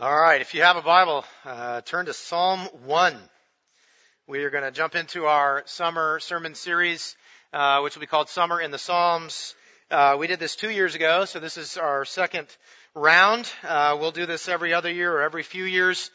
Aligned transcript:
All 0.00 0.12
right, 0.12 0.40
if 0.40 0.54
you 0.54 0.62
have 0.62 0.76
a 0.76 0.82
Bible, 0.82 1.24
uh, 1.44 1.80
turn 1.82 2.06
to 2.06 2.12
Psalm 2.12 2.62
1. 2.84 3.16
We 4.26 4.42
are 4.42 4.50
going 4.50 4.64
to 4.64 4.72
jump 4.72 4.96
into 4.96 5.26
our 5.26 5.62
summer 5.66 6.18
sermon 6.18 6.56
series, 6.56 7.14
uh, 7.52 7.78
which 7.78 7.94
will 7.94 8.00
be 8.00 8.08
called 8.08 8.28
Summer 8.28 8.60
in 8.60 8.72
the 8.72 8.78
Psalms. 8.78 9.54
Uh, 9.92 10.16
we 10.18 10.26
did 10.26 10.40
this 10.40 10.56
two 10.56 10.68
years 10.68 10.96
ago, 10.96 11.26
so 11.26 11.38
this 11.38 11.56
is 11.56 11.76
our 11.76 12.04
second 12.04 12.48
round. 12.96 13.48
Uh, 13.62 13.96
we'll 14.00 14.10
do 14.10 14.26
this 14.26 14.48
every 14.48 14.74
other 14.74 14.90
year 14.90 15.12
or 15.12 15.22
every 15.22 15.44
few 15.44 15.62
years. 15.62 16.10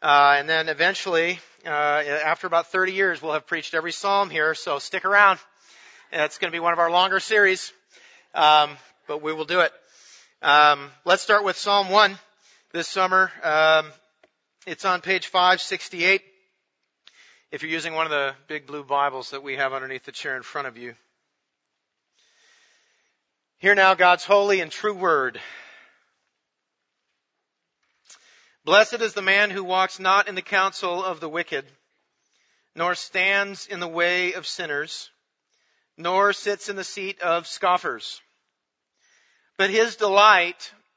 Uh, 0.00 0.36
and 0.38 0.48
then 0.48 0.68
eventually, 0.68 1.40
uh, 1.66 1.68
after 1.68 2.46
about 2.46 2.68
30 2.68 2.92
years, 2.92 3.20
we'll 3.20 3.32
have 3.32 3.48
preached 3.48 3.74
every 3.74 3.90
psalm 3.90 4.30
here, 4.30 4.54
so 4.54 4.78
stick 4.78 5.04
around. 5.04 5.40
It's 6.12 6.38
going 6.38 6.52
to 6.52 6.56
be 6.56 6.60
one 6.60 6.72
of 6.72 6.78
our 6.78 6.88
longer 6.88 7.18
series, 7.18 7.72
um, 8.32 8.76
but 9.08 9.22
we 9.22 9.32
will 9.32 9.44
do 9.44 9.58
it. 9.58 9.72
Um, 10.40 10.88
let's 11.04 11.24
start 11.24 11.42
with 11.42 11.56
Psalm 11.56 11.90
1 11.90 12.16
this 12.74 12.88
summer. 12.88 13.30
Um, 13.44 13.86
it's 14.66 14.84
on 14.84 15.00
page 15.00 15.28
568. 15.28 16.22
If 17.52 17.62
you're 17.62 17.70
using 17.70 17.94
one 17.94 18.04
of 18.04 18.10
the 18.10 18.34
big 18.48 18.66
blue 18.66 18.82
Bibles 18.82 19.30
that 19.30 19.44
we 19.44 19.54
have 19.54 19.72
underneath 19.72 20.04
the 20.04 20.10
chair 20.10 20.36
in 20.36 20.42
front 20.42 20.66
of 20.66 20.76
you. 20.76 20.96
Hear 23.58 23.76
now 23.76 23.94
God's 23.94 24.24
holy 24.24 24.58
and 24.58 24.72
true 24.72 24.92
word. 24.92 25.40
Blessed 28.64 29.02
is 29.02 29.14
the 29.14 29.22
man 29.22 29.50
who 29.50 29.62
walks 29.62 30.00
not 30.00 30.26
in 30.26 30.34
the 30.34 30.42
counsel 30.42 31.04
of 31.04 31.20
the 31.20 31.28
wicked, 31.28 31.64
nor 32.74 32.96
stands 32.96 33.68
in 33.68 33.78
the 33.78 33.86
way 33.86 34.32
of 34.32 34.48
sinners, 34.48 35.10
nor 35.96 36.32
sits 36.32 36.68
in 36.68 36.74
the 36.74 36.82
seat 36.82 37.20
of 37.20 37.46
scoffers. 37.46 38.20
But 39.58 39.70
his 39.70 39.94
delight 39.94 40.72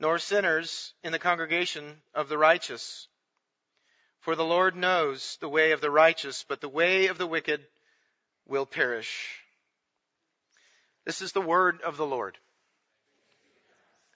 nor 0.00 0.18
sinners 0.18 0.94
in 1.04 1.12
the 1.12 1.18
congregation 1.18 2.00
of 2.14 2.28
the 2.28 2.38
righteous. 2.38 3.06
For 4.20 4.34
the 4.34 4.44
Lord 4.44 4.74
knows 4.74 5.36
the 5.40 5.48
way 5.48 5.72
of 5.72 5.80
the 5.80 5.90
righteous, 5.90 6.44
but 6.48 6.60
the 6.60 6.68
way 6.68 7.06
of 7.06 7.18
the 7.18 7.26
wicked 7.26 7.60
will 8.48 8.66
perish. 8.66 9.38
This 11.04 11.22
is 11.22 11.32
the 11.32 11.40
word 11.40 11.80
of 11.82 11.96
the 11.96 12.06
Lord. 12.06 12.36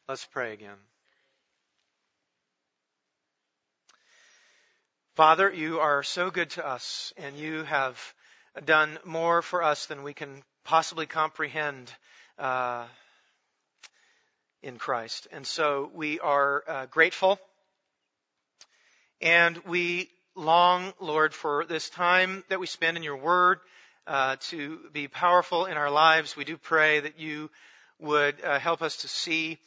Let's 0.08 0.26
pray 0.26 0.52
again. 0.52 0.76
Father, 5.14 5.50
you 5.50 5.80
are 5.80 6.02
so 6.02 6.30
good 6.30 6.50
to 6.50 6.66
us, 6.66 7.12
and 7.16 7.36
you 7.36 7.62
have 7.62 8.14
done 8.64 8.98
more 9.04 9.42
for 9.42 9.62
us 9.62 9.86
than 9.86 10.02
we 10.02 10.12
can 10.12 10.42
possibly 10.64 11.06
comprehend. 11.06 11.92
Uh, 12.38 12.86
in 14.64 14.78
Christ. 14.78 15.28
And 15.30 15.46
so 15.46 15.90
we 15.94 16.18
are 16.20 16.64
uh, 16.66 16.86
grateful 16.86 17.38
and 19.20 19.58
we 19.66 20.08
long, 20.34 20.92
Lord, 21.00 21.34
for 21.34 21.66
this 21.66 21.90
time 21.90 22.42
that 22.48 22.58
we 22.58 22.66
spend 22.66 22.96
in 22.96 23.02
your 23.02 23.18
word 23.18 23.60
uh, 24.06 24.36
to 24.48 24.80
be 24.92 25.06
powerful 25.06 25.66
in 25.66 25.76
our 25.76 25.90
lives. 25.90 26.34
We 26.34 26.44
do 26.44 26.56
pray 26.56 27.00
that 27.00 27.20
you 27.20 27.50
would 28.00 28.42
uh, 28.42 28.58
help 28.58 28.80
us 28.80 28.96
to 28.98 29.08
see 29.08 29.58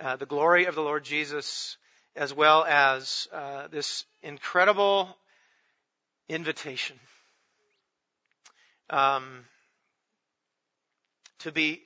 uh, 0.00 0.16
the 0.16 0.26
glory 0.26 0.66
of 0.66 0.76
the 0.76 0.82
Lord 0.82 1.04
Jesus 1.04 1.76
as 2.16 2.32
well 2.32 2.64
as 2.64 3.26
uh, 3.32 3.66
this 3.68 4.04
incredible 4.22 5.08
invitation 6.28 6.96
um, 8.88 9.44
to 11.40 11.50
be 11.50 11.82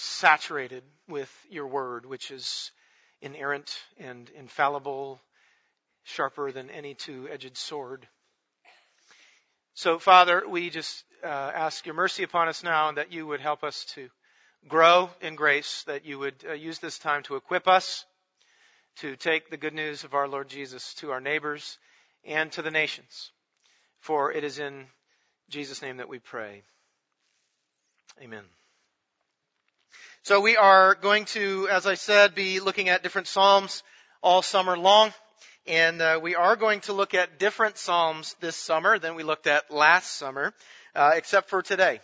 saturated 0.00 0.82
with 1.08 1.30
your 1.50 1.66
word, 1.66 2.06
which 2.06 2.30
is 2.30 2.70
inerrant 3.20 3.78
and 3.98 4.30
infallible, 4.30 5.20
sharper 6.04 6.52
than 6.52 6.70
any 6.70 6.94
two 6.94 7.28
edged 7.30 7.56
sword. 7.56 8.06
So, 9.74 9.98
Father, 9.98 10.42
we 10.48 10.70
just 10.70 11.04
uh, 11.22 11.26
ask 11.26 11.86
your 11.86 11.94
mercy 11.94 12.22
upon 12.22 12.48
us 12.48 12.62
now 12.62 12.88
and 12.88 12.98
that 12.98 13.12
you 13.12 13.26
would 13.26 13.40
help 13.40 13.62
us 13.62 13.84
to 13.94 14.08
grow 14.68 15.10
in 15.20 15.36
grace, 15.36 15.84
that 15.84 16.04
you 16.04 16.18
would 16.18 16.34
uh, 16.48 16.52
use 16.52 16.78
this 16.78 16.98
time 16.98 17.22
to 17.24 17.36
equip 17.36 17.68
us 17.68 18.04
to 18.96 19.16
take 19.16 19.48
the 19.50 19.56
good 19.56 19.74
news 19.74 20.04
of 20.04 20.14
our 20.14 20.28
Lord 20.28 20.48
Jesus 20.48 20.94
to 20.94 21.12
our 21.12 21.20
neighbors 21.20 21.78
and 22.24 22.50
to 22.52 22.62
the 22.62 22.70
nations. 22.70 23.30
For 24.00 24.32
it 24.32 24.44
is 24.44 24.58
in 24.58 24.86
Jesus' 25.48 25.82
name 25.82 25.98
that 25.98 26.08
we 26.08 26.18
pray. 26.18 26.62
Amen. 28.20 28.44
So 30.22 30.42
we 30.42 30.58
are 30.58 30.96
going 30.96 31.24
to, 31.26 31.66
as 31.70 31.86
I 31.86 31.94
said, 31.94 32.34
be 32.34 32.60
looking 32.60 32.90
at 32.90 33.02
different 33.02 33.26
Psalms 33.26 33.82
all 34.22 34.42
summer 34.42 34.76
long. 34.76 35.14
And 35.66 36.02
uh, 36.02 36.20
we 36.22 36.34
are 36.34 36.56
going 36.56 36.80
to 36.80 36.92
look 36.92 37.14
at 37.14 37.38
different 37.38 37.78
Psalms 37.78 38.36
this 38.38 38.54
summer 38.54 38.98
than 38.98 39.14
we 39.14 39.22
looked 39.22 39.46
at 39.46 39.70
last 39.70 40.18
summer, 40.18 40.52
uh, 40.94 41.12
except 41.14 41.48
for 41.48 41.62
today. 41.62 42.00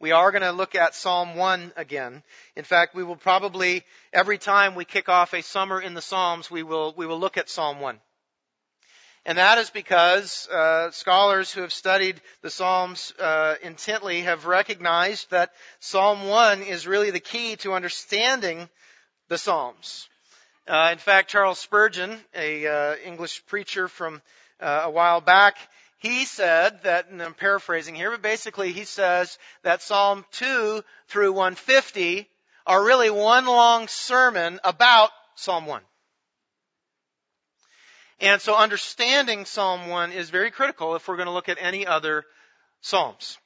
We 0.00 0.10
are 0.10 0.32
going 0.32 0.42
to 0.42 0.50
look 0.50 0.74
at 0.74 0.96
Psalm 0.96 1.36
1 1.36 1.74
again. 1.76 2.24
In 2.56 2.64
fact, 2.64 2.96
we 2.96 3.04
will 3.04 3.16
probably, 3.16 3.84
every 4.12 4.38
time 4.38 4.74
we 4.74 4.84
kick 4.84 5.08
off 5.08 5.32
a 5.32 5.40
summer 5.40 5.80
in 5.80 5.94
the 5.94 6.02
Psalms, 6.02 6.50
we 6.50 6.64
will, 6.64 6.92
we 6.96 7.06
will 7.06 7.20
look 7.20 7.36
at 7.36 7.48
Psalm 7.48 7.78
1. 7.78 8.00
And 9.28 9.36
that 9.36 9.58
is 9.58 9.68
because 9.68 10.48
uh, 10.48 10.90
scholars 10.90 11.52
who 11.52 11.60
have 11.60 11.72
studied 11.72 12.18
the 12.40 12.48
Psalms 12.48 13.12
uh, 13.20 13.56
intently 13.62 14.22
have 14.22 14.46
recognized 14.46 15.30
that 15.32 15.50
Psalm 15.80 16.28
1 16.28 16.62
is 16.62 16.86
really 16.86 17.10
the 17.10 17.20
key 17.20 17.56
to 17.56 17.74
understanding 17.74 18.70
the 19.28 19.36
Psalms. 19.36 20.08
Uh, 20.66 20.88
in 20.92 20.96
fact, 20.96 21.28
Charles 21.28 21.58
Spurgeon, 21.58 22.18
a 22.34 22.66
uh, 22.66 22.96
English 23.04 23.44
preacher 23.44 23.86
from 23.86 24.22
uh, 24.60 24.84
a 24.84 24.90
while 24.90 25.20
back, 25.20 25.58
he 25.98 26.24
said 26.24 26.84
that, 26.84 27.10
and 27.10 27.22
I'm 27.22 27.34
paraphrasing 27.34 27.94
here, 27.94 28.10
but 28.10 28.22
basically 28.22 28.72
he 28.72 28.84
says 28.84 29.36
that 29.62 29.82
Psalm 29.82 30.24
2 30.32 30.82
through 31.08 31.32
150 31.32 32.26
are 32.66 32.82
really 32.82 33.10
one 33.10 33.44
long 33.44 33.88
sermon 33.88 34.58
about 34.64 35.10
Psalm 35.34 35.66
1. 35.66 35.82
And 38.20 38.40
so 38.40 38.56
understanding 38.56 39.44
Psalm 39.44 39.88
1 39.88 40.12
is 40.12 40.30
very 40.30 40.50
critical 40.50 40.96
if 40.96 41.06
we're 41.06 41.16
going 41.16 41.26
to 41.26 41.32
look 41.32 41.48
at 41.48 41.58
any 41.60 41.86
other 41.86 42.24
Psalms. 42.80 43.38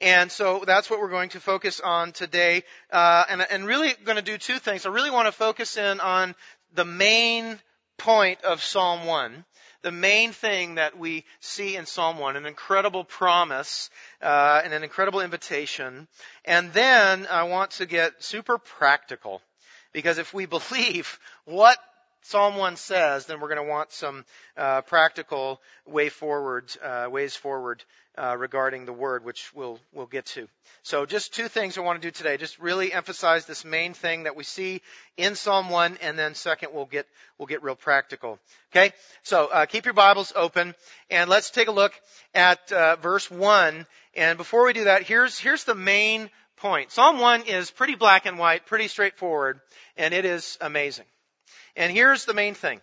And 0.00 0.32
so 0.32 0.64
that's 0.66 0.88
what 0.88 1.00
we're 1.00 1.10
going 1.10 1.30
to 1.30 1.40
focus 1.40 1.80
on 1.80 2.12
today. 2.12 2.62
Uh, 2.90 3.24
and, 3.28 3.46
and 3.50 3.66
really 3.66 3.92
going 4.04 4.16
to 4.16 4.22
do 4.22 4.38
two 4.38 4.58
things. 4.58 4.86
I 4.86 4.90
really 4.90 5.10
want 5.10 5.26
to 5.26 5.32
focus 5.32 5.76
in 5.76 6.00
on 6.00 6.34
the 6.74 6.84
main 6.84 7.58
point 7.98 8.42
of 8.42 8.62
Psalm 8.62 9.06
1. 9.06 9.44
The 9.82 9.92
main 9.92 10.32
thing 10.32 10.74
that 10.74 10.98
we 10.98 11.24
see 11.40 11.76
in 11.76 11.86
Psalm 11.86 12.18
1, 12.18 12.36
an 12.36 12.44
incredible 12.44 13.04
promise 13.04 13.88
uh, 14.20 14.60
and 14.62 14.74
an 14.74 14.82
incredible 14.82 15.20
invitation. 15.20 16.06
And 16.44 16.72
then 16.72 17.26
I 17.30 17.44
want 17.44 17.72
to 17.72 17.86
get 17.86 18.22
super 18.22 18.58
practical. 18.58 19.40
Because 19.92 20.18
if 20.18 20.32
we 20.32 20.46
believe 20.58 21.18
what 21.44 21.78
Psalm 22.22 22.56
1 22.56 22.76
says, 22.76 23.26
then 23.26 23.40
we're 23.40 23.48
going 23.48 23.66
to 23.66 23.70
want 23.70 23.92
some 23.92 24.24
uh, 24.56 24.82
practical 24.82 25.60
way 25.86 26.08
forward, 26.08 26.70
uh, 26.82 27.08
ways 27.10 27.34
forward 27.34 27.82
uh, 28.18 28.36
regarding 28.36 28.84
the 28.84 28.92
word, 28.92 29.24
which 29.24 29.52
we'll 29.54 29.78
we'll 29.92 30.06
get 30.06 30.26
to. 30.26 30.48
So, 30.82 31.06
just 31.06 31.32
two 31.32 31.48
things 31.48 31.78
I 31.78 31.80
want 31.80 32.00
to 32.00 32.06
do 32.06 32.10
today. 32.10 32.36
Just 32.36 32.58
really 32.58 32.92
emphasize 32.92 33.46
this 33.46 33.64
main 33.64 33.94
thing 33.94 34.24
that 34.24 34.36
we 34.36 34.44
see 34.44 34.82
in 35.16 35.34
Psalm 35.34 35.70
1, 35.70 35.98
and 36.02 36.18
then 36.18 36.34
second, 36.34 36.70
we'll 36.74 36.86
get 36.86 37.06
we'll 37.38 37.46
get 37.46 37.62
real 37.62 37.76
practical. 37.76 38.38
Okay, 38.72 38.92
so 39.22 39.46
uh, 39.46 39.66
keep 39.66 39.84
your 39.86 39.94
Bibles 39.94 40.32
open, 40.36 40.74
and 41.08 41.30
let's 41.30 41.50
take 41.50 41.68
a 41.68 41.72
look 41.72 41.92
at 42.34 42.70
uh, 42.72 42.96
verse 42.96 43.30
1. 43.30 43.86
And 44.14 44.36
before 44.36 44.66
we 44.66 44.72
do 44.72 44.84
that, 44.84 45.04
here's 45.04 45.38
here's 45.38 45.64
the 45.64 45.74
main 45.74 46.28
point. 46.56 46.90
Psalm 46.90 47.20
1 47.20 47.42
is 47.42 47.70
pretty 47.70 47.94
black 47.94 48.26
and 48.26 48.38
white, 48.38 48.66
pretty 48.66 48.88
straightforward, 48.88 49.60
and 49.96 50.12
it 50.12 50.24
is 50.24 50.58
amazing. 50.60 51.06
And 51.76 51.92
here's 51.92 52.24
the 52.24 52.34
main 52.34 52.54
thing. 52.54 52.80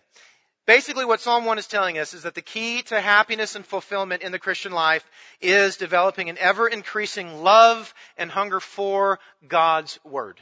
Basically 0.66 1.06
what 1.06 1.20
Psalm 1.20 1.46
1 1.46 1.58
is 1.58 1.66
telling 1.66 1.98
us 1.98 2.12
is 2.12 2.24
that 2.24 2.34
the 2.34 2.42
key 2.42 2.82
to 2.82 3.00
happiness 3.00 3.56
and 3.56 3.64
fulfillment 3.64 4.22
in 4.22 4.32
the 4.32 4.38
Christian 4.38 4.72
life 4.72 5.02
is 5.40 5.78
developing 5.78 6.28
an 6.28 6.36
ever 6.36 6.68
increasing 6.68 7.42
love 7.42 7.94
and 8.18 8.30
hunger 8.30 8.60
for 8.60 9.18
God's 9.46 9.98
Word. 10.04 10.38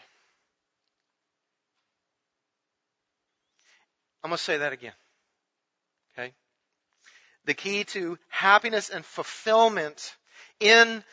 I'm 4.25 4.31
going 4.31 4.39
to 4.39 4.43
say 4.43 4.59
that 4.59 4.73
again. 4.73 4.95
Okay? 6.19 6.33
The 7.45 7.55
key 7.55 7.85
to 7.85 8.19
happiness 8.29 8.91
and 8.91 9.05
fulfillment 9.05 10.17
in 10.59 11.05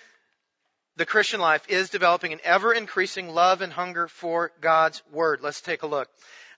the 0.96 1.06
Christian 1.06 1.40
life 1.40 1.64
is 1.70 1.92
developing 1.92 2.34
an 2.34 2.40
ever 2.44 2.74
increasing 2.74 3.30
love 3.30 3.62
and 3.62 3.72
hunger 3.72 4.08
for 4.08 4.52
God's 4.60 5.04
Word. 5.12 5.42
Let's 5.44 5.62
take 5.62 5.84
a 5.84 5.88
look. 5.88 6.10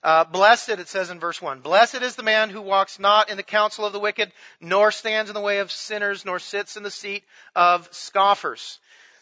Uh, 0.06 0.22
blessed, 0.22 0.68
it 0.68 0.86
says 0.86 1.10
in 1.10 1.18
verse 1.18 1.42
1, 1.42 1.62
Blessed 1.62 1.96
is 1.96 2.14
the 2.14 2.22
man 2.22 2.48
who 2.48 2.62
walks 2.62 3.00
not 3.00 3.28
in 3.28 3.36
the 3.36 3.42
counsel 3.42 3.84
of 3.84 3.92
the 3.92 3.98
wicked, 3.98 4.30
nor 4.60 4.92
stands 4.92 5.28
in 5.28 5.34
the 5.34 5.40
way 5.40 5.58
of 5.58 5.72
sinners, 5.72 6.24
nor 6.24 6.38
sits 6.38 6.76
in 6.76 6.84
the 6.84 6.92
seat 6.92 7.24
of 7.56 7.88
scoffers. 7.90 8.78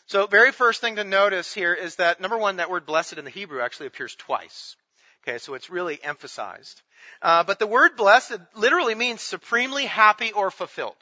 So, 0.08 0.26
very 0.26 0.52
first 0.52 0.82
thing 0.82 0.96
to 0.96 1.04
notice 1.04 1.54
here 1.54 1.72
is 1.72 1.96
that 1.96 2.20
number 2.20 2.36
one, 2.36 2.56
that 2.56 2.68
word 2.68 2.84
blessed 2.84 3.14
in 3.14 3.24
the 3.24 3.30
Hebrew 3.30 3.62
actually 3.62 3.86
appears 3.86 4.14
twice. 4.14 4.76
Okay, 5.26 5.38
so 5.38 5.54
it's 5.54 5.70
really 5.70 5.98
emphasized. 6.04 6.82
Uh, 7.22 7.44
but 7.44 7.58
the 7.58 7.66
word 7.66 7.96
blessed 7.96 8.36
literally 8.54 8.94
means 8.94 9.22
supremely 9.22 9.86
happy 9.86 10.32
or 10.32 10.50
fulfilled. 10.50 10.96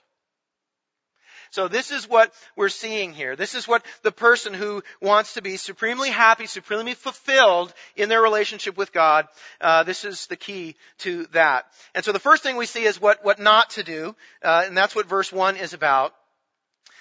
So 1.53 1.69
this 1.69 1.91
is 1.91 2.09
what 2.09 2.33
we're 2.57 2.71
seeing 2.71 3.13
here. 3.13 3.37
This 3.37 3.55
is 3.55 3.69
what 3.69 3.85
the 4.03 4.11
person 4.11 4.55
who 4.55 4.83
wants 5.03 5.35
to 5.35 5.43
be 5.43 5.59
supremely 5.59 6.09
happy, 6.09 6.47
supremely 6.47 6.95
fulfilled 6.95 7.75
in 7.95 8.09
their 8.09 8.23
relationship 8.23 8.79
with 8.79 8.91
God, 8.91 9.29
uh, 9.61 9.83
this 9.83 10.07
is 10.07 10.27
the 10.29 10.37
key 10.37 10.77
to 11.01 11.27
that. 11.33 11.67
And 11.95 12.07
so 12.07 12.13
the 12.13 12.19
first 12.19 12.43
thing 12.43 12.57
we 12.57 12.65
see 12.65 12.85
is 12.85 12.99
what, 12.99 13.23
what 13.23 13.39
not 13.39 13.69
to 13.71 13.83
do, 13.83 14.17
uh, 14.43 14.65
and 14.65 14.75
that's 14.75 14.97
what 14.97 15.07
verse 15.07 15.31
1 15.31 15.59
is 15.59 15.75
about. 15.75 16.15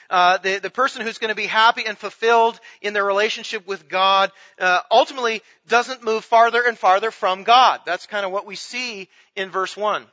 Uh, 0.09 0.37
the, 0.39 0.59
the 0.59 0.69
person 0.69 1.01
who's 1.01 1.17
going 1.17 1.29
to 1.29 1.35
be 1.35 1.47
happy 1.47 1.85
and 1.85 1.97
fulfilled 1.97 2.59
in 2.81 2.91
their 2.91 3.05
relationship 3.05 3.65
with 3.65 3.87
God 3.87 4.33
uh, 4.59 4.81
ultimately 4.91 5.41
doesn't 5.69 6.03
move 6.03 6.25
farther 6.25 6.61
and 6.67 6.77
farther 6.77 7.11
from 7.11 7.43
God. 7.43 7.79
That's 7.85 8.05
kind 8.05 8.25
of 8.25 8.33
what 8.33 8.45
we 8.45 8.57
see 8.57 9.07
in 9.33 9.49
verse 9.49 9.77
1. 9.77 10.05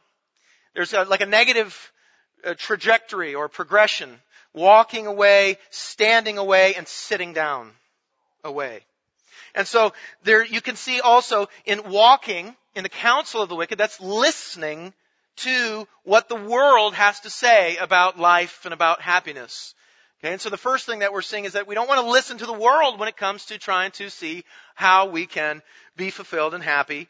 There's 0.76 0.92
a, 0.92 1.02
like 1.02 1.22
a 1.22 1.26
negative 1.26 1.92
uh, 2.44 2.54
trajectory 2.56 3.34
or 3.34 3.48
progression 3.48 4.20
walking 4.54 5.06
away, 5.06 5.58
standing 5.70 6.38
away, 6.38 6.74
and 6.74 6.86
sitting 6.88 7.32
down 7.32 7.72
away. 8.44 8.80
And 9.54 9.66
so 9.66 9.92
there 10.22 10.44
you 10.44 10.60
can 10.60 10.76
see 10.76 11.00
also 11.00 11.48
in 11.64 11.90
walking 11.90 12.54
in 12.74 12.84
the 12.84 12.88
counsel 12.88 13.42
of 13.42 13.48
the 13.48 13.56
wicked, 13.56 13.76
that's 13.76 14.00
listening 14.00 14.94
to 15.36 15.86
what 16.04 16.28
the 16.28 16.36
world 16.36 16.94
has 16.94 17.20
to 17.20 17.30
say 17.30 17.76
about 17.76 18.18
life 18.18 18.64
and 18.64 18.72
about 18.72 19.00
happiness. 19.00 19.74
Okay, 20.20 20.32
and 20.32 20.40
so 20.40 20.50
the 20.50 20.56
first 20.56 20.86
thing 20.86 21.00
that 21.00 21.12
we're 21.12 21.22
seeing 21.22 21.44
is 21.44 21.52
that 21.52 21.66
we 21.66 21.74
don't 21.74 21.88
want 21.88 22.00
to 22.00 22.10
listen 22.10 22.38
to 22.38 22.46
the 22.46 22.52
world 22.52 22.98
when 22.98 23.08
it 23.08 23.16
comes 23.16 23.46
to 23.46 23.58
trying 23.58 23.92
to 23.92 24.10
see 24.10 24.44
how 24.74 25.08
we 25.08 25.26
can 25.26 25.62
be 25.96 26.10
fulfilled 26.10 26.54
and 26.54 26.62
happy. 26.62 27.08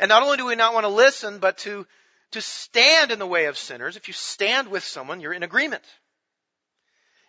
And 0.00 0.08
not 0.08 0.22
only 0.22 0.36
do 0.36 0.46
we 0.46 0.56
not 0.56 0.74
want 0.74 0.84
to 0.84 0.88
listen, 0.88 1.38
but 1.38 1.58
to, 1.58 1.86
to 2.32 2.40
stand 2.40 3.12
in 3.12 3.20
the 3.20 3.26
way 3.26 3.46
of 3.46 3.56
sinners. 3.56 3.96
If 3.96 4.08
you 4.08 4.14
stand 4.14 4.68
with 4.68 4.82
someone, 4.82 5.20
you're 5.20 5.32
in 5.32 5.44
agreement. 5.44 5.84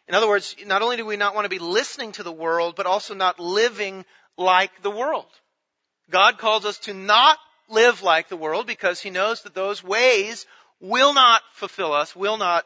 In 0.08 0.16
other 0.16 0.28
words, 0.28 0.56
not 0.66 0.82
only 0.82 0.98
do 0.98 1.06
we 1.06 1.16
not 1.16 1.34
want 1.34 1.46
to 1.46 1.50
be 1.50 1.60
listening 1.60 2.12
to 2.14 2.24
the 2.24 2.32
world, 2.32 2.76
but 2.76 2.86
also 2.86 3.14
not 3.14 3.40
living 3.40 4.06
like 4.38 4.82
the 4.82 4.92
world. 4.92 5.28
God 6.10 6.38
calls 6.38 6.66
us 6.66 6.78
to 6.80 6.94
not 6.94 7.38
live 7.70 8.04
like 8.04 8.28
the 8.28 8.36
world 8.36 8.68
because 8.68 9.00
He 9.00 9.10
knows 9.10 9.44
that 9.44 9.56
those 9.56 9.84
ways 9.84 10.46
will 10.80 11.14
not 11.14 11.42
fulfill 11.54 11.94
us, 11.94 12.16
will 12.16 12.38
not 12.38 12.66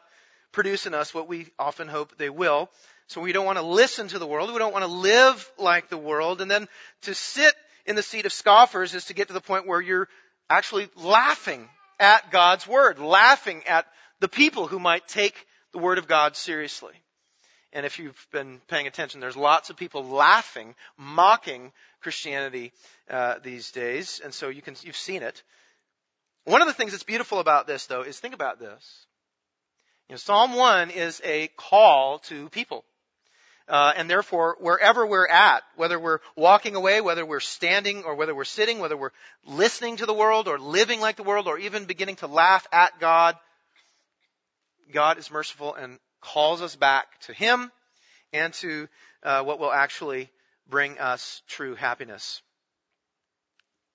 produce 0.52 0.86
in 0.86 0.94
us 0.94 1.14
what 1.14 1.28
we 1.28 1.46
often 1.58 1.88
hope 1.88 2.16
they 2.18 2.30
will. 2.30 2.68
So 3.06 3.20
we 3.20 3.32
don't 3.32 3.46
want 3.46 3.58
to 3.58 3.64
listen 3.64 4.08
to 4.08 4.18
the 4.18 4.26
world. 4.26 4.52
We 4.52 4.58
don't 4.58 4.72
want 4.72 4.84
to 4.84 4.90
live 4.90 5.50
like 5.56 5.88
the 5.88 5.96
world. 5.96 6.40
And 6.40 6.50
then 6.50 6.68
to 7.02 7.14
sit 7.14 7.54
in 7.86 7.96
the 7.96 8.02
seat 8.02 8.26
of 8.26 8.32
scoffers 8.32 8.94
is 8.94 9.06
to 9.06 9.14
get 9.14 9.28
to 9.28 9.34
the 9.34 9.40
point 9.40 9.66
where 9.66 9.80
you're 9.80 10.08
actually 10.50 10.88
laughing 10.96 11.68
at 11.98 12.30
God's 12.30 12.66
word, 12.66 12.98
laughing 12.98 13.62
at 13.66 13.86
the 14.20 14.28
people 14.28 14.66
who 14.66 14.78
might 14.78 15.06
take 15.08 15.34
the 15.72 15.78
word 15.78 15.98
of 15.98 16.08
God 16.08 16.36
seriously. 16.36 16.92
And 17.72 17.84
if 17.84 17.98
you've 17.98 18.26
been 18.32 18.60
paying 18.68 18.86
attention, 18.86 19.20
there's 19.20 19.36
lots 19.36 19.68
of 19.68 19.76
people 19.76 20.04
laughing, 20.04 20.74
mocking 20.96 21.72
Christianity 22.00 22.72
uh, 23.10 23.36
these 23.42 23.70
days, 23.72 24.20
and 24.24 24.32
so 24.32 24.48
you 24.48 24.62
can 24.62 24.74
you've 24.82 24.96
seen 24.96 25.22
it. 25.22 25.42
One 26.44 26.62
of 26.62 26.68
the 26.68 26.74
things 26.74 26.92
that's 26.92 27.02
beautiful 27.02 27.40
about 27.40 27.66
this, 27.66 27.86
though, 27.86 28.02
is 28.02 28.18
think 28.18 28.34
about 28.34 28.58
this. 28.58 29.06
You 30.08 30.14
know, 30.14 30.18
Psalm 30.18 30.54
one 30.54 30.90
is 30.90 31.20
a 31.24 31.48
call 31.58 32.20
to 32.20 32.48
people. 32.48 32.84
Uh, 33.68 33.92
and 33.96 34.08
therefore, 34.08 34.56
wherever 34.60 35.06
we're 35.06 35.28
at, 35.28 35.62
whether 35.76 35.98
we're 35.98 36.20
walking 36.36 36.74
away, 36.74 37.02
whether 37.02 37.26
we're 37.26 37.38
standing, 37.38 38.04
or 38.04 38.14
whether 38.14 38.34
we're 38.34 38.44
sitting, 38.44 38.78
whether 38.78 38.96
we're 38.96 39.10
listening 39.44 39.98
to 39.98 40.06
the 40.06 40.14
world, 40.14 40.48
or 40.48 40.58
living 40.58 41.02
like 41.02 41.16
the 41.16 41.22
world, 41.22 41.46
or 41.46 41.58
even 41.58 41.84
beginning 41.84 42.16
to 42.16 42.26
laugh 42.26 42.66
at 42.72 42.98
God, 42.98 43.36
God 44.90 45.18
is 45.18 45.30
merciful 45.30 45.74
and 45.74 45.98
calls 46.20 46.62
us 46.62 46.76
back 46.76 47.20
to 47.22 47.32
Him 47.32 47.70
and 48.32 48.52
to 48.54 48.88
uh, 49.22 49.42
what 49.42 49.58
will 49.58 49.72
actually 49.72 50.30
bring 50.68 50.98
us 50.98 51.42
true 51.48 51.74
happiness, 51.74 52.42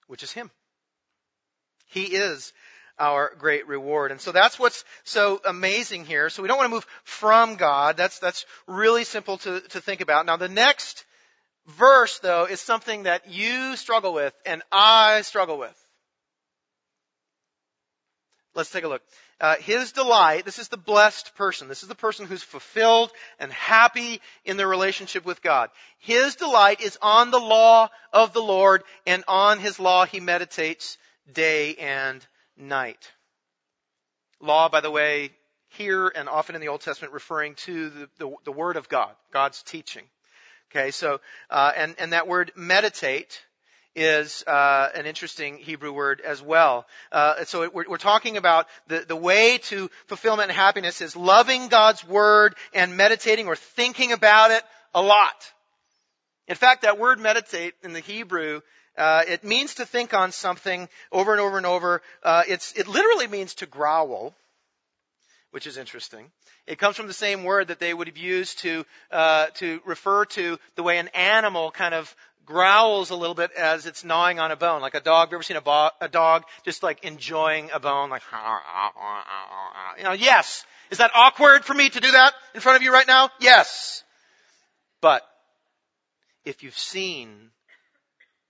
which 0.07 0.23
is 0.23 0.31
Him. 0.31 0.49
He 1.87 2.03
is 2.03 2.53
our 2.99 3.33
great 3.37 3.67
reward. 3.67 4.11
And 4.11 4.21
so 4.21 4.31
that's 4.31 4.59
what's 4.59 4.83
so 5.03 5.41
amazing 5.45 6.05
here. 6.05 6.29
So 6.29 6.41
we 6.41 6.47
don't 6.47 6.57
want 6.57 6.69
to 6.69 6.75
move 6.75 6.87
from 7.03 7.55
God. 7.55 7.97
That's, 7.97 8.19
that's 8.19 8.45
really 8.67 9.03
simple 9.03 9.37
to, 9.39 9.61
to 9.61 9.81
think 9.81 10.01
about. 10.01 10.25
Now 10.25 10.37
the 10.37 10.49
next 10.49 11.05
verse 11.67 12.19
though 12.19 12.45
is 12.45 12.61
something 12.61 13.03
that 13.03 13.29
you 13.29 13.75
struggle 13.75 14.13
with 14.13 14.33
and 14.45 14.61
I 14.71 15.21
struggle 15.21 15.57
with. 15.57 15.82
Let's 18.55 18.69
take 18.69 18.83
a 18.83 18.87
look. 18.87 19.01
Uh, 19.41 19.55
his 19.55 19.91
delight, 19.93 20.45
this 20.45 20.59
is 20.59 20.67
the 20.67 20.77
blessed 20.77 21.35
person. 21.35 21.67
This 21.67 21.81
is 21.81 21.89
the 21.89 21.95
person 21.95 22.27
who's 22.27 22.43
fulfilled 22.43 23.11
and 23.39 23.51
happy 23.51 24.21
in 24.45 24.57
their 24.57 24.67
relationship 24.67 25.25
with 25.25 25.41
God. 25.41 25.69
His 25.97 26.35
delight 26.35 26.81
is 26.81 26.97
on 27.01 27.31
the 27.31 27.39
law 27.39 27.89
of 28.11 28.33
the 28.33 28.43
Lord, 28.43 28.83
and 29.07 29.23
on 29.27 29.59
his 29.59 29.79
law 29.79 30.05
he 30.05 30.19
meditates 30.19 30.97
day 31.31 31.75
and 31.75 32.25
night. 32.55 33.11
Law, 34.39 34.69
by 34.69 34.81
the 34.81 34.91
way, 34.91 35.31
here 35.69 36.11
and 36.15 36.29
often 36.29 36.53
in 36.53 36.61
the 36.61 36.67
Old 36.67 36.81
Testament 36.81 37.13
referring 37.13 37.55
to 37.55 37.89
the, 37.89 38.09
the, 38.19 38.35
the 38.45 38.51
Word 38.51 38.77
of 38.77 38.87
God, 38.87 39.11
God's 39.31 39.63
teaching. 39.63 40.03
Okay, 40.71 40.91
so, 40.91 41.21
uh, 41.51 41.71
and, 41.75 41.95
and 41.99 42.13
that 42.13 42.27
word 42.27 42.51
meditate, 42.55 43.39
is 43.95 44.43
uh, 44.47 44.89
an 44.95 45.05
interesting 45.05 45.57
Hebrew 45.57 45.91
word 45.91 46.21
as 46.21 46.41
well. 46.41 46.85
Uh, 47.11 47.43
so 47.45 47.69
we're, 47.73 47.85
we're, 47.87 47.97
talking 47.97 48.37
about 48.37 48.67
the, 48.87 49.05
the 49.07 49.15
way 49.15 49.59
to 49.63 49.89
fulfillment 50.07 50.49
and 50.49 50.57
happiness 50.57 51.01
is 51.01 51.15
loving 51.15 51.67
God's 51.67 52.05
word 52.07 52.55
and 52.73 52.97
meditating 52.97 53.47
or 53.47 53.55
thinking 53.55 54.11
about 54.11 54.51
it 54.51 54.63
a 54.95 55.01
lot. 55.01 55.51
In 56.47 56.55
fact, 56.55 56.81
that 56.81 56.99
word 56.99 57.19
meditate 57.19 57.73
in 57.83 57.93
the 57.93 57.99
Hebrew 57.99 58.61
uh, 58.97 59.23
it 59.27 59.43
means 59.43 59.75
to 59.75 59.85
think 59.85 60.13
on 60.13 60.31
something 60.31 60.87
over 61.11 61.31
and 61.31 61.41
over 61.41 61.57
and 61.57 61.65
over. 61.65 62.01
Uh, 62.21 62.43
it's, 62.47 62.73
it 62.73 62.87
literally 62.87 63.27
means 63.27 63.55
to 63.55 63.65
growl, 63.65 64.35
which 65.53 65.67
is 65.67 65.77
interesting. 65.77 66.31
It 66.65 66.79
comes 66.79 66.97
from 66.97 67.05
the 67.05 67.13
same 67.13 67.43
word 67.43 67.67
that 67.67 67.79
they 67.79 67.93
would 67.93 68.07
have 68.07 68.17
used 68.17 68.57
to 68.59 68.85
uh, 69.11 69.47
to 69.55 69.81
refer 69.85 70.25
to 70.25 70.57
the 70.75 70.81
way 70.81 70.97
an 70.97 71.09
animal 71.09 71.69
kind 71.69 71.93
of 71.93 72.13
growls 72.43 73.11
a 73.11 73.15
little 73.15 73.35
bit 73.35 73.51
as 73.51 73.85
it's 73.85 74.03
gnawing 74.03 74.39
on 74.39 74.49
a 74.49 74.55
bone, 74.55 74.81
like 74.81 74.95
a 74.95 74.99
dog. 74.99 75.27
Have 75.27 75.31
you 75.31 75.37
ever 75.37 75.43
seen 75.43 75.57
a, 75.57 75.61
bo- 75.61 75.91
a 76.01 76.09
dog 76.09 76.43
just 76.65 76.81
like 76.81 77.03
enjoying 77.03 77.69
a 77.71 77.79
bone, 77.79 78.09
like 78.09 78.23
you 79.99 80.03
know? 80.03 80.13
Yes. 80.13 80.65
Is 80.89 80.97
that 80.97 81.11
awkward 81.13 81.63
for 81.65 81.75
me 81.75 81.87
to 81.87 81.99
do 81.99 82.11
that 82.11 82.33
in 82.55 82.59
front 82.59 82.75
of 82.75 82.81
you 82.81 82.91
right 82.91 83.07
now? 83.07 83.29
Yes. 83.39 84.03
But 85.01 85.21
if 86.45 86.63
you've 86.63 86.77
seen 86.77 87.51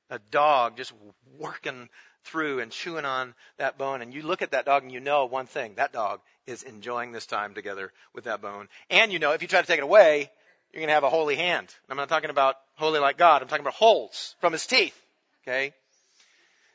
a 0.09 0.19
dog 0.31 0.77
just 0.77 0.93
working 1.37 1.89
through 2.23 2.61
and 2.61 2.71
chewing 2.71 3.03
on 3.03 3.35
that 3.57 3.77
bone, 3.77 4.01
and 4.01 4.13
you 4.13 4.21
look 4.21 4.41
at 4.41 4.51
that 4.51 4.65
dog 4.65 4.83
and 4.83 4.91
you 4.91 5.01
know 5.01 5.25
one 5.25 5.47
thing: 5.47 5.73
that 5.75 5.91
dog 5.91 6.21
is 6.47 6.63
enjoying 6.63 7.11
this 7.11 7.25
time 7.25 7.53
together 7.53 7.91
with 8.13 8.25
that 8.25 8.41
bone. 8.41 8.67
And 8.89 9.11
you 9.11 9.19
know, 9.19 9.31
if 9.31 9.41
you 9.41 9.47
try 9.47 9.61
to 9.61 9.67
take 9.67 9.79
it 9.79 9.83
away, 9.83 10.29
you're 10.71 10.81
going 10.81 10.89
to 10.89 10.93
have 10.93 11.03
a 11.03 11.09
holy 11.09 11.35
hand. 11.35 11.73
I'm 11.89 11.97
not 11.97 12.09
talking 12.09 12.29
about 12.29 12.55
holy 12.75 12.99
like 12.99 13.17
God. 13.17 13.41
I'm 13.41 13.47
talking 13.47 13.63
about 13.63 13.75
holes 13.75 14.35
from 14.41 14.53
his 14.53 14.65
teeth. 14.65 14.99
Okay? 15.43 15.73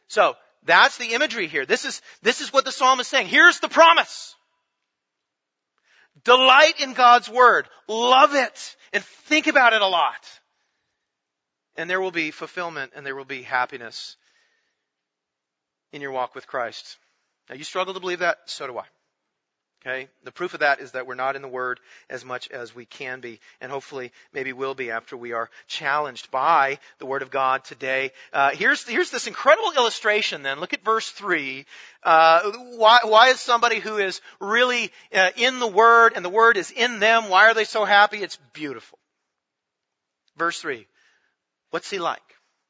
So, 0.06 0.36
that's 0.64 0.98
the 0.98 1.14
imagery 1.14 1.46
here. 1.46 1.66
This 1.66 1.84
is, 1.84 2.02
this 2.22 2.40
is 2.40 2.52
what 2.52 2.64
the 2.64 2.72
psalm 2.72 3.00
is 3.00 3.06
saying. 3.06 3.28
Here's 3.28 3.60
the 3.60 3.68
promise. 3.68 4.34
Delight 6.24 6.80
in 6.80 6.94
God's 6.94 7.28
word. 7.28 7.68
Love 7.88 8.34
it. 8.34 8.76
And 8.92 9.04
think 9.04 9.46
about 9.46 9.72
it 9.72 9.82
a 9.82 9.86
lot. 9.86 10.28
And 11.76 11.88
there 11.88 12.00
will 12.00 12.10
be 12.10 12.30
fulfillment 12.30 12.92
and 12.96 13.06
there 13.06 13.14
will 13.14 13.24
be 13.24 13.42
happiness 13.42 14.16
in 15.92 16.02
your 16.02 16.10
walk 16.10 16.34
with 16.34 16.46
Christ. 16.46 16.96
Now 17.48 17.54
you 17.54 17.64
struggle 17.64 17.94
to 17.94 18.00
believe 18.00 18.18
that, 18.18 18.38
so 18.46 18.66
do 18.66 18.78
I. 18.78 18.84
Okay? 19.86 20.08
The 20.24 20.32
proof 20.32 20.54
of 20.54 20.60
that 20.60 20.80
is 20.80 20.92
that 20.92 21.06
we're 21.06 21.14
not 21.14 21.36
in 21.36 21.42
the 21.42 21.48
Word 21.48 21.78
as 22.10 22.24
much 22.24 22.48
as 22.48 22.74
we 22.74 22.84
can 22.84 23.20
be, 23.20 23.38
and 23.60 23.70
hopefully 23.70 24.12
maybe 24.32 24.52
will 24.52 24.74
be 24.74 24.90
after 24.90 25.16
we 25.16 25.32
are 25.32 25.50
challenged 25.68 26.30
by 26.30 26.78
the 26.98 27.06
Word 27.06 27.22
of 27.22 27.30
God 27.30 27.64
today. 27.64 28.10
Uh, 28.32 28.50
here's, 28.50 28.86
here's 28.86 29.10
this 29.10 29.28
incredible 29.28 29.72
illustration 29.76 30.42
then. 30.42 30.58
Look 30.58 30.72
at 30.72 30.84
verse 30.84 31.08
3. 31.10 31.64
Uh, 32.02 32.50
why, 32.76 32.98
why 33.04 33.28
is 33.28 33.38
somebody 33.40 33.78
who 33.78 33.98
is 33.98 34.20
really 34.40 34.90
uh, 35.14 35.30
in 35.36 35.60
the 35.60 35.68
Word 35.68 36.14
and 36.16 36.24
the 36.24 36.30
Word 36.30 36.56
is 36.56 36.72
in 36.72 36.98
them, 36.98 37.28
why 37.28 37.46
are 37.46 37.54
they 37.54 37.64
so 37.64 37.84
happy? 37.84 38.18
It's 38.18 38.38
beautiful. 38.52 38.98
Verse 40.36 40.60
3. 40.60 40.86
What's 41.70 41.90
he 41.90 41.98
like? 41.98 42.22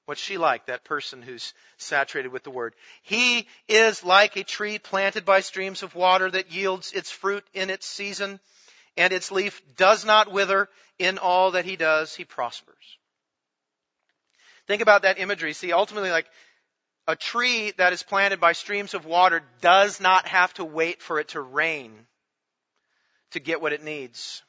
What's 0.09 0.23
she 0.23 0.38
like, 0.38 0.65
that 0.67 0.85
person 0.85 1.21
who's 1.21 1.53
saturated 1.77 2.33
with 2.33 2.43
the 2.43 2.50
word? 2.50 2.75
He 3.03 3.47
is 3.69 4.03
like 4.03 4.37
a 4.37 4.43
tree 4.43 4.79
planted 4.79 5.27
by 5.27 5.41
streams 5.41 5.83
of 5.83 5.95
water 5.95 6.31
that 6.31 6.50
yields 6.50 6.93
its 6.95 7.11
fruit 7.11 7.45
in 7.53 7.69
its 7.69 7.85
season, 7.85 8.41
and 8.97 9.12
its 9.12 9.31
leaf 9.31 9.61
does 9.77 10.07
not 10.07 10.33
wither. 10.33 10.71
In 10.99 11.19
all 11.19 11.50
that 11.50 11.67
he 11.67 11.77
does, 11.77 12.15
he 12.15 12.25
prospers. 12.25 12.97
Think 14.67 14.81
about 14.81 15.03
that 15.03 15.19
imagery. 15.19 15.53
See, 15.53 15.75
ultimately, 15.75 16.11
like 16.11 16.31
a 17.07 17.15
tree 17.15 17.75
that 17.77 17.93
is 17.93 18.03
planted 18.03 18.41
by 18.41 18.53
streams 18.53 18.95
of 18.95 19.05
water 19.05 19.43
does 19.61 20.00
not 20.00 20.27
have 20.27 20.55
to 20.55 20.65
wait 20.65 21.03
for 21.03 21.21
it 21.21 21.29
to 21.29 21.41
rain 21.43 21.93
to 23.33 23.41
get 23.41 23.61
what 23.61 23.75
it 23.75 23.85
needs 23.85 24.43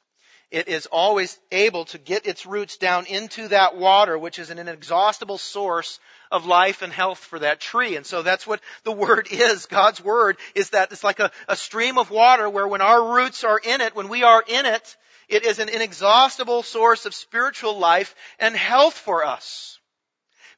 it 0.52 0.68
is 0.68 0.88
always 0.88 1.40
able 1.52 1.86
to 1.86 2.00
get 2.00 2.26
its 2.26 2.46
roots 2.46 2.78
down 2.78 3.06
into 3.06 3.50
that 3.50 3.76
water, 3.76 4.18
which 4.18 4.40
is 4.40 4.50
an 4.50 4.58
inexhaustible 4.58 5.38
source 5.38 6.00
of 6.32 6.48
life 6.48 6.82
and 6.82 6.92
health 6.92 7.20
for 7.20 7.40
that 7.40 7.60
tree. 7.60 7.96
And 7.96 8.06
so 8.06 8.24
that's 8.24 8.48
what 8.48 8.60
the 8.84 8.92
Word 8.92 9.28
is. 9.32 9.68
God's 9.68 10.04
Word 10.04 10.38
is 10.56 10.72
that 10.72 10.92
it's 10.92 11.04
like 11.04 11.20
a, 11.20 11.32
a 11.48 11.56
stream 11.56 11.98
of 12.00 12.10
water 12.10 12.50
where 12.50 12.68
when 12.68 12.82
our 12.82 13.14
roots 13.16 13.44
are 13.44 13.60
in 13.60 13.82
it, 13.82 13.96
when 13.96 14.10
we 14.10 14.24
are 14.24 14.44
in 14.48 14.66
it, 14.66 14.98
it 15.28 15.46
is 15.46 15.60
an 15.60 15.70
inexhaustible 15.70 16.64
source 16.64 17.06
of 17.06 17.14
spiritual 17.14 17.78
life 17.78 18.16
and 18.40 18.56
health 18.56 18.96
for 18.96 19.24
us. 19.24 19.80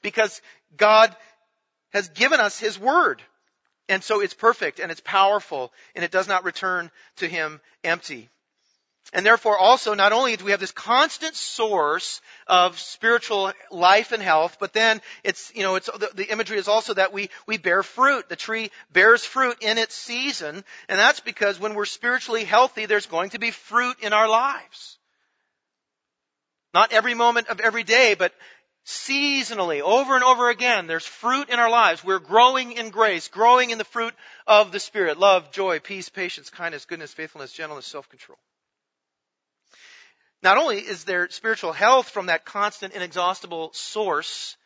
Because 0.02 0.42
God 0.78 1.14
has 1.92 2.08
given 2.10 2.40
us 2.40 2.58
His 2.58 2.80
Word. 2.80 3.22
And 3.90 4.02
so 4.02 4.22
it's 4.22 4.34
perfect 4.34 4.80
and 4.80 4.90
it's 4.90 5.02
powerful 5.02 5.74
and 5.96 6.06
it 6.06 6.12
does 6.12 6.30
not 6.30 6.46
return 6.46 6.90
to 7.18 7.28
Him 7.28 7.60
empty. 7.84 8.30
And 9.14 9.26
therefore 9.26 9.58
also 9.58 9.94
not 9.94 10.14
only 10.14 10.38
do 10.38 10.46
we 10.46 10.52
have 10.52 10.60
this 10.62 10.72
constant 10.72 11.36
source 11.36 12.22
of 12.48 12.80
spiritual 12.80 13.52
life 13.70 14.14
and 14.14 14.24
health, 14.24 14.58
but 14.60 14.72
then 14.72 15.02
it's, 15.24 15.52
you 15.54 15.64
know, 15.64 15.76
it's, 15.76 15.88
the, 15.88 16.12
the, 16.16 16.32
imagery 16.32 16.58
is 16.58 16.70
also 16.70 16.94
that 16.94 17.12
we, 17.12 17.30
we 17.46 17.58
bear 17.58 17.84
fruit. 17.84 18.30
The 18.30 18.38
tree 18.38 18.72
bears 18.94 19.26
fruit 19.26 19.58
in 19.60 19.78
its 19.78 19.96
season. 19.96 20.64
And 20.88 21.00
that's 21.00 21.20
because 21.20 21.60
when 21.60 21.74
we're 21.76 21.86
spiritually 21.86 22.46
healthy, 22.46 22.86
there's 22.86 23.06
going 23.06 23.32
to 23.32 23.40
be 23.40 23.52
fruit 23.52 23.98
in 24.02 24.14
our 24.14 24.30
lives. 24.30 24.98
Not 26.74 26.94
every 26.94 27.14
moment 27.14 27.50
of 27.50 27.60
every 27.60 27.84
day, 27.84 28.16
but 28.18 28.34
seasonally, 28.86 29.82
over 29.82 30.16
and 30.16 30.24
over 30.24 30.50
again, 30.50 30.88
there's 30.88 31.06
fruit 31.06 31.50
in 31.50 31.60
our 31.60 31.70
lives. 31.70 32.02
We're 32.02 32.20
growing 32.20 32.72
in 32.72 32.92
grace, 32.92 33.28
growing 33.28 33.72
in 33.72 33.78
the 33.78 33.84
fruit 33.84 34.14
of 34.48 34.72
the 34.72 34.80
Spirit. 34.80 35.18
Love, 35.18 35.52
joy, 35.52 35.80
peace, 35.80 36.08
patience, 36.08 36.50
kindness, 36.50 36.86
goodness, 36.86 37.14
faithfulness, 37.14 37.52
gentleness, 37.52 37.88
self-control. 37.88 38.38
Not 40.44 40.58
only 40.58 40.78
is 40.78 41.04
there 41.04 41.30
spiritual 41.30 41.72
health 41.72 42.10
from 42.10 42.28
that 42.28 42.46
constant, 42.46 42.94
inexhaustible 42.94 43.72
source 43.74 44.58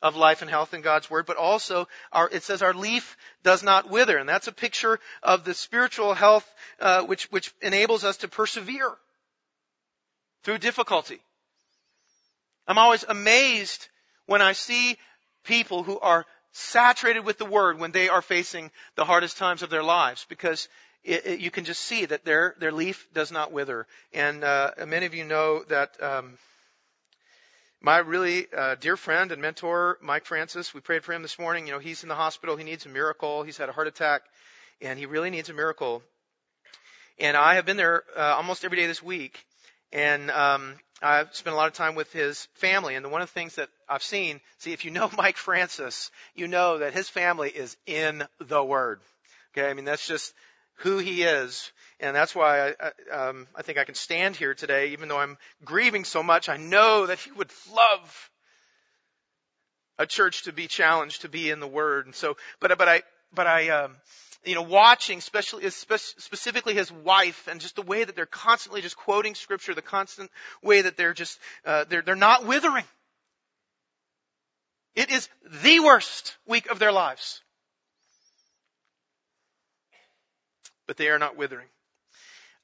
of 0.00 0.16
life 0.16 0.42
and 0.42 0.50
health 0.50 0.74
in 0.74 0.82
God's 0.82 1.10
Word, 1.10 1.26
but 1.26 1.36
also 1.36 1.88
our, 2.12 2.28
it 2.30 2.42
says 2.42 2.62
our 2.62 2.74
leaf 2.74 3.16
does 3.42 3.62
not 3.62 3.90
wither. 3.90 4.18
And 4.18 4.28
that's 4.28 4.48
a 4.48 4.52
picture 4.52 5.00
of 5.22 5.44
the 5.44 5.54
spiritual 5.54 6.14
health 6.14 6.48
uh, 6.78 7.02
which, 7.04 7.24
which 7.32 7.52
enables 7.62 8.04
us 8.04 8.18
to 8.18 8.28
persevere 8.28 8.92
through 10.42 10.58
difficulty. 10.58 11.20
I'm 12.68 12.78
always 12.78 13.04
amazed 13.04 13.88
when 14.26 14.42
I 14.42 14.52
see 14.52 14.96
people 15.44 15.82
who 15.82 15.98
are 15.98 16.26
saturated 16.52 17.24
with 17.24 17.38
the 17.38 17.44
Word 17.44 17.78
when 17.78 17.90
they 17.90 18.08
are 18.08 18.22
facing 18.22 18.70
the 18.94 19.04
hardest 19.04 19.38
times 19.38 19.62
of 19.62 19.70
their 19.70 19.82
lives 19.82 20.24
because 20.28 20.68
it, 21.04 21.26
it, 21.26 21.40
you 21.40 21.50
can 21.50 21.64
just 21.64 21.82
see 21.82 22.06
that 22.06 22.24
their 22.24 22.54
their 22.58 22.72
leaf 22.72 23.06
does 23.12 23.30
not 23.30 23.52
wither. 23.52 23.86
And 24.12 24.42
uh, 24.42 24.70
many 24.86 25.06
of 25.06 25.14
you 25.14 25.24
know 25.24 25.62
that 25.68 26.02
um, 26.02 26.38
my 27.80 27.98
really 27.98 28.46
uh, 28.56 28.76
dear 28.76 28.96
friend 28.96 29.30
and 29.30 29.42
mentor, 29.42 29.98
Mike 30.00 30.24
Francis, 30.24 30.72
we 30.72 30.80
prayed 30.80 31.04
for 31.04 31.12
him 31.12 31.22
this 31.22 31.38
morning. 31.38 31.66
You 31.66 31.74
know, 31.74 31.78
he's 31.78 32.02
in 32.02 32.08
the 32.08 32.14
hospital. 32.14 32.56
He 32.56 32.64
needs 32.64 32.86
a 32.86 32.88
miracle. 32.88 33.42
He's 33.42 33.58
had 33.58 33.68
a 33.68 33.72
heart 33.72 33.86
attack, 33.86 34.22
and 34.80 34.98
he 34.98 35.04
really 35.04 35.30
needs 35.30 35.50
a 35.50 35.54
miracle. 35.54 36.02
And 37.18 37.36
I 37.36 37.56
have 37.56 37.66
been 37.66 37.76
there 37.76 38.02
uh, 38.16 38.34
almost 38.36 38.64
every 38.64 38.78
day 38.78 38.86
this 38.86 39.02
week, 39.02 39.44
and 39.92 40.30
um, 40.30 40.74
I've 41.02 41.34
spent 41.34 41.52
a 41.52 41.56
lot 41.56 41.68
of 41.68 41.74
time 41.74 41.94
with 41.94 42.10
his 42.12 42.48
family. 42.54 42.94
And 42.94 43.10
one 43.12 43.20
of 43.20 43.28
the 43.28 43.34
things 43.34 43.56
that 43.56 43.68
I've 43.88 44.02
seen, 44.02 44.40
see, 44.58 44.72
if 44.72 44.86
you 44.86 44.90
know 44.90 45.10
Mike 45.16 45.36
Francis, 45.36 46.10
you 46.34 46.48
know 46.48 46.78
that 46.78 46.94
his 46.94 47.10
family 47.10 47.50
is 47.50 47.76
in 47.86 48.24
the 48.40 48.64
Word. 48.64 49.00
Okay, 49.52 49.68
I 49.68 49.74
mean 49.74 49.84
that's 49.84 50.08
just 50.08 50.32
who 50.76 50.98
he 50.98 51.22
is. 51.22 51.72
And 52.00 52.14
that's 52.14 52.34
why 52.34 52.74
I, 52.80 53.12
um, 53.12 53.46
I 53.54 53.62
think 53.62 53.78
I 53.78 53.84
can 53.84 53.94
stand 53.94 54.36
here 54.36 54.54
today, 54.54 54.88
even 54.88 55.08
though 55.08 55.18
I'm 55.18 55.38
grieving 55.64 56.04
so 56.04 56.22
much. 56.22 56.48
I 56.48 56.56
know 56.56 57.06
that 57.06 57.18
he 57.18 57.30
would 57.32 57.50
love 57.74 58.30
a 59.98 60.06
church 60.06 60.44
to 60.44 60.52
be 60.52 60.66
challenged 60.66 61.22
to 61.22 61.28
be 61.28 61.50
in 61.50 61.60
the 61.60 61.66
Word. 61.66 62.06
And 62.06 62.14
so, 62.14 62.36
but 62.60 62.76
but 62.76 62.88
I 62.88 63.02
but 63.32 63.46
I 63.46 63.68
um, 63.70 63.96
you 64.44 64.54
know 64.54 64.62
watching, 64.62 65.18
especially 65.18 65.68
specifically 65.70 66.74
his 66.74 66.90
wife, 66.90 67.48
and 67.48 67.60
just 67.60 67.76
the 67.76 67.82
way 67.82 68.02
that 68.02 68.16
they're 68.16 68.26
constantly 68.26 68.80
just 68.80 68.96
quoting 68.96 69.34
Scripture, 69.34 69.74
the 69.74 69.82
constant 69.82 70.30
way 70.62 70.82
that 70.82 70.96
they're 70.96 71.14
just 71.14 71.38
uh, 71.64 71.84
they're 71.88 72.02
they're 72.02 72.16
not 72.16 72.46
withering. 72.46 72.84
It 74.94 75.10
is 75.10 75.28
the 75.64 75.80
worst 75.80 76.36
week 76.46 76.70
of 76.70 76.78
their 76.78 76.92
lives. 76.92 77.40
But 80.86 80.96
they 80.96 81.08
are 81.08 81.18
not 81.18 81.36
withering. 81.36 81.68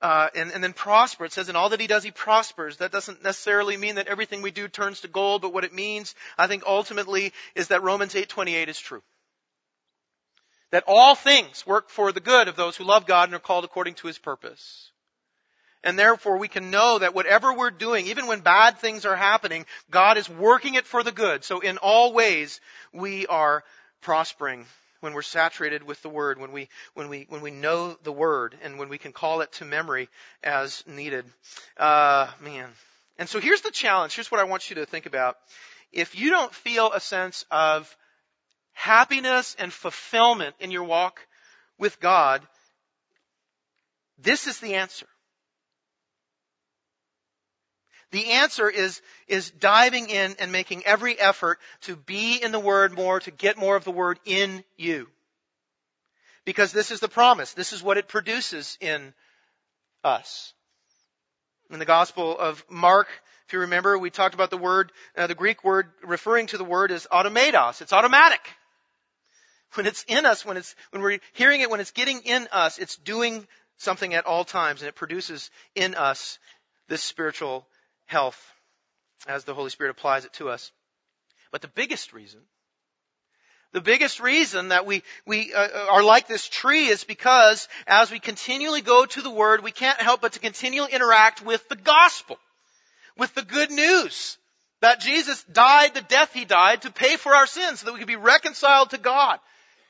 Uh, 0.02 0.28
and, 0.34 0.50
and 0.52 0.64
then 0.64 0.72
prosper. 0.72 1.26
It 1.26 1.32
says 1.32 1.50
in 1.50 1.56
all 1.56 1.68
that 1.70 1.80
he 1.80 1.86
does, 1.86 2.02
he 2.02 2.10
prospers. 2.10 2.78
That 2.78 2.92
doesn't 2.92 3.22
necessarily 3.22 3.76
mean 3.76 3.96
that 3.96 4.08
everything 4.08 4.40
we 4.40 4.50
do 4.50 4.66
turns 4.66 5.02
to 5.02 5.08
gold, 5.08 5.42
but 5.42 5.52
what 5.52 5.64
it 5.64 5.74
means, 5.74 6.14
I 6.38 6.46
think 6.46 6.62
ultimately, 6.66 7.34
is 7.54 7.68
that 7.68 7.82
Romans 7.82 8.14
8:28 8.14 8.68
is 8.68 8.78
true. 8.78 9.02
That 10.70 10.84
all 10.86 11.14
things 11.14 11.66
work 11.66 11.90
for 11.90 12.12
the 12.12 12.20
good 12.20 12.48
of 12.48 12.56
those 12.56 12.76
who 12.76 12.84
love 12.84 13.04
God 13.04 13.28
and 13.28 13.34
are 13.34 13.40
called 13.40 13.64
according 13.64 13.94
to 13.96 14.06
his 14.06 14.18
purpose. 14.18 14.90
And 15.82 15.98
therefore 15.98 16.38
we 16.38 16.48
can 16.48 16.70
know 16.70 16.98
that 16.98 17.14
whatever 17.14 17.52
we're 17.52 17.70
doing, 17.70 18.06
even 18.06 18.26
when 18.26 18.40
bad 18.40 18.78
things 18.78 19.04
are 19.04 19.16
happening, 19.16 19.66
God 19.90 20.16
is 20.16 20.28
working 20.28 20.74
it 20.74 20.86
for 20.86 21.02
the 21.02 21.12
good. 21.12 21.44
So 21.44 21.60
in 21.60 21.78
all 21.78 22.12
ways, 22.12 22.60
we 22.92 23.26
are 23.26 23.64
prospering 24.00 24.66
when 25.00 25.14
we're 25.14 25.22
saturated 25.22 25.82
with 25.82 26.00
the 26.02 26.08
word, 26.08 26.38
when 26.38 26.52
we 26.52 26.68
when 26.94 27.08
we 27.08 27.26
when 27.28 27.40
we 27.40 27.50
know 27.50 27.96
the 28.02 28.12
word, 28.12 28.56
and 28.62 28.78
when 28.78 28.88
we 28.88 28.98
can 28.98 29.12
call 29.12 29.40
it 29.40 29.52
to 29.52 29.64
memory 29.64 30.08
as 30.42 30.84
needed. 30.86 31.24
Uh, 31.76 32.28
man. 32.40 32.70
And 33.18 33.28
so 33.28 33.40
here's 33.40 33.60
the 33.62 33.70
challenge. 33.70 34.14
Here's 34.14 34.30
what 34.30 34.40
I 34.40 34.44
want 34.44 34.70
you 34.70 34.76
to 34.76 34.86
think 34.86 35.06
about. 35.06 35.36
If 35.92 36.18
you 36.18 36.30
don't 36.30 36.54
feel 36.54 36.92
a 36.92 37.00
sense 37.00 37.44
of 37.50 37.94
happiness 38.72 39.56
and 39.58 39.72
fulfillment 39.72 40.54
in 40.60 40.70
your 40.70 40.84
walk 40.84 41.20
with 41.78 42.00
God, 42.00 42.42
this 44.18 44.46
is 44.46 44.60
the 44.60 44.74
answer. 44.74 45.06
The 48.10 48.32
answer 48.32 48.68
is, 48.68 49.00
is 49.28 49.50
diving 49.50 50.08
in 50.08 50.34
and 50.38 50.50
making 50.50 50.84
every 50.84 51.18
effort 51.18 51.58
to 51.82 51.94
be 51.94 52.42
in 52.42 52.52
the 52.52 52.58
Word 52.58 52.92
more, 52.92 53.20
to 53.20 53.30
get 53.30 53.56
more 53.56 53.76
of 53.76 53.84
the 53.84 53.92
Word 53.92 54.18
in 54.24 54.64
you. 54.76 55.08
Because 56.44 56.72
this 56.72 56.90
is 56.90 57.00
the 57.00 57.08
promise. 57.08 57.52
This 57.52 57.72
is 57.72 57.82
what 57.82 57.98
it 57.98 58.08
produces 58.08 58.76
in 58.80 59.14
us. 60.02 60.52
In 61.70 61.78
the 61.78 61.84
Gospel 61.84 62.36
of 62.36 62.64
Mark, 62.68 63.06
if 63.50 63.54
you 63.54 63.60
remember, 63.60 63.98
we 63.98 64.10
talked 64.10 64.34
about 64.34 64.50
the 64.50 64.56
word, 64.56 64.92
uh, 65.16 65.26
the 65.26 65.34
Greek 65.34 65.64
word 65.64 65.90
referring 66.04 66.46
to 66.48 66.56
the 66.56 66.62
word 66.62 66.92
is 66.92 67.08
automatos. 67.10 67.82
It's 67.82 67.92
automatic. 67.92 68.40
When 69.74 69.86
it's 69.86 70.04
in 70.06 70.24
us, 70.24 70.44
when 70.44 70.56
it's, 70.56 70.76
when 70.90 71.02
we're 71.02 71.18
hearing 71.32 71.60
it, 71.60 71.68
when 71.68 71.80
it's 71.80 71.90
getting 71.90 72.20
in 72.20 72.46
us, 72.52 72.78
it's 72.78 72.94
doing 72.96 73.46
something 73.76 74.14
at 74.14 74.24
all 74.24 74.44
times 74.44 74.82
and 74.82 74.88
it 74.88 74.94
produces 74.94 75.50
in 75.74 75.96
us 75.96 76.38
this 76.86 77.02
spiritual 77.02 77.66
health 78.10 78.40
as 79.28 79.44
the 79.44 79.54
Holy 79.54 79.70
Spirit 79.70 79.90
applies 79.90 80.24
it 80.24 80.32
to 80.34 80.48
us. 80.48 80.72
But 81.52 81.62
the 81.62 81.68
biggest 81.68 82.12
reason, 82.12 82.40
the 83.72 83.80
biggest 83.80 84.18
reason 84.18 84.68
that 84.68 84.84
we, 84.84 85.02
we 85.26 85.54
uh, 85.54 85.86
are 85.90 86.02
like 86.02 86.26
this 86.26 86.48
tree 86.48 86.88
is 86.88 87.04
because 87.04 87.68
as 87.86 88.10
we 88.10 88.18
continually 88.18 88.80
go 88.80 89.06
to 89.06 89.22
the 89.22 89.30
Word, 89.30 89.62
we 89.62 89.70
can't 89.70 90.00
help 90.00 90.20
but 90.22 90.32
to 90.32 90.40
continually 90.40 90.92
interact 90.92 91.44
with 91.44 91.68
the 91.68 91.76
gospel, 91.76 92.36
with 93.16 93.32
the 93.34 93.42
good 93.42 93.70
news 93.70 94.38
that 94.80 95.00
Jesus 95.00 95.44
died 95.44 95.94
the 95.94 96.00
death 96.02 96.32
He 96.32 96.44
died 96.44 96.82
to 96.82 96.90
pay 96.90 97.16
for 97.16 97.34
our 97.34 97.46
sins 97.46 97.80
so 97.80 97.86
that 97.86 97.92
we 97.92 98.00
could 98.00 98.08
be 98.08 98.16
reconciled 98.16 98.90
to 98.90 98.98
God. 98.98 99.38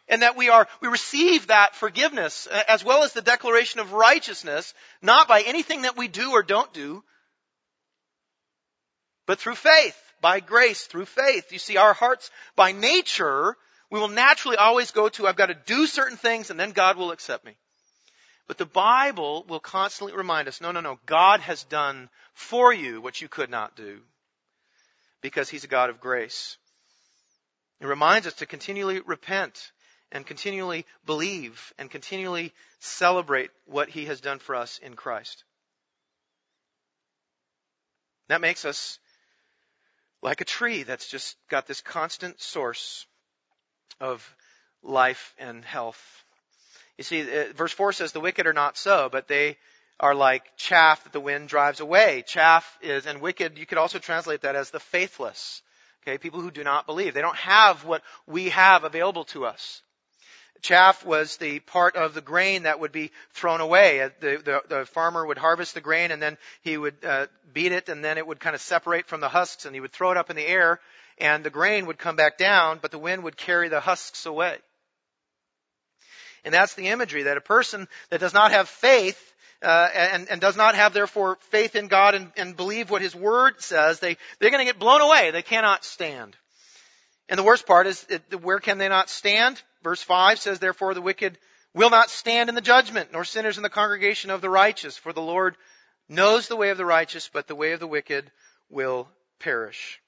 and 0.08 0.22
that 0.22 0.36
we 0.36 0.48
are, 0.48 0.66
we 0.82 0.88
receive 0.88 1.46
that 1.46 1.76
forgiveness 1.76 2.48
as 2.68 2.84
well 2.84 3.04
as 3.04 3.12
the 3.12 3.22
declaration 3.22 3.78
of 3.78 3.92
righteousness, 3.92 4.74
not 5.00 5.28
by 5.28 5.40
anything 5.40 5.82
that 5.82 5.96
we 5.96 6.08
do 6.08 6.32
or 6.32 6.42
don't 6.42 6.72
do, 6.74 7.04
but 9.30 9.38
through 9.38 9.54
faith, 9.54 9.96
by 10.20 10.40
grace, 10.40 10.86
through 10.86 11.04
faith. 11.04 11.52
You 11.52 11.60
see, 11.60 11.76
our 11.76 11.92
hearts 11.92 12.32
by 12.56 12.72
nature, 12.72 13.56
we 13.88 14.00
will 14.00 14.08
naturally 14.08 14.56
always 14.56 14.90
go 14.90 15.08
to, 15.08 15.28
I've 15.28 15.36
got 15.36 15.46
to 15.46 15.54
do 15.66 15.86
certain 15.86 16.16
things 16.16 16.50
and 16.50 16.58
then 16.58 16.72
God 16.72 16.96
will 16.96 17.12
accept 17.12 17.44
me. 17.44 17.54
But 18.48 18.58
the 18.58 18.66
Bible 18.66 19.44
will 19.46 19.60
constantly 19.60 20.16
remind 20.16 20.48
us, 20.48 20.60
no, 20.60 20.72
no, 20.72 20.80
no, 20.80 20.98
God 21.06 21.38
has 21.42 21.62
done 21.62 22.08
for 22.34 22.74
you 22.74 23.00
what 23.00 23.20
you 23.20 23.28
could 23.28 23.50
not 23.50 23.76
do 23.76 24.00
because 25.20 25.48
He's 25.48 25.62
a 25.62 25.68
God 25.68 25.90
of 25.90 26.00
grace. 26.00 26.56
It 27.80 27.86
reminds 27.86 28.26
us 28.26 28.34
to 28.34 28.46
continually 28.46 28.98
repent 28.98 29.70
and 30.10 30.26
continually 30.26 30.86
believe 31.06 31.72
and 31.78 31.88
continually 31.88 32.52
celebrate 32.80 33.50
what 33.66 33.90
He 33.90 34.06
has 34.06 34.20
done 34.20 34.40
for 34.40 34.56
us 34.56 34.78
in 34.78 34.94
Christ. 34.94 35.44
That 38.26 38.40
makes 38.40 38.64
us 38.64 38.98
like 40.22 40.40
a 40.40 40.44
tree 40.44 40.82
that's 40.82 41.08
just 41.08 41.36
got 41.48 41.66
this 41.66 41.80
constant 41.80 42.40
source 42.40 43.06
of 44.00 44.34
life 44.82 45.34
and 45.38 45.64
health. 45.64 46.24
You 46.98 47.04
see, 47.04 47.22
uh, 47.22 47.52
verse 47.54 47.72
4 47.72 47.92
says, 47.92 48.12
The 48.12 48.20
wicked 48.20 48.46
are 48.46 48.52
not 48.52 48.76
so, 48.76 49.08
but 49.10 49.28
they 49.28 49.56
are 49.98 50.14
like 50.14 50.56
chaff 50.56 51.04
that 51.04 51.12
the 51.12 51.20
wind 51.20 51.48
drives 51.48 51.80
away. 51.80 52.24
Chaff 52.26 52.78
is, 52.80 53.06
and 53.06 53.20
wicked, 53.20 53.58
you 53.58 53.66
could 53.66 53.78
also 53.78 53.98
translate 53.98 54.42
that 54.42 54.56
as 54.56 54.70
the 54.70 54.80
faithless. 54.80 55.62
Okay, 56.02 56.16
people 56.16 56.40
who 56.40 56.50
do 56.50 56.64
not 56.64 56.86
believe. 56.86 57.12
They 57.12 57.20
don't 57.20 57.36
have 57.36 57.84
what 57.84 58.02
we 58.26 58.48
have 58.50 58.84
available 58.84 59.24
to 59.26 59.44
us. 59.44 59.82
Chaff 60.62 61.04
was 61.04 61.36
the 61.36 61.60
part 61.60 61.96
of 61.96 62.14
the 62.14 62.20
grain 62.20 62.64
that 62.64 62.80
would 62.80 62.92
be 62.92 63.10
thrown 63.32 63.60
away. 63.60 64.02
Uh, 64.02 64.10
the, 64.20 64.42
the, 64.44 64.76
the 64.76 64.86
farmer 64.86 65.24
would 65.24 65.38
harvest 65.38 65.74
the 65.74 65.80
grain 65.80 66.10
and 66.10 66.22
then 66.22 66.36
he 66.62 66.76
would 66.76 67.04
uh, 67.04 67.26
beat 67.52 67.72
it 67.72 67.88
and 67.88 68.04
then 68.04 68.18
it 68.18 68.26
would 68.26 68.40
kind 68.40 68.54
of 68.54 68.60
separate 68.60 69.06
from 69.06 69.20
the 69.20 69.28
husks 69.28 69.64
and 69.64 69.74
he 69.74 69.80
would 69.80 69.92
throw 69.92 70.10
it 70.10 70.16
up 70.16 70.30
in 70.30 70.36
the 70.36 70.46
air 70.46 70.80
and 71.18 71.44
the 71.44 71.50
grain 71.50 71.86
would 71.86 71.98
come 71.98 72.16
back 72.16 72.38
down, 72.38 72.78
but 72.80 72.90
the 72.90 72.98
wind 72.98 73.22
would 73.24 73.36
carry 73.36 73.68
the 73.68 73.80
husks 73.80 74.26
away. 74.26 74.56
And 76.44 76.54
that's 76.54 76.74
the 76.74 76.88
imagery 76.88 77.24
that 77.24 77.36
a 77.36 77.42
person 77.42 77.86
that 78.08 78.20
does 78.20 78.32
not 78.32 78.52
have 78.52 78.68
faith 78.68 79.20
uh, 79.62 79.88
and, 79.94 80.30
and, 80.30 80.40
does 80.40 80.56
not 80.56 80.74
have 80.74 80.94
therefore 80.94 81.36
faith 81.50 81.76
in 81.76 81.88
God 81.88 82.14
and, 82.14 82.32
and 82.38 82.56
believe 82.56 82.88
what 82.88 83.02
His 83.02 83.14
Word 83.14 83.60
says, 83.60 84.00
they, 84.00 84.16
they're 84.38 84.50
going 84.50 84.66
to 84.66 84.72
get 84.72 84.78
blown 84.78 85.02
away. 85.02 85.32
They 85.32 85.42
cannot 85.42 85.84
stand. 85.84 86.34
And 87.28 87.38
the 87.38 87.42
worst 87.42 87.66
part 87.66 87.86
is, 87.86 88.06
where 88.40 88.58
can 88.58 88.78
they 88.78 88.88
not 88.88 89.10
stand? 89.10 89.60
Verse 89.82 90.02
5 90.02 90.38
says, 90.38 90.58
Therefore 90.58 90.94
the 90.94 91.02
wicked 91.02 91.38
will 91.74 91.90
not 91.90 92.10
stand 92.10 92.48
in 92.48 92.54
the 92.54 92.60
judgment, 92.60 93.12
nor 93.12 93.24
sinners 93.24 93.56
in 93.56 93.62
the 93.62 93.70
congregation 93.70 94.30
of 94.30 94.40
the 94.40 94.50
righteous. 94.50 94.96
For 94.96 95.12
the 95.12 95.22
Lord 95.22 95.56
knows 96.08 96.48
the 96.48 96.56
way 96.56 96.70
of 96.70 96.78
the 96.78 96.84
righteous, 96.84 97.30
but 97.32 97.46
the 97.46 97.54
way 97.54 97.72
of 97.72 97.80
the 97.80 97.86
wicked 97.86 98.30
will 98.68 99.08
perish. 99.38 100.00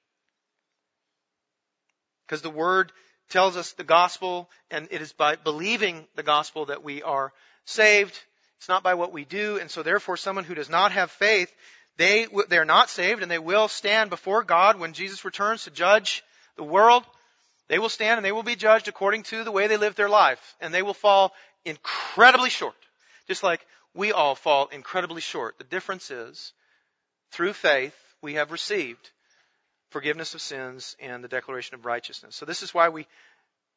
Because 2.27 2.43
the 2.43 2.51
Word 2.51 2.93
tells 3.31 3.57
us 3.57 3.73
the 3.73 3.85
gospel, 3.85 4.51
and 4.71 4.89
it 4.91 5.01
is 5.01 5.13
by 5.13 5.37
believing 5.37 6.07
the 6.17 6.23
gospel 6.23 6.67
that 6.67 6.83
we 6.83 7.03
are 7.03 7.33
saved. 7.65 8.19
It's 8.59 8.69
not 8.69 8.83
by 8.83 8.95
what 8.95 9.13
we 9.13 9.25
do, 9.25 9.59
and 9.59 9.71
so 9.71 9.83
therefore 9.83 10.17
someone 10.17 10.45
who 10.45 10.55
does 10.55 10.69
not 10.69 10.93
have 10.93 11.11
faith, 11.11 11.53
they, 11.97 12.27
they're 12.49 12.65
not 12.65 12.91
saved, 12.91 13.23
and 13.23 13.31
they 13.31 13.39
will 13.39 13.69
stand 13.69 14.11
before 14.11 14.45
God 14.45 14.79
when 14.79 14.93
Jesus 14.93 15.25
returns 15.25 15.65
to 15.65 15.71
judge 15.71 16.23
the 16.57 16.63
world. 16.63 17.05
They 17.73 17.79
will 17.79 17.89
stand 17.89 18.19
and 18.19 18.25
they 18.25 18.33
will 18.33 18.43
be 18.43 18.55
judged 18.55 18.87
according 18.89 19.23
to 19.23 19.45
the 19.45 19.51
way 19.51 19.67
they 19.67 19.79
live 19.79 19.95
their 19.95 20.11
life, 20.11 20.57
and 20.61 20.75
they 20.75 20.83
will 20.83 20.93
fall 20.93 21.33
incredibly 21.65 22.51
short. 22.51 22.75
Just 23.27 23.43
like 23.43 23.65
we 23.95 24.13
all 24.13 24.35
fall 24.35 24.67
incredibly 24.67 25.23
short. 25.23 25.57
The 25.57 25.65
difference 25.65 26.11
is, 26.11 26.53
through 27.31 27.55
faith, 27.55 27.97
we 28.21 28.35
have 28.35 28.53
received 28.53 29.11
forgiveness 29.89 30.35
of 30.35 30.43
sins 30.43 30.97
and 31.01 31.25
the 31.25 31.29
declaration 31.29 31.75
of 31.75 31.87
righteousness. 31.87 32.37
So 32.37 32.45
this 32.45 32.63
is 32.63 32.75
why 32.75 32.91
we 32.91 33.07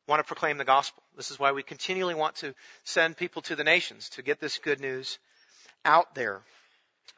want 0.09 0.19
to 0.19 0.27
proclaim 0.27 0.57
the 0.57 0.65
gospel. 0.65 1.01
This 1.15 1.31
is 1.31 1.39
why 1.39 1.53
we 1.53 1.63
continually 1.63 2.15
want 2.15 2.35
to 2.37 2.53
send 2.83 3.15
people 3.15 3.43
to 3.43 3.55
the 3.55 3.63
nations 3.63 4.09
to 4.09 4.21
get 4.21 4.41
this 4.41 4.57
good 4.57 4.81
news 4.81 5.19
out 5.85 6.15
there. 6.15 6.41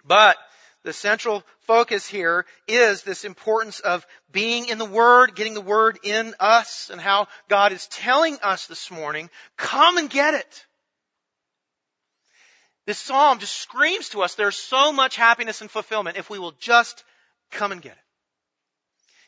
But 0.06 0.38
the 0.84 0.94
central 0.94 1.44
focus 1.62 2.08
here 2.08 2.46
is 2.68 3.04
this 3.04 3.26
importance 3.26 3.80
of 3.80 4.06
being 4.32 4.68
in 4.68 4.78
the 4.78 4.86
Word, 4.86 5.36
getting 5.36 5.54
the 5.54 5.62
Word 5.62 6.00
in 6.04 6.34
us, 6.40 6.90
and 6.92 7.02
how 7.02 7.28
God 7.50 7.72
is 7.72 7.88
telling 7.88 8.38
us 8.42 8.68
this 8.68 8.90
morning, 8.90 9.30
come 9.58 9.98
and 9.98 10.10
get 10.10 10.34
it. 10.34 10.66
This 12.86 13.00
psalm 13.00 13.40
just 13.40 13.56
screams 13.56 14.10
to 14.10 14.22
us 14.22 14.36
there's 14.36 14.56
so 14.56 14.94
much 14.94 15.18
happiness 15.18 15.60
and 15.62 15.70
fulfillment 15.70 16.16
if 16.16 16.30
we 16.30 16.40
will 16.40 16.54
just 16.54 17.04
come 17.52 17.74
and 17.74 17.82
get 17.82 17.92
it 17.94 17.98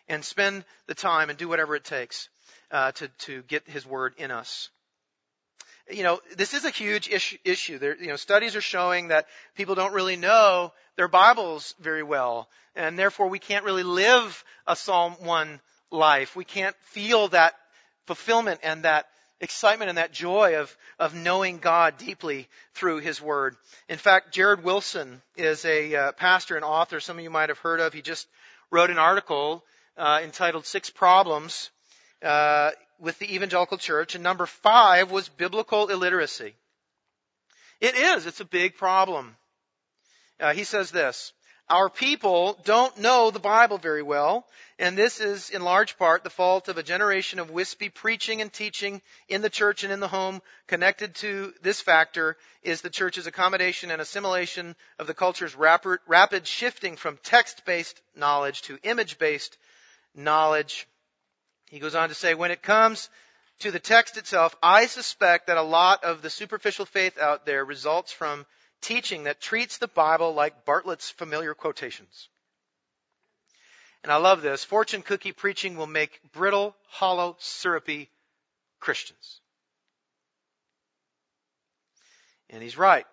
and 0.08 0.24
spend 0.24 0.64
the 0.88 0.96
time 0.96 1.30
and 1.30 1.38
do 1.38 1.50
whatever 1.50 1.76
it 1.76 1.84
takes 1.84 2.30
uh, 2.72 2.94
to 2.94 3.08
to 3.20 3.44
get 3.44 3.68
His 3.68 3.86
word 3.86 4.14
in 4.18 4.32
us. 4.32 4.70
You 5.92 6.04
know, 6.04 6.20
this 6.36 6.54
is 6.54 6.66
a 6.66 6.70
huge 6.70 7.10
issue. 7.10 7.38
issue. 7.44 7.80
There, 7.80 7.96
you 7.96 8.08
know, 8.08 8.16
studies 8.16 8.56
are 8.56 8.62
showing 8.62 9.10
that 9.10 9.28
people 9.56 9.76
don't 9.76 9.94
really 9.94 10.16
know 10.16 10.72
their 10.96 11.08
Bibles 11.08 11.76
very 11.80 12.04
well, 12.04 12.48
and 12.76 12.98
therefore 12.98 13.28
we 13.28 13.40
can't 13.40 13.66
really 13.66 13.84
live 13.84 14.44
a 14.68 14.76
Psalm 14.76 15.14
one 15.20 15.60
life. 15.92 16.36
We 16.36 16.46
can't 16.46 16.76
feel 16.82 17.30
that 17.30 17.56
fulfillment 18.06 18.60
and 18.64 18.84
that 18.84 19.08
excitement 19.42 19.90
and 19.90 19.98
that 19.98 20.12
joy 20.12 20.60
of, 20.60 20.76
of 21.00 21.16
knowing 21.16 21.60
God 21.60 21.98
deeply 21.98 22.48
through 22.74 23.00
His 23.00 23.22
Word. 23.22 23.56
In 23.88 23.98
fact, 23.98 24.34
Jared 24.34 24.64
Wilson 24.64 25.22
is 25.38 25.66
a 25.66 25.96
uh, 25.96 26.12
pastor 26.14 26.56
and 26.56 26.66
author 26.66 27.00
some 27.00 27.18
of 27.18 27.24
you 27.24 27.30
might 27.30 27.50
have 27.50 27.60
heard 27.60 27.80
of. 27.80 27.94
He 27.94 28.02
just 28.02 28.28
wrote 28.72 28.90
an 28.90 29.00
article 29.00 29.64
uh, 29.98 30.20
entitled 30.24 30.66
Six 30.66 30.90
Problems 30.90 31.72
uh, 32.24 32.72
with 33.00 33.18
the 33.20 33.34
Evangelical 33.34 33.78
Church, 33.78 34.16
and 34.16 34.24
number 34.24 34.46
five 34.46 35.12
was 35.12 35.30
biblical 35.30 35.90
illiteracy. 35.90 36.56
It 37.80 37.96
is. 37.96 38.26
It's 38.26 38.42
a 38.42 38.46
big 38.46 38.76
problem. 38.76 39.36
Uh, 40.40 40.54
he 40.54 40.64
says 40.64 40.92
this. 40.92 41.34
Our 41.70 41.90
people 41.90 42.60
don't 42.66 42.98
know 42.98 43.30
the 43.30 43.40
Bible 43.40 43.78
very 43.78 44.02
well, 44.02 44.48
and 44.80 44.98
this 44.98 45.20
is 45.20 45.52
in 45.52 45.62
large 45.62 46.00
part 46.00 46.24
the 46.24 46.32
fault 46.32 46.68
of 46.68 46.80
a 46.80 46.84
generation 46.84 47.38
of 47.38 47.52
wispy 47.52 47.90
preaching 47.90 48.42
and 48.42 48.52
teaching 48.52 49.04
in 49.28 49.44
the 49.44 49.52
church 49.52 49.84
and 49.84 49.94
in 49.94 50.00
the 50.00 50.08
home. 50.08 50.42
Connected 50.66 51.14
to 51.16 51.54
this 51.62 51.80
factor 51.80 52.38
is 52.64 52.82
the 52.82 52.90
church's 52.90 53.28
accommodation 53.28 53.92
and 53.92 54.02
assimilation 54.02 54.76
of 54.98 55.06
the 55.06 55.14
culture's 55.14 55.54
rapid, 55.54 56.00
rapid 56.08 56.48
shifting 56.48 56.96
from 56.96 57.20
text-based 57.22 58.02
knowledge 58.16 58.64
to 58.64 58.80
image-based 58.82 59.56
knowledge. 60.16 60.88
He 61.70 61.80
goes 61.80 61.96
on 61.96 62.10
to 62.10 62.16
say, 62.16 62.34
when 62.34 62.52
it 62.52 62.62
comes 62.62 63.10
to 63.60 63.72
the 63.72 63.80
text 63.80 64.18
itself, 64.18 64.56
I 64.62 64.88
suspect 64.88 65.48
that 65.48 65.58
a 65.58 65.64
lot 65.64 66.04
of 66.04 66.22
the 66.22 66.30
superficial 66.30 66.86
faith 66.86 67.18
out 67.18 67.46
there 67.46 67.64
results 67.64 68.12
from 68.12 68.46
teaching 68.82 69.24
that 69.24 69.42
treats 69.42 69.78
the 69.78 69.88
Bible 69.88 70.34
like 70.34 70.66
Bartlett's 70.66 71.10
familiar 71.10 71.54
quotations. 71.54 72.30
And 74.04 74.12
I 74.12 74.16
love 74.16 74.42
this. 74.42 74.64
Fortune 74.64 75.02
cookie 75.02 75.34
preaching 75.34 75.76
will 75.78 75.88
make 75.88 76.20
brittle, 76.32 76.76
hollow, 76.88 77.36
syrupy 77.40 78.10
Christians. 78.80 79.42
And 82.50 82.64
he's 82.64 82.78
right. 82.78 83.06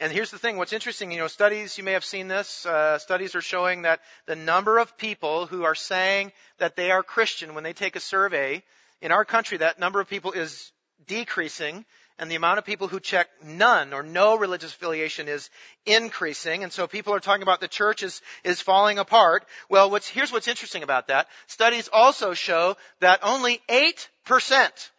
And 0.00 0.12
here's 0.12 0.32
the 0.32 0.38
thing, 0.38 0.56
what's 0.56 0.72
interesting, 0.72 1.12
you 1.12 1.18
know, 1.18 1.28
studies, 1.28 1.78
you 1.78 1.84
may 1.84 1.92
have 1.92 2.04
seen 2.04 2.26
this, 2.26 2.66
uh, 2.66 2.98
studies 2.98 3.36
are 3.36 3.40
showing 3.40 3.82
that 3.82 4.00
the 4.26 4.34
number 4.34 4.78
of 4.78 4.98
people 4.98 5.46
who 5.46 5.62
are 5.62 5.76
saying 5.76 6.32
that 6.58 6.74
they 6.74 6.90
are 6.90 7.04
Christian 7.04 7.54
when 7.54 7.62
they 7.62 7.72
take 7.72 7.94
a 7.94 8.00
survey, 8.00 8.64
in 9.00 9.12
our 9.12 9.24
country 9.24 9.58
that 9.58 9.78
number 9.78 10.00
of 10.00 10.08
people 10.08 10.32
is 10.32 10.72
decreasing, 11.06 11.84
and 12.18 12.30
the 12.30 12.36
amount 12.36 12.58
of 12.58 12.64
people 12.64 12.88
who 12.88 13.00
check 13.00 13.28
none 13.42 13.92
or 13.92 14.02
no 14.02 14.36
religious 14.36 14.72
affiliation 14.72 15.28
is 15.28 15.50
increasing. 15.84 16.62
And 16.62 16.72
so 16.72 16.86
people 16.86 17.12
are 17.12 17.20
talking 17.20 17.42
about 17.42 17.60
the 17.60 17.68
church 17.68 18.02
is, 18.02 18.22
is 18.44 18.60
falling 18.60 18.98
apart. 18.98 19.44
Well, 19.68 19.90
what's, 19.90 20.08
here's 20.08 20.32
what's 20.32 20.48
interesting 20.48 20.82
about 20.82 21.08
that. 21.08 21.26
Studies 21.48 21.88
also 21.92 22.32
show 22.32 22.76
that 23.00 23.20
only 23.24 23.60
8% 23.68 24.90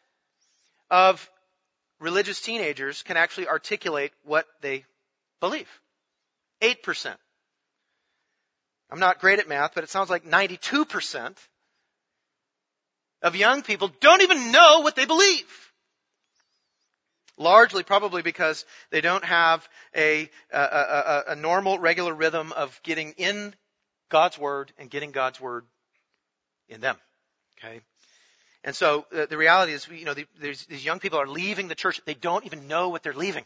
of 0.91 1.29
religious 1.99 2.41
teenagers 2.41 3.03
can 3.03 3.17
actually 3.17 3.47
articulate 3.47 4.11
what 4.23 4.45
they 4.61 4.85
believe. 5.39 5.69
8%. 6.61 7.15
I'm 8.91 8.99
not 8.99 9.19
great 9.19 9.39
at 9.39 9.47
math, 9.47 9.73
but 9.73 9.83
it 9.83 9.89
sounds 9.89 10.09
like 10.09 10.25
92% 10.25 11.35
of 13.21 13.35
young 13.35 13.63
people 13.63 13.91
don't 13.99 14.21
even 14.21 14.51
know 14.51 14.81
what 14.81 14.95
they 14.95 15.05
believe. 15.05 15.71
Largely 17.37 17.83
probably 17.83 18.21
because 18.21 18.65
they 18.91 19.01
don't 19.01 19.25
have 19.25 19.67
a, 19.95 20.29
a, 20.51 20.59
a, 20.59 21.23
a 21.29 21.35
normal, 21.35 21.79
regular 21.79 22.13
rhythm 22.13 22.53
of 22.53 22.79
getting 22.83 23.11
in 23.17 23.53
God's 24.09 24.37
Word 24.37 24.71
and 24.77 24.89
getting 24.89 25.11
God's 25.11 25.41
Word 25.41 25.65
in 26.69 26.79
them. 26.79 26.95
Okay? 27.57 27.81
And 28.65 28.75
so 28.75 29.05
uh, 29.15 29.27
the 29.27 29.37
reality 29.37 29.73
is, 29.73 29.87
you 29.87 30.05
know, 30.05 30.15
the, 30.15 30.25
these 30.41 30.83
young 30.83 30.99
people 30.99 31.19
are 31.19 31.27
leaving 31.27 31.67
the 31.67 31.75
church. 31.75 32.01
They 32.03 32.15
don't 32.15 32.45
even 32.45 32.67
know 32.67 32.89
what 32.89 33.03
they're 33.03 33.13
leaving. 33.13 33.45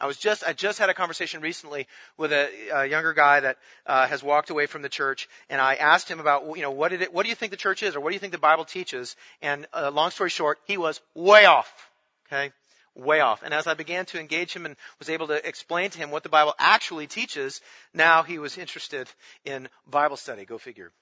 I 0.00 0.06
was 0.06 0.16
just, 0.16 0.44
I 0.44 0.54
just 0.54 0.78
had 0.78 0.88
a 0.88 0.94
conversation 0.94 1.42
recently 1.42 1.88
with 2.16 2.32
a, 2.32 2.48
a 2.72 2.86
younger 2.86 3.12
guy 3.12 3.40
that 3.40 3.58
uh, 3.84 4.06
has 4.06 4.22
walked 4.22 4.48
away 4.50 4.66
from 4.66 4.80
the 4.80 4.88
church, 4.88 5.28
and 5.50 5.60
I 5.60 5.74
asked 5.74 6.08
him 6.08 6.20
about, 6.20 6.56
you 6.56 6.62
know, 6.62 6.70
what 6.70 6.90
did 6.90 7.02
it, 7.02 7.12
what 7.12 7.24
do 7.24 7.28
you 7.28 7.34
think 7.34 7.50
the 7.50 7.56
church 7.56 7.82
is, 7.82 7.96
or 7.96 8.00
what 8.00 8.10
do 8.10 8.14
you 8.14 8.20
think 8.20 8.32
the 8.32 8.38
Bible 8.38 8.64
teaches? 8.64 9.16
And 9.42 9.66
uh, 9.74 9.90
long 9.92 10.10
story 10.10 10.30
short, 10.30 10.58
he 10.66 10.78
was 10.78 11.00
way 11.14 11.46
off. 11.46 11.90
Okay, 12.26 12.52
way 12.94 13.20
off. 13.20 13.42
And 13.42 13.52
as 13.52 13.66
I 13.66 13.74
began 13.74 14.06
to 14.06 14.20
engage 14.20 14.54
him 14.54 14.66
and 14.66 14.76
was 15.00 15.10
able 15.10 15.26
to 15.26 15.46
explain 15.46 15.90
to 15.90 15.98
him 15.98 16.12
what 16.12 16.22
the 16.22 16.28
Bible 16.28 16.54
actually 16.58 17.08
teaches, 17.08 17.60
now 17.92 18.22
he 18.22 18.38
was 18.38 18.56
interested 18.56 19.08
in 19.44 19.68
Bible 19.86 20.16
study. 20.16 20.44
Go 20.44 20.58
figure. 20.58 20.92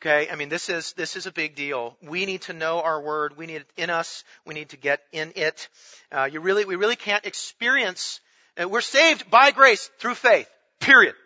Okay, 0.00 0.28
I 0.30 0.36
mean 0.36 0.48
this 0.48 0.68
is 0.68 0.92
this 0.92 1.16
is 1.16 1.26
a 1.26 1.32
big 1.32 1.56
deal. 1.56 1.96
We 2.00 2.24
need 2.24 2.42
to 2.42 2.52
know 2.52 2.80
our 2.80 3.00
word. 3.00 3.36
We 3.36 3.46
need 3.46 3.62
it 3.62 3.70
in 3.76 3.90
us. 3.90 4.22
We 4.46 4.54
need 4.54 4.68
to 4.68 4.76
get 4.76 5.00
in 5.10 5.32
it. 5.34 5.68
Uh, 6.12 6.28
you 6.30 6.40
really, 6.40 6.64
we 6.64 6.76
really 6.76 6.94
can't 6.94 7.26
experience. 7.26 8.20
Uh, 8.56 8.68
we're 8.68 8.80
saved 8.80 9.28
by 9.28 9.50
grace 9.50 9.90
through 9.98 10.14
faith. 10.14 10.48
Period. 10.78 11.16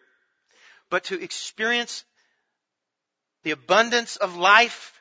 But 0.88 1.04
to 1.04 1.22
experience 1.22 2.04
the 3.42 3.50
abundance 3.50 4.16
of 4.16 4.36
life, 4.36 4.98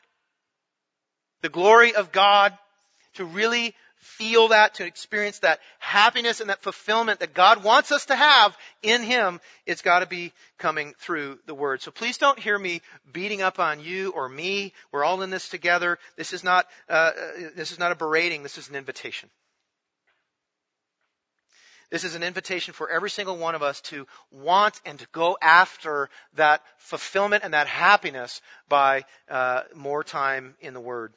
the 1.42 1.50
glory 1.50 1.96
of 1.96 2.12
God, 2.12 2.58
to 3.14 3.24
really 3.24 3.74
feel 4.02 4.50
that, 4.50 4.76
to 4.76 4.86
experience 4.86 5.40
that 5.40 5.60
happiness 5.80 6.42
and 6.42 6.50
that 6.50 6.62
fulfillment 6.62 7.20
that 7.20 7.34
God 7.34 7.64
wants 7.64 7.92
us 7.92 8.08
to 8.08 8.16
have 8.16 8.58
in 8.82 9.04
Him, 9.04 9.40
it's 9.66 9.82
got 9.82 10.00
to 10.00 10.08
be 10.08 10.34
coming 10.58 10.94
through 10.98 11.40
the 11.46 11.54
Word. 11.54 11.82
So 11.82 11.92
please 11.92 12.18
don't 12.18 12.40
hear 12.40 12.58
me 12.58 12.82
beating 13.14 13.42
up 13.42 13.60
on 13.60 13.80
you 13.80 14.12
or 14.12 14.28
me. 14.28 14.74
We're 14.92 15.04
all 15.04 15.22
in 15.22 15.30
this 15.30 15.50
together. 15.50 16.00
This 16.18 16.34
is 16.34 16.44
not, 16.44 16.68
uh, 16.90 16.94
uh 16.94 17.12
this 17.56 17.72
is 17.72 17.80
not 17.80 17.92
a 17.92 17.96
berating. 17.96 18.44
This 18.44 18.58
is 18.58 18.70
an 18.70 18.76
invitation. 18.76 19.30
This 21.92 22.04
is 22.06 22.16
an 22.16 22.24
invitation 22.24 22.74
for 22.74 22.90
every 22.90 23.10
single 23.10 23.38
one 23.38 23.54
of 23.54 23.62
us 23.62 23.82
to 23.82 24.08
want 24.32 24.80
and 24.86 24.98
to 24.98 25.08
go 25.12 25.38
after 25.42 26.10
that 26.36 26.64
fulfillment 26.78 27.44
and 27.44 27.54
that 27.54 27.68
happiness 27.68 28.42
by 28.70 29.04
uh, 29.30 29.64
more 29.76 30.04
time 30.04 30.56
in 30.62 30.74
the 30.74 30.80
Word 30.80 31.14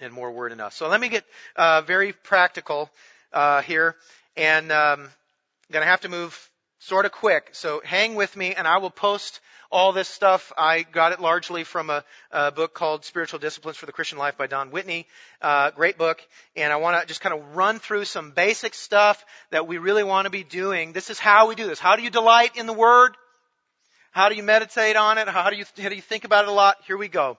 and 0.00 0.12
more 0.12 0.30
word 0.30 0.58
us. 0.60 0.74
So 0.74 0.88
let 0.88 1.00
me 1.00 1.08
get 1.08 1.24
uh, 1.56 1.82
very 1.82 2.12
practical 2.12 2.90
uh, 3.32 3.62
here, 3.62 3.96
and 4.36 4.70
um, 4.72 5.00
I'm 5.00 5.72
going 5.72 5.82
to 5.82 5.90
have 5.90 6.02
to 6.02 6.08
move 6.08 6.50
sort 6.78 7.06
of 7.06 7.12
quick. 7.12 7.50
So 7.52 7.80
hang 7.84 8.14
with 8.14 8.36
me, 8.36 8.54
and 8.54 8.66
I 8.66 8.78
will 8.78 8.90
post 8.90 9.40
all 9.70 9.92
this 9.92 10.08
stuff. 10.08 10.52
I 10.58 10.82
got 10.82 11.12
it 11.12 11.20
largely 11.20 11.62
from 11.62 11.90
a, 11.90 12.04
a 12.32 12.50
book 12.50 12.74
called 12.74 13.04
Spiritual 13.04 13.38
Disciplines 13.38 13.76
for 13.76 13.86
the 13.86 13.92
Christian 13.92 14.18
Life 14.18 14.36
by 14.36 14.46
Don 14.46 14.70
Whitney. 14.70 15.06
Uh, 15.40 15.70
great 15.70 15.96
book, 15.96 16.20
and 16.56 16.72
I 16.72 16.76
want 16.76 17.00
to 17.00 17.06
just 17.06 17.20
kind 17.20 17.34
of 17.34 17.54
run 17.54 17.78
through 17.78 18.06
some 18.06 18.32
basic 18.32 18.74
stuff 18.74 19.24
that 19.50 19.68
we 19.68 19.78
really 19.78 20.02
want 20.02 20.24
to 20.26 20.30
be 20.30 20.42
doing. 20.42 20.92
This 20.92 21.10
is 21.10 21.18
how 21.18 21.48
we 21.48 21.54
do 21.54 21.66
this. 21.66 21.78
How 21.78 21.96
do 21.96 22.02
you 22.02 22.10
delight 22.10 22.56
in 22.56 22.66
the 22.66 22.72
Word? 22.72 23.16
How 24.12 24.28
do 24.28 24.34
you 24.34 24.42
meditate 24.42 24.96
on 24.96 25.18
it? 25.18 25.28
How 25.28 25.50
do 25.50 25.56
you, 25.56 25.64
how 25.80 25.88
do 25.88 25.94
you 25.94 26.02
think 26.02 26.24
about 26.24 26.44
it 26.44 26.48
a 26.48 26.52
lot? 26.52 26.76
Here 26.86 26.96
we 26.96 27.06
go 27.06 27.38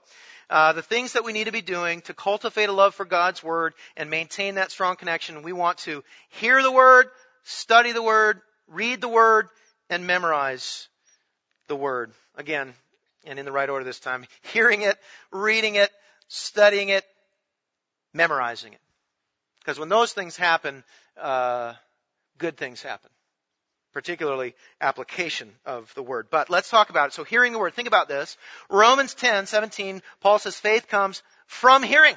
uh, 0.50 0.72
the 0.72 0.82
things 0.82 1.14
that 1.14 1.24
we 1.24 1.32
need 1.32 1.44
to 1.44 1.52
be 1.52 1.62
doing 1.62 2.02
to 2.02 2.14
cultivate 2.14 2.68
a 2.68 2.72
love 2.72 2.94
for 2.94 3.04
God's 3.04 3.42
Word 3.42 3.74
and 3.96 4.10
maintain 4.10 4.56
that 4.56 4.70
strong 4.70 4.96
connection. 4.96 5.42
We 5.42 5.52
want 5.52 5.78
to 5.78 6.04
hear 6.28 6.62
the 6.62 6.72
Word, 6.72 7.08
study 7.44 7.92
the 7.92 8.02
Word, 8.02 8.40
read 8.68 9.00
the 9.00 9.08
Word, 9.08 9.48
and 9.88 10.06
memorize 10.06 10.88
the 11.68 11.76
Word. 11.76 12.12
Again, 12.36 12.72
and 13.24 13.38
in 13.38 13.44
the 13.44 13.52
right 13.52 13.68
order 13.68 13.84
this 13.84 14.00
time. 14.00 14.26
Hearing 14.42 14.82
it, 14.82 14.98
reading 15.30 15.76
it, 15.76 15.90
studying 16.28 16.88
it, 16.88 17.04
memorizing 18.12 18.72
it. 18.72 18.80
Because 19.60 19.78
when 19.78 19.88
those 19.88 20.12
things 20.12 20.36
happen, 20.36 20.82
uh, 21.20 21.74
good 22.38 22.56
things 22.56 22.82
happen 22.82 23.10
particularly 23.92 24.54
application 24.80 25.50
of 25.66 25.92
the 25.94 26.02
word. 26.02 26.28
But 26.30 26.50
let's 26.50 26.70
talk 26.70 26.90
about 26.90 27.08
it. 27.08 27.12
So 27.14 27.24
hearing 27.24 27.52
the 27.52 27.58
word, 27.58 27.74
think 27.74 27.88
about 27.88 28.08
this. 28.08 28.36
Romans 28.70 29.14
10, 29.14 29.46
17, 29.46 30.02
Paul 30.20 30.38
says 30.38 30.58
faith 30.58 30.88
comes 30.88 31.22
from 31.46 31.82
hearing. 31.82 32.16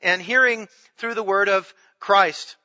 And 0.00 0.22
hearing 0.22 0.68
through 0.96 1.14
the 1.14 1.22
word 1.22 1.48
of 1.48 1.72
Christ. 1.98 2.56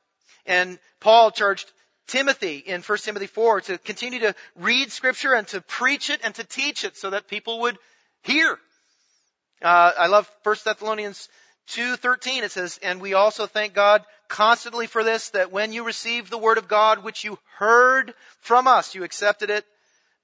And 0.46 0.78
Paul 1.00 1.30
charged 1.30 1.70
Timothy 2.06 2.58
in 2.58 2.82
1 2.82 2.98
Timothy 2.98 3.26
4 3.26 3.62
to 3.62 3.78
continue 3.78 4.20
to 4.20 4.34
read 4.56 4.92
scripture 4.92 5.34
and 5.34 5.46
to 5.48 5.60
preach 5.60 6.10
it 6.10 6.20
and 6.22 6.34
to 6.34 6.44
teach 6.44 6.84
it 6.84 6.96
so 6.96 7.10
that 7.10 7.28
people 7.28 7.60
would 7.60 7.78
hear. 8.22 8.58
Uh, 9.62 9.92
I 9.98 10.06
love 10.08 10.30
1 10.42 10.56
Thessalonians 10.64 11.28
2.13 11.68 12.42
it 12.42 12.52
says, 12.52 12.78
and 12.82 13.00
we 13.00 13.14
also 13.14 13.46
thank 13.46 13.74
God 13.74 14.04
constantly 14.34 14.88
for 14.88 15.04
this, 15.04 15.30
that 15.30 15.52
when 15.52 15.72
you 15.72 15.84
received 15.84 16.28
the 16.28 16.36
word 16.36 16.58
of 16.58 16.66
God, 16.66 17.04
which 17.04 17.22
you 17.22 17.38
heard 17.56 18.12
from 18.40 18.66
us, 18.66 18.92
you 18.92 19.04
accepted 19.04 19.48
it, 19.48 19.64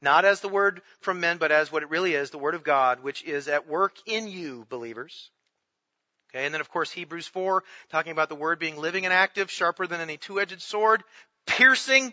not 0.03 0.25
as 0.25 0.41
the 0.41 0.49
word 0.49 0.83
from 1.01 1.21
men, 1.21 1.39
but 1.39 1.53
as 1.53 1.71
what 1.71 1.85
it 1.85 1.91
really 1.91 2.15
is, 2.15 2.31
the 2.31 2.39
word 2.39 2.57
of 2.57 2.65
God, 2.65 3.05
which 3.05 3.23
is 3.23 3.47
at 3.47 3.69
work 3.69 3.95
in 4.07 4.27
you, 4.27 4.67
believers. 4.69 5.31
Okay, 6.31 6.45
and 6.45 6.53
then 6.53 6.61
of 6.61 6.69
course 6.71 6.91
Hebrews 6.91 7.29
4, 7.29 7.63
talking 7.93 8.11
about 8.11 8.29
the 8.29 8.35
word 8.35 8.59
being 8.59 8.77
living 8.77 9.05
and 9.05 9.15
active, 9.15 9.49
sharper 9.49 9.87
than 9.87 10.01
any 10.01 10.17
two-edged 10.17 10.61
sword, 10.61 11.05
piercing 11.47 12.13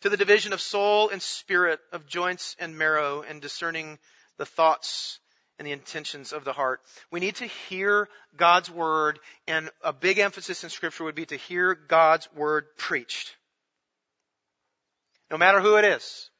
to 0.00 0.08
the 0.08 0.16
division 0.16 0.52
of 0.52 0.60
soul 0.60 1.10
and 1.10 1.22
spirit, 1.22 1.78
of 1.92 2.08
joints 2.08 2.56
and 2.58 2.76
marrow, 2.76 3.22
and 3.22 3.40
discerning 3.40 4.00
the 4.36 4.46
thoughts 4.46 5.20
and 5.60 5.66
the 5.66 5.72
intentions 5.72 6.32
of 6.32 6.42
the 6.44 6.54
heart. 6.54 6.80
We 7.10 7.20
need 7.20 7.36
to 7.36 7.44
hear 7.44 8.08
God's 8.34 8.70
word, 8.70 9.18
and 9.46 9.68
a 9.84 9.92
big 9.92 10.18
emphasis 10.18 10.64
in 10.64 10.70
scripture 10.70 11.04
would 11.04 11.14
be 11.14 11.26
to 11.26 11.36
hear 11.36 11.74
God's 11.74 12.26
word 12.34 12.64
preached. 12.78 13.36
No 15.30 15.36
matter 15.36 15.60
who 15.60 15.76
it 15.76 15.84
is. 15.84 16.30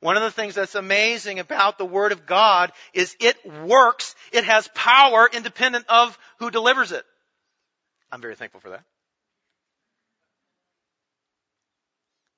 One 0.00 0.16
of 0.16 0.24
the 0.24 0.32
things 0.32 0.56
that's 0.56 0.74
amazing 0.74 1.38
about 1.38 1.78
the 1.78 1.86
Word 1.86 2.10
of 2.10 2.26
God 2.26 2.72
is 2.92 3.16
it 3.20 3.36
works. 3.64 4.16
It 4.32 4.44
has 4.44 4.68
power 4.74 5.30
independent 5.32 5.86
of 5.88 6.18
who 6.38 6.50
delivers 6.50 6.90
it. 6.90 7.04
I'm 8.10 8.20
very 8.20 8.34
thankful 8.34 8.60
for 8.60 8.70
that. 8.70 8.82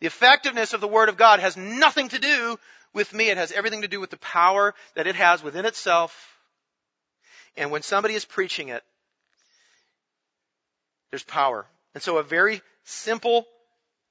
The 0.01 0.07
effectiveness 0.07 0.74
of 0.74 0.83
the 0.83 0.87
Word 0.87 1.09
of 1.09 1.16
God 1.16 1.40
has 1.40 1.57
nothing 1.57 2.11
to 2.11 2.18
do 2.18 2.59
with 2.92 3.12
me. 3.12 3.31
It 3.31 3.37
has 3.37 3.53
everything 3.53 3.83
to 3.83 3.88
do 3.88 4.01
with 4.01 4.11
the 4.11 4.18
power 4.18 4.74
that 4.94 5.07
it 5.07 5.16
has 5.16 5.42
within 5.42 5.64
itself. 5.64 6.38
And 7.57 7.70
when 7.70 7.83
somebody 7.83 8.14
is 8.14 8.24
preaching 8.24 8.68
it, 8.68 8.83
there's 11.11 11.24
power. 11.24 11.66
And 11.94 12.03
so 12.03 12.18
a 12.18 12.22
very 12.22 12.61
simple, 12.85 13.46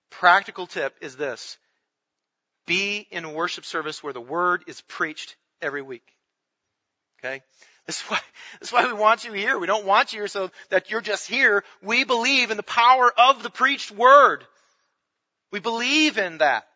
practical 0.09 0.67
tip 0.67 0.95
is 1.01 1.15
this. 1.15 1.57
Be 2.65 3.07
in 3.11 3.23
a 3.23 3.31
worship 3.31 3.65
service 3.65 4.03
where 4.03 4.13
the 4.13 4.21
word 4.21 4.63
is 4.67 4.81
preached 4.81 5.35
every 5.61 5.81
week. 5.81 6.05
Okay? 7.19 7.41
That's 7.85 8.01
why, 8.09 8.19
that's 8.59 8.73
why 8.73 8.85
we 8.85 8.93
want 8.93 9.23
you 9.23 9.31
here. 9.31 9.57
We 9.57 9.67
don't 9.67 9.85
want 9.85 10.11
you 10.11 10.19
here 10.19 10.27
so 10.27 10.51
that 10.69 10.91
you're 10.91 11.01
just 11.01 11.27
here. 11.27 11.63
We 11.81 12.03
believe 12.03 12.51
in 12.51 12.57
the 12.57 12.63
power 12.63 13.11
of 13.17 13.43
the 13.43 13.49
preached 13.49 13.91
word. 13.91 14.43
We 15.51 15.59
believe 15.59 16.17
in 16.17 16.39
that. 16.39 16.67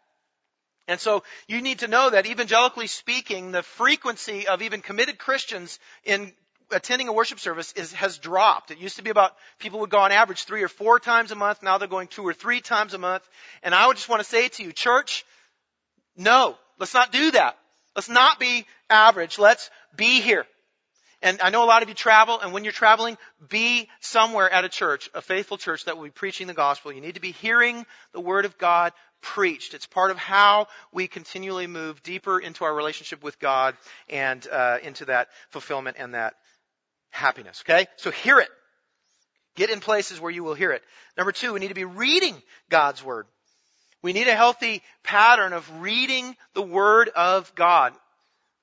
And 0.88 1.00
so 1.00 1.24
you 1.48 1.62
need 1.62 1.80
to 1.80 1.88
know 1.88 2.10
that 2.10 2.26
evangelically 2.26 2.88
speaking, 2.88 3.52
the 3.52 3.64
frequency 3.64 4.48
of 4.48 4.62
even 4.62 4.82
committed 4.82 5.18
Christians 5.18 5.80
in 6.04 6.34
attending 6.72 7.08
a 7.08 7.14
worship 7.14 7.40
service 7.40 7.74
is, 7.74 7.94
has 7.94 8.18
dropped. 8.18 8.72
It 8.72 8.78
used 8.78 8.98
to 8.98 9.04
be 9.04 9.10
about 9.10 9.36
people 9.60 9.82
would 9.82 9.90
go 9.90 10.00
on 10.00 10.12
average 10.12 10.44
three 10.44 10.64
or 10.64 10.68
four 10.68 11.00
times 11.00 11.32
a 11.32 11.36
month. 11.36 11.62
Now 11.62 11.78
they're 11.78 11.88
going 11.88 12.08
two 12.08 12.26
or 12.26 12.34
three 12.34 12.62
times 12.62 12.94
a 12.94 12.98
month. 12.98 13.28
And 13.64 13.76
I 13.76 13.88
would 13.88 13.98
just 13.98 14.10
want 14.10 14.22
to 14.22 14.28
say 14.28 14.48
to 14.48 14.64
you, 14.64 14.72
church, 14.72 15.26
no, 16.16 16.56
let's 16.80 16.94
not 16.94 17.12
do 17.12 17.32
that. 17.32 17.58
Let's 17.96 18.10
not 18.10 18.40
be 18.40 18.66
average. 18.90 19.38
Let's 19.38 19.70
be 19.96 20.22
here. 20.22 20.46
And 21.22 21.40
I 21.42 21.52
know 21.52 21.64
a 21.64 21.66
lot 21.66 21.84
of 21.84 21.90
you 21.90 21.94
travel, 21.94 22.40
and 22.40 22.52
when 22.52 22.64
you're 22.64 22.74
traveling, 22.74 23.16
be 23.48 23.88
somewhere 24.00 24.50
at 24.50 24.66
a 24.66 24.70
church, 24.70 25.08
a 25.14 25.22
faithful 25.22 25.58
church 25.58 25.86
that 25.86 25.96
will 25.96 26.06
be 26.06 26.10
preaching 26.10 26.48
the 26.48 26.56
gospel. 26.56 26.92
You 26.92 27.02
need 27.02 27.14
to 27.14 27.22
be 27.22 27.32
hearing 27.32 27.86
the 28.12 28.20
word 28.20 28.46
of 28.46 28.58
God 28.58 28.92
preached. 29.22 29.74
It's 29.74 29.86
part 29.86 30.12
of 30.12 30.18
how 30.18 30.68
we 30.92 31.08
continually 31.08 31.68
move 31.68 32.04
deeper 32.04 32.40
into 32.40 32.64
our 32.66 32.74
relationship 32.74 33.24
with 33.24 33.40
God 33.40 33.76
and 34.10 34.46
uh, 34.52 34.78
into 34.84 35.06
that 35.06 35.30
fulfillment 35.50 35.98
and 36.00 36.14
that 36.14 36.36
happiness. 37.10 37.64
Okay, 37.66 37.88
so 37.98 38.12
hear 38.12 38.40
it. 38.40 38.50
Get 39.56 39.70
in 39.70 39.80
places 39.80 40.20
where 40.20 40.32
you 40.32 40.44
will 40.44 40.54
hear 40.54 40.72
it. 40.72 40.82
Number 41.18 41.32
two, 41.32 41.54
we 41.54 41.60
need 41.60 41.68
to 41.68 41.74
be 41.74 41.86
reading 41.86 42.42
God's 42.70 43.04
word. 43.04 43.28
We 44.02 44.14
need 44.14 44.28
a 44.28 44.36
healthy 44.36 44.82
pattern 45.04 45.54
of 45.54 45.82
reading 45.82 46.36
the 46.54 46.62
word 46.62 47.10
of 47.10 47.54
God. 47.54 47.94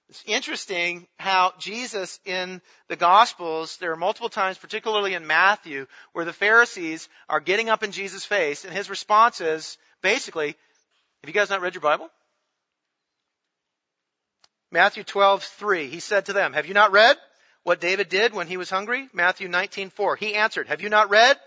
It's 0.09 0.25
interesting 0.27 1.07
how 1.18 1.53
Jesus 1.59 2.18
in 2.25 2.62
the 2.88 2.97
Gospels, 2.97 3.77
there 3.77 3.92
are 3.92 3.97
multiple 3.97 4.31
times, 4.31 4.57
particularly 4.57 5.14
in 5.14 5.27
Matthew, 5.27 5.87
where 6.12 6.25
the 6.25 6.33
Pharisees 6.33 7.09
are 7.29 7.40
getting 7.40 7.68
up 7.68 7.83
in 7.83 7.92
Jesus' 7.92 8.25
face, 8.25 8.64
and 8.64 8.73
his 8.73 8.88
response 8.88 9.40
is 9.40 9.77
basically, 10.03 10.49
have 11.23 11.29
you 11.29 11.33
guys 11.33 11.51
not 11.51 11.61
read 11.61 11.75
your 11.75 11.83
Bible? 11.83 12.09
Matthew 14.71 15.05
12, 15.05 15.42
3, 15.42 15.88
he 15.88 16.01
said 16.01 16.27
to 16.27 16.33
them, 16.33 16.53
Have 16.55 16.66
you 16.66 16.75
not 16.75 16.92
read? 16.92 17.16
what 17.68 17.81
David 17.83 18.09
did 18.09 18.33
when 18.33 18.47
he 18.47 18.57
was 18.57 18.71
hungry? 18.71 19.11
Matthew 19.12 19.47
19:4. 19.47 20.16
He 20.16 20.35
answered, 20.35 20.68
"Have 20.68 20.81
you 20.81 20.88
not 20.88 21.11
read 21.11 21.38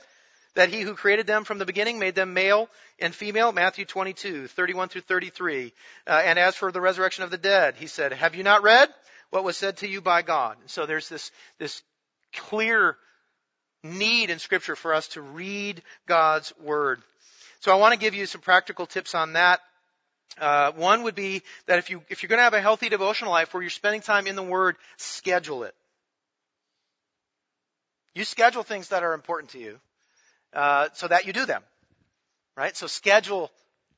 that 0.55 0.69
he 0.69 0.81
who 0.81 0.95
created 0.95 1.27
them 1.27 1.43
from 1.43 1.57
the 1.57 1.65
beginning 1.65 1.99
made 1.99 2.15
them 2.15 2.33
male 2.33 2.69
and 2.99 3.13
female?" 3.13 3.51
Matthew 3.51 3.85
22, 3.85 4.47
31 4.47 4.89
through 4.89 5.01
33. 5.01 5.73
Uh, 6.07 6.21
and 6.25 6.39
as 6.39 6.55
for 6.55 6.71
the 6.71 6.81
resurrection 6.81 7.23
of 7.23 7.31
the 7.31 7.37
dead, 7.37 7.75
he 7.75 7.87
said, 7.87 8.13
"Have 8.13 8.35
you 8.35 8.43
not 8.43 8.63
read 8.63 8.93
what 9.29 9.43
was 9.43 9.57
said 9.57 9.77
to 9.77 9.87
you 9.87 10.01
by 10.01 10.21
God?" 10.21 10.57
So 10.67 10.85
there's 10.85 11.09
this 11.09 11.31
this 11.57 11.83
clear 12.33 12.97
need 13.83 14.29
in 14.29 14.39
scripture 14.39 14.75
for 14.75 14.93
us 14.93 15.07
to 15.09 15.21
read 15.21 15.81
God's 16.07 16.53
word. 16.59 17.01
So 17.61 17.71
I 17.71 17.75
want 17.75 17.93
to 17.93 17.99
give 17.99 18.15
you 18.15 18.25
some 18.25 18.41
practical 18.41 18.85
tips 18.85 19.15
on 19.15 19.33
that. 19.33 19.59
Uh, 20.37 20.71
one 20.71 21.03
would 21.03 21.15
be 21.15 21.43
that 21.67 21.79
if 21.79 21.89
you 21.89 22.01
if 22.09 22.23
you're 22.23 22.29
going 22.29 22.39
to 22.39 22.43
have 22.43 22.53
a 22.53 22.61
healthy 22.61 22.89
devotional 22.89 23.31
life 23.31 23.53
where 23.53 23.61
you're 23.61 23.69
spending 23.69 24.01
time 24.01 24.27
in 24.27 24.35
the 24.35 24.43
Word, 24.43 24.77
schedule 24.97 25.63
it. 25.63 25.75
You 28.15 28.23
schedule 28.23 28.63
things 28.63 28.89
that 28.89 29.03
are 29.03 29.13
important 29.13 29.51
to 29.51 29.59
you, 29.59 29.79
uh, 30.53 30.89
so 30.93 31.07
that 31.07 31.25
you 31.25 31.33
do 31.33 31.45
them, 31.45 31.63
right? 32.55 32.75
So 32.75 32.87
schedule 32.87 33.51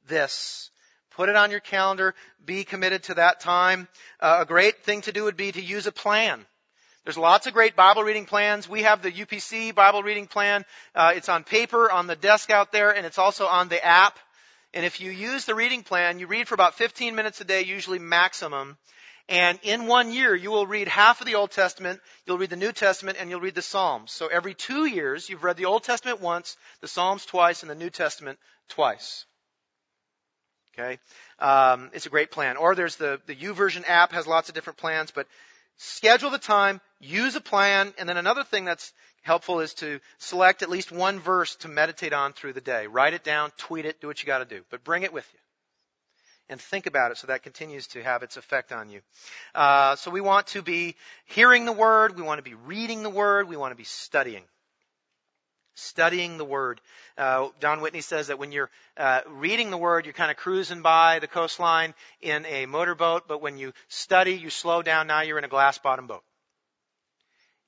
this. 0.08 0.70
Put 1.12 1.30
it 1.30 1.36
on 1.36 1.52
your 1.52 1.60
calendar. 1.60 2.16
Be 2.44 2.63
committed 2.63 3.04
to 3.04 3.16
that 3.16 3.39
time. 3.39 3.88
Uh, 4.20 4.39
a 4.42 4.46
great 4.46 4.84
thing 4.84 5.02
to 5.02 5.12
do 5.12 5.26
would 5.26 5.38
be 5.38 5.52
to 5.52 5.62
use 5.62 5.86
a 5.86 5.92
plan. 5.92 6.46
There's 7.04 7.18
lots 7.18 7.48
of 7.48 7.54
great 7.54 7.76
Bible 7.76 8.04
reading 8.04 8.26
plans. 8.26 8.68
We 8.68 8.84
have 8.84 9.02
the 9.02 9.12
UPC 9.12 9.76
Bible 9.76 10.04
reading 10.04 10.26
plan. 10.26 10.63
Uh, 10.96 11.12
it's 11.16 11.28
on 11.28 11.44
paper 11.44 11.92
on 11.92 12.08
the 12.08 12.16
desk 12.16 12.50
out 12.50 12.72
there, 12.72 12.96
and 12.96 13.06
it's 13.06 13.18
also 13.18 13.46
on 13.46 13.68
the 13.68 13.84
app. 13.86 14.18
And 14.74 14.86
if 14.86 15.02
you 15.02 15.12
use 15.12 15.46
the 15.46 15.54
reading 15.54 15.84
plan, 15.84 16.18
you 16.18 16.28
read 16.28 16.48
for 16.48 16.56
about 16.56 16.76
15 16.76 17.13
minutes 17.13 17.42
a 17.42 17.44
day, 17.44 17.63
usually 17.63 18.00
maximum. 18.00 18.78
And 19.30 19.58
in 19.64 19.88
one 19.88 20.12
year, 20.12 20.36
you 20.36 20.52
will 20.52 20.68
read 20.68 20.88
half 20.88 21.22
of 21.22 21.28
the 21.28 21.36
Old 21.36 21.52
Testament, 21.52 22.02
you'll 22.26 22.38
read 22.38 22.50
the 22.50 22.58
New 22.58 22.74
Testament, 22.74 23.18
and 23.20 23.30
you'll 23.30 23.40
read 23.40 23.56
the 23.56 23.62
Psalms. 23.62 24.12
So 24.12 24.28
every 24.28 24.54
two 24.54 24.86
years, 24.86 25.30
you've 25.30 25.44
read 25.44 25.56
the 25.56 25.66
Old 25.66 25.84
Testament 25.84 26.20
once, 26.20 26.58
the 26.82 26.88
Psalms 26.88 27.26
twice, 27.26 27.62
and 27.62 27.70
the 27.70 27.76
New 27.76 27.90
Testament 27.90 28.38
twice. 28.68 29.26
Okay? 30.74 31.00
Um, 31.40 31.90
it's 31.94 32.06
a 32.06 32.10
great 32.10 32.32
plan. 32.32 32.58
Or 32.58 32.76
there's 32.76 32.98
the, 32.98 33.22
the 33.26 33.36
YouVersion 33.36 33.88
app 33.88 34.12
has 34.12 34.28
lots 34.28 34.50
of 34.50 34.56
different 34.56 34.78
plans, 34.78 35.12
but 35.12 35.28
schedule 35.78 36.30
the 36.30 36.38
time, 36.38 36.82
use 37.00 37.36
a 37.36 37.42
plan, 37.42 37.94
and 37.98 38.10
then 38.10 38.18
another 38.18 38.44
thing 38.44 38.66
that's 38.66 38.92
helpful 39.22 39.62
is 39.62 39.74
to 39.76 40.00
select 40.18 40.64
at 40.64 40.70
least 40.70 40.92
one 40.92 41.20
verse 41.20 41.56
to 41.58 41.70
meditate 41.70 42.12
on 42.12 42.34
through 42.34 42.54
the 42.54 42.62
day. 42.62 42.88
Write 42.88 43.14
it 43.14 43.24
down, 43.24 43.52
tweet 43.58 43.86
it, 43.86 44.02
do 44.02 44.08
what 44.08 44.22
you 44.22 44.28
got 44.28 44.40
to 44.40 44.46
do, 44.46 44.64
but 44.70 44.84
bring 44.84 45.04
it 45.04 45.14
with 45.14 45.28
you. 45.34 45.40
And 46.49 46.60
think 46.60 46.86
about 46.86 47.12
it 47.12 47.17
so 47.17 47.27
that 47.27 47.41
continues 47.43 47.88
to 47.88 48.03
have 48.03 48.21
its 48.21 48.38
effect 48.38 48.71
on 48.71 48.89
you. 48.89 49.01
Uh, 49.56 49.95
so 49.95 50.12
we 50.12 50.21
want 50.21 50.47
to 50.47 50.62
be 50.62 50.95
hearing 51.25 51.65
the 51.65 51.71
Word, 51.71 52.17
we 52.17 52.21
want 52.21 52.39
to 52.39 52.43
be 52.43 52.53
reading 52.53 53.01
the 53.01 53.10
Word, 53.10 53.47
we 53.47 53.58
want 53.58 53.71
to 53.71 53.77
be 53.77 53.86
studying. 53.86 54.43
Studying 55.75 56.38
the 56.38 56.45
Word. 56.45 56.82
Uh, 57.17 57.47
Don 57.60 57.82
Whitney 57.82 58.01
says 58.01 58.27
that 58.27 58.38
when 58.38 58.51
you're 58.51 58.69
uh, 58.97 59.21
reading 59.27 59.71
the 59.71 59.77
Word, 59.77 60.06
you're 60.06 60.13
kind 60.13 60.32
of 60.32 60.38
cruising 60.38 60.82
by 60.82 61.19
the 61.19 61.27
coastline 61.27 61.95
in 62.21 62.45
a 62.45 62.65
motorboat, 62.65 63.27
but 63.27 63.41
when 63.41 63.58
you 63.58 63.73
study, 63.88 64.34
you 64.34 64.49
slow 64.49 64.82
down. 64.82 65.08
Now 65.08 65.21
you're 65.21 65.39
in 65.39 65.45
a 65.45 65.49
glass 65.49 65.77
bottom 65.77 66.08
boat 66.08 66.23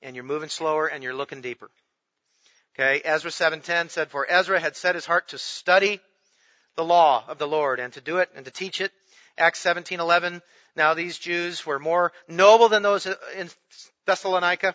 and 0.02 0.14
you're 0.14 0.24
moving 0.24 0.48
slower 0.48 0.86
and 0.86 1.02
you're 1.02 1.14
looking 1.14 1.40
deeper. 1.40 1.70
Okay, 2.74 3.00
Ezra 3.04 3.30
7:10 3.30 3.88
said 3.90 4.10
for 4.10 4.26
Ezra 4.30 4.60
had 4.60 4.76
set 4.76 4.94
his 4.94 5.06
heart 5.06 5.28
to 5.28 5.38
study 5.38 6.00
the 6.76 6.84
law 6.84 7.24
of 7.28 7.38
the 7.38 7.46
Lord 7.46 7.80
and 7.80 7.92
to 7.94 8.00
do 8.00 8.18
it 8.18 8.30
and 8.34 8.44
to 8.44 8.50
teach 8.50 8.80
it. 8.80 8.92
Acts 9.38 9.62
17:11 9.64 10.40
now 10.76 10.94
these 10.94 11.18
Jews 11.18 11.64
were 11.64 11.78
more 11.78 12.12
noble 12.28 12.68
than 12.68 12.82
those 12.82 13.06
in 13.06 13.50
Thessalonica. 14.04 14.74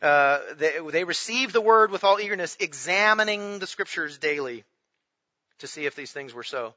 Uh, 0.00 0.40
they, 0.56 0.78
they 0.90 1.04
received 1.04 1.52
the 1.52 1.60
word 1.60 1.90
with 1.90 2.04
all 2.04 2.18
eagerness, 2.18 2.56
examining 2.60 3.58
the 3.58 3.66
scriptures 3.66 4.18
daily 4.18 4.64
to 5.58 5.66
see 5.66 5.86
if 5.86 5.94
these 5.94 6.12
things 6.12 6.34
were 6.34 6.42
so. 6.42 6.74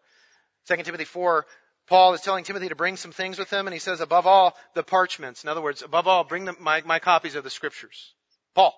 2 0.68 0.84
Timothy 0.84 1.06
4 1.06 1.46
Paul 1.88 2.14
is 2.14 2.22
telling 2.22 2.44
Timothy 2.44 2.68
to 2.70 2.76
bring 2.76 2.98
some 2.98 3.14
things 3.14 3.40
with 3.40 3.50
him, 3.50 3.66
and 3.66 3.74
he 3.74 3.80
says, 3.80 4.02
above 4.02 4.28
all, 4.28 4.56
the 4.74 4.84
parchments. 4.84 5.44
In 5.44 5.50
other 5.50 5.62
words, 5.62 5.82
above 5.82 6.06
all, 6.06 6.26
bring 6.26 6.50
my, 6.60 6.82
my 6.86 7.00
copies 7.00 7.36
of 7.36 7.46
the 7.46 7.50
scriptures. 7.50 8.14
Paul. 8.54 8.76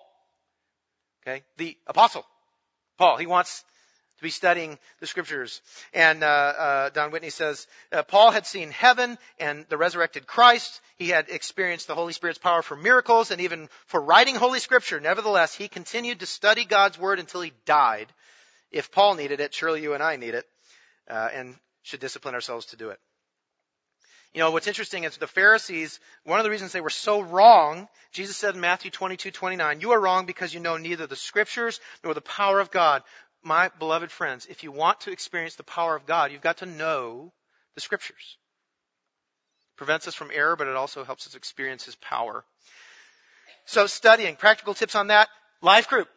Okay? 1.22 1.42
The 1.56 1.76
apostle. 1.88 2.24
Paul. 2.98 3.16
He 3.16 3.26
wants 3.26 3.64
to 4.20 4.22
be 4.22 4.30
studying 4.30 4.78
the 5.00 5.06
scriptures. 5.06 5.62
And 5.94 6.22
uh, 6.22 6.26
uh, 6.26 6.90
Don 6.90 7.10
Whitney 7.10 7.30
says 7.30 7.66
uh, 7.90 8.02
Paul 8.02 8.30
had 8.30 8.44
seen 8.44 8.70
heaven 8.70 9.16
and 9.38 9.64
the 9.70 9.78
resurrected 9.78 10.26
Christ. 10.26 10.82
He 10.96 11.08
had 11.08 11.30
experienced 11.30 11.86
the 11.86 11.94
Holy 11.94 12.12
Spirit's 12.12 12.38
power 12.38 12.60
for 12.60 12.76
miracles 12.76 13.30
and 13.30 13.40
even 13.40 13.70
for 13.86 13.98
writing 13.98 14.34
Holy 14.34 14.58
Scripture. 14.58 15.00
Nevertheless, 15.00 15.54
he 15.54 15.68
continued 15.68 16.20
to 16.20 16.26
study 16.26 16.66
God's 16.66 16.98
Word 16.98 17.18
until 17.18 17.40
he 17.40 17.52
died. 17.64 18.08
If 18.70 18.92
Paul 18.92 19.14
needed 19.14 19.40
it, 19.40 19.54
surely 19.54 19.82
you 19.82 19.94
and 19.94 20.02
I 20.02 20.16
need 20.16 20.34
it. 20.34 20.46
Uh, 21.08 21.30
and 21.32 21.56
should 21.82 22.00
discipline 22.00 22.34
ourselves 22.34 22.66
to 22.66 22.76
do 22.76 22.90
it. 22.90 23.00
You 24.34 24.40
know, 24.40 24.52
what's 24.52 24.68
interesting 24.68 25.02
is 25.04 25.16
the 25.16 25.26
Pharisees, 25.26 25.98
one 26.22 26.38
of 26.38 26.44
the 26.44 26.50
reasons 26.50 26.70
they 26.70 26.80
were 26.80 26.90
so 26.90 27.20
wrong, 27.20 27.88
Jesus 28.12 28.36
said 28.36 28.54
in 28.54 28.60
Matthew 28.60 28.90
22, 28.90 29.32
29, 29.32 29.80
you 29.80 29.90
are 29.90 30.00
wrong 30.00 30.24
because 30.24 30.54
you 30.54 30.60
know 30.60 30.76
neither 30.76 31.08
the 31.08 31.16
scriptures 31.16 31.80
nor 32.04 32.14
the 32.14 32.20
power 32.20 32.60
of 32.60 32.70
God. 32.70 33.02
My 33.42 33.70
beloved 33.78 34.10
friends, 34.10 34.46
if 34.46 34.62
you 34.62 34.72
want 34.72 35.00
to 35.02 35.12
experience 35.12 35.56
the 35.56 35.62
power 35.62 35.96
of 35.96 36.06
God, 36.06 36.30
you've 36.30 36.42
got 36.42 36.58
to 36.58 36.66
know 36.66 37.32
the 37.74 37.80
scriptures. 37.80 38.36
It 39.74 39.78
prevents 39.78 40.06
us 40.06 40.14
from 40.14 40.30
error, 40.32 40.56
but 40.56 40.68
it 40.68 40.76
also 40.76 41.04
helps 41.04 41.26
us 41.26 41.34
experience 41.34 41.84
His 41.84 41.96
power. 41.96 42.44
So 43.64 43.86
studying, 43.86 44.36
practical 44.36 44.74
tips 44.74 44.94
on 44.94 45.08
that, 45.08 45.28
life 45.62 45.88
group. 45.88 46.08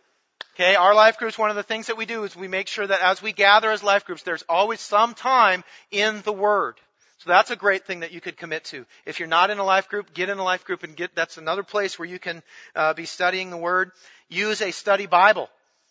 Okay, 0.56 0.76
our 0.76 0.94
life 0.94 1.18
groups, 1.18 1.38
one 1.38 1.50
of 1.50 1.56
the 1.56 1.64
things 1.64 1.88
that 1.88 1.98
we 1.98 2.06
do 2.06 2.24
is 2.26 2.36
we 2.36 2.48
make 2.48 2.68
sure 2.68 2.86
that 2.86 3.02
as 3.02 3.22
we 3.22 3.32
gather 3.32 3.72
as 3.72 3.82
life 3.82 4.06
groups, 4.06 4.24
there's 4.24 4.44
always 4.48 4.82
some 4.82 5.14
time 5.14 5.64
in 5.92 6.22
the 6.24 6.34
Word. 6.34 6.76
So 7.20 7.30
that's 7.30 7.52
a 7.52 7.56
great 7.56 7.86
thing 7.86 8.02
that 8.02 8.12
you 8.12 8.20
could 8.20 8.38
commit 8.38 8.66
to. 8.66 8.86
If 9.06 9.20
you're 9.20 9.30
not 9.30 9.50
in 9.50 9.58
a 9.58 9.64
life 9.64 9.88
group, 9.88 10.14
get 10.14 10.30
in 10.30 10.38
a 10.38 10.44
life 10.44 10.66
group 10.66 10.84
and 10.84 10.96
get, 10.96 11.16
that's 11.16 11.38
another 11.38 11.64
place 11.64 11.98
where 11.98 12.08
you 12.08 12.20
can 12.20 12.44
uh, 12.76 12.94
be 12.94 13.06
studying 13.06 13.50
the 13.50 13.58
Word. 13.58 13.92
Use 14.30 14.62
a 14.62 14.72
study 14.72 15.06
Bible. 15.06 15.50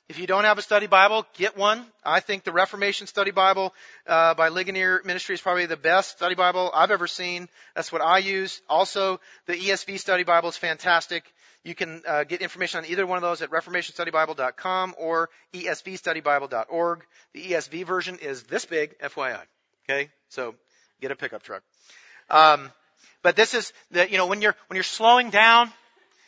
If 0.09 0.19
you 0.19 0.27
don't 0.27 0.45
have 0.45 0.59
a 0.59 0.63
study 0.63 0.87
Bible, 0.87 1.25
get 1.39 1.57
one. 1.57 1.85
I 2.05 2.21
think 2.21 2.45
the 2.45 2.53
Reformation 2.53 3.07
Study 3.07 3.31
Bible 3.31 3.73
uh, 4.07 4.35
by 4.35 4.49
Ligonier 4.49 5.01
Ministry 5.05 5.35
is 5.35 5.41
probably 5.41 5.67
the 5.67 5.77
best 5.77 6.11
study 6.17 6.35
Bible 6.35 6.71
I've 6.75 6.91
ever 6.91 7.07
seen. 7.07 7.49
That's 7.75 7.93
what 7.93 8.03
I 8.03 8.19
use. 8.19 8.61
Also, 8.69 9.21
the 9.47 9.55
ESV 9.55 9.99
Study 9.99 10.25
Bible 10.25 10.49
is 10.49 10.57
fantastic. 10.57 11.25
You 11.65 11.75
can 11.75 12.03
uh, 12.07 12.25
get 12.25 12.43
information 12.43 12.79
on 12.79 12.87
either 12.91 13.07
one 13.07 13.17
of 13.17 13.23
those 13.23 13.41
at 13.41 13.51
reformationstudybible.com 13.51 14.95
or 14.99 15.31
esvstudybible.org. 15.55 17.05
The 17.33 17.43
ESV 17.53 17.87
version 17.87 18.19
is 18.21 18.43
this 18.43 18.67
big, 18.67 18.99
FYI. 18.99 19.41
Okay, 19.89 20.11
so 20.29 20.57
get 21.01 21.13
a 21.13 21.17
pickup 21.17 21.43
truck. 21.43 21.63
Um, 22.29 22.71
but 23.23 23.37
this 23.37 23.55
is 23.55 23.73
the, 23.93 24.11
you 24.11 24.19
know, 24.19 24.27
when 24.27 24.43
you're 24.43 24.57
when 24.67 24.77
you're 24.77 24.83
slowing 24.83 25.31
down 25.31 25.71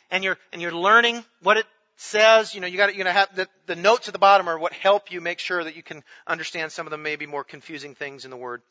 and 0.09 0.23
you're 0.23 0.37
and 0.53 0.61
you're 0.61 0.73
learning 0.73 1.23
what 1.41 1.57
it 1.57 1.65
says, 1.97 2.53
you 2.53 2.61
know, 2.61 2.67
you 2.67 2.77
got 2.77 2.87
to, 2.87 2.95
you 2.95 3.03
know, 3.03 3.11
have 3.11 3.33
the, 3.35 3.47
the 3.67 3.75
notes 3.75 4.07
at 4.07 4.13
the 4.13 4.19
bottom 4.19 4.47
are 4.49 4.59
what 4.59 4.73
help 4.73 5.11
you 5.11 5.21
make 5.21 5.39
sure 5.39 5.63
that 5.63 5.75
you 5.75 5.83
can 5.83 6.03
understand 6.27 6.71
some 6.71 6.85
of 6.87 6.91
the 6.91 6.97
maybe 6.97 7.25
more 7.25 7.43
confusing 7.43 7.95
things 7.95 8.25
in 8.25 8.31
the 8.31 8.37
Word. 8.37 8.61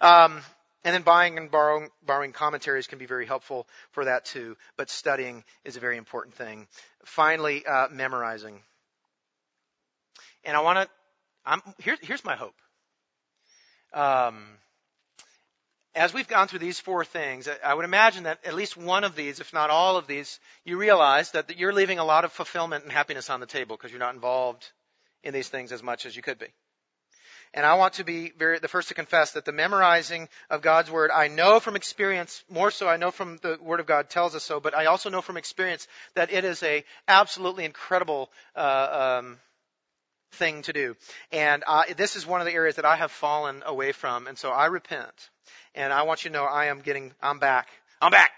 Um, 0.00 0.40
and 0.84 0.94
then 0.94 1.02
buying 1.02 1.38
and 1.38 1.50
borrowing, 1.50 1.90
borrowing 2.04 2.32
commentaries 2.32 2.88
can 2.88 2.98
be 2.98 3.06
very 3.06 3.24
helpful 3.24 3.68
for 3.92 4.04
that 4.04 4.24
too. 4.24 4.56
But 4.76 4.90
studying 4.90 5.44
is 5.64 5.76
a 5.76 5.80
very 5.80 5.96
important 5.96 6.34
thing. 6.34 6.66
Finally, 7.04 7.64
uh, 7.64 7.86
memorizing. 7.90 8.60
And 10.44 10.56
I 10.56 10.60
want 10.60 10.78
to. 10.78 10.88
I'm 11.44 11.62
here, 11.78 11.96
here's 12.02 12.24
my 12.24 12.36
hope. 12.36 12.54
Um, 13.92 14.44
as 15.94 16.14
we've 16.14 16.28
gone 16.28 16.48
through 16.48 16.60
these 16.60 16.80
four 16.80 17.04
things, 17.04 17.48
I 17.64 17.74
would 17.74 17.84
imagine 17.84 18.24
that 18.24 18.44
at 18.44 18.54
least 18.54 18.76
one 18.76 19.04
of 19.04 19.14
these, 19.14 19.40
if 19.40 19.52
not 19.52 19.70
all 19.70 19.96
of 19.96 20.06
these, 20.06 20.40
you 20.64 20.78
realize 20.78 21.32
that 21.32 21.58
you're 21.58 21.72
leaving 21.72 21.98
a 21.98 22.04
lot 22.04 22.24
of 22.24 22.32
fulfillment 22.32 22.84
and 22.84 22.92
happiness 22.92 23.28
on 23.28 23.40
the 23.40 23.46
table 23.46 23.76
because 23.76 23.90
you're 23.90 24.00
not 24.00 24.14
involved 24.14 24.70
in 25.22 25.34
these 25.34 25.48
things 25.48 25.70
as 25.70 25.82
much 25.82 26.06
as 26.06 26.16
you 26.16 26.22
could 26.22 26.38
be. 26.38 26.46
And 27.54 27.66
I 27.66 27.74
want 27.74 27.94
to 27.94 28.04
be 28.04 28.32
very, 28.38 28.58
the 28.58 28.68
first 28.68 28.88
to 28.88 28.94
confess 28.94 29.32
that 29.32 29.44
the 29.44 29.52
memorizing 29.52 30.30
of 30.48 30.62
God's 30.62 30.90
Word, 30.90 31.10
I 31.10 31.28
know 31.28 31.60
from 31.60 31.76
experience, 31.76 32.42
more 32.48 32.70
so 32.70 32.88
I 32.88 32.96
know 32.96 33.10
from 33.10 33.36
the 33.42 33.58
Word 33.60 33.80
of 33.80 33.86
God 33.86 34.08
tells 34.08 34.34
us 34.34 34.42
so, 34.42 34.58
but 34.58 34.74
I 34.74 34.86
also 34.86 35.10
know 35.10 35.20
from 35.20 35.36
experience 35.36 35.86
that 36.14 36.32
it 36.32 36.44
is 36.44 36.62
a 36.62 36.82
absolutely 37.06 37.66
incredible, 37.66 38.30
uh, 38.56 39.18
um, 39.20 39.38
thing 40.32 40.62
to 40.62 40.72
do. 40.72 40.96
And 41.30 41.62
uh, 41.66 41.84
this 41.96 42.16
is 42.16 42.26
one 42.26 42.40
of 42.40 42.46
the 42.46 42.52
areas 42.52 42.76
that 42.76 42.84
I 42.84 42.96
have 42.96 43.10
fallen 43.10 43.62
away 43.64 43.92
from, 43.92 44.26
and 44.26 44.36
so 44.36 44.50
I 44.50 44.66
repent. 44.66 45.30
And 45.74 45.92
I 45.92 46.02
want 46.02 46.24
you 46.24 46.30
to 46.30 46.36
know 46.36 46.44
I 46.44 46.66
am 46.66 46.80
getting, 46.80 47.12
I'm 47.22 47.38
back. 47.38 47.68
I'm 48.00 48.10
back. 48.10 48.32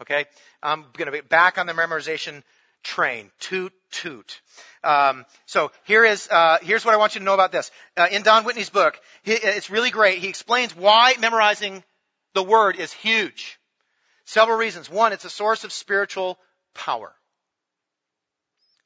Okay? 0.00 0.26
I'm 0.62 0.84
gonna 0.96 1.12
be 1.12 1.20
back 1.20 1.58
on 1.58 1.66
the 1.66 1.72
memorization 1.72 2.42
train. 2.82 3.30
Toot, 3.40 3.72
toot. 3.90 4.40
Um, 4.84 5.24
so 5.46 5.72
here 5.84 6.04
is, 6.04 6.28
uh, 6.30 6.58
here's 6.62 6.84
what 6.84 6.94
I 6.94 6.98
want 6.98 7.14
you 7.14 7.20
to 7.20 7.24
know 7.24 7.34
about 7.34 7.52
this. 7.52 7.70
Uh, 7.96 8.06
in 8.10 8.22
Don 8.22 8.44
Whitney's 8.44 8.70
book, 8.70 8.98
he, 9.22 9.32
it's 9.32 9.70
really 9.70 9.90
great. 9.90 10.18
He 10.18 10.28
explains 10.28 10.74
why 10.76 11.14
memorizing 11.20 11.82
the 12.34 12.42
word 12.42 12.76
is 12.76 12.92
huge. 12.92 13.58
Several 14.24 14.58
reasons. 14.58 14.90
One, 14.90 15.12
it's 15.12 15.24
a 15.24 15.30
source 15.30 15.64
of 15.64 15.72
spiritual 15.72 16.38
power. 16.74 17.12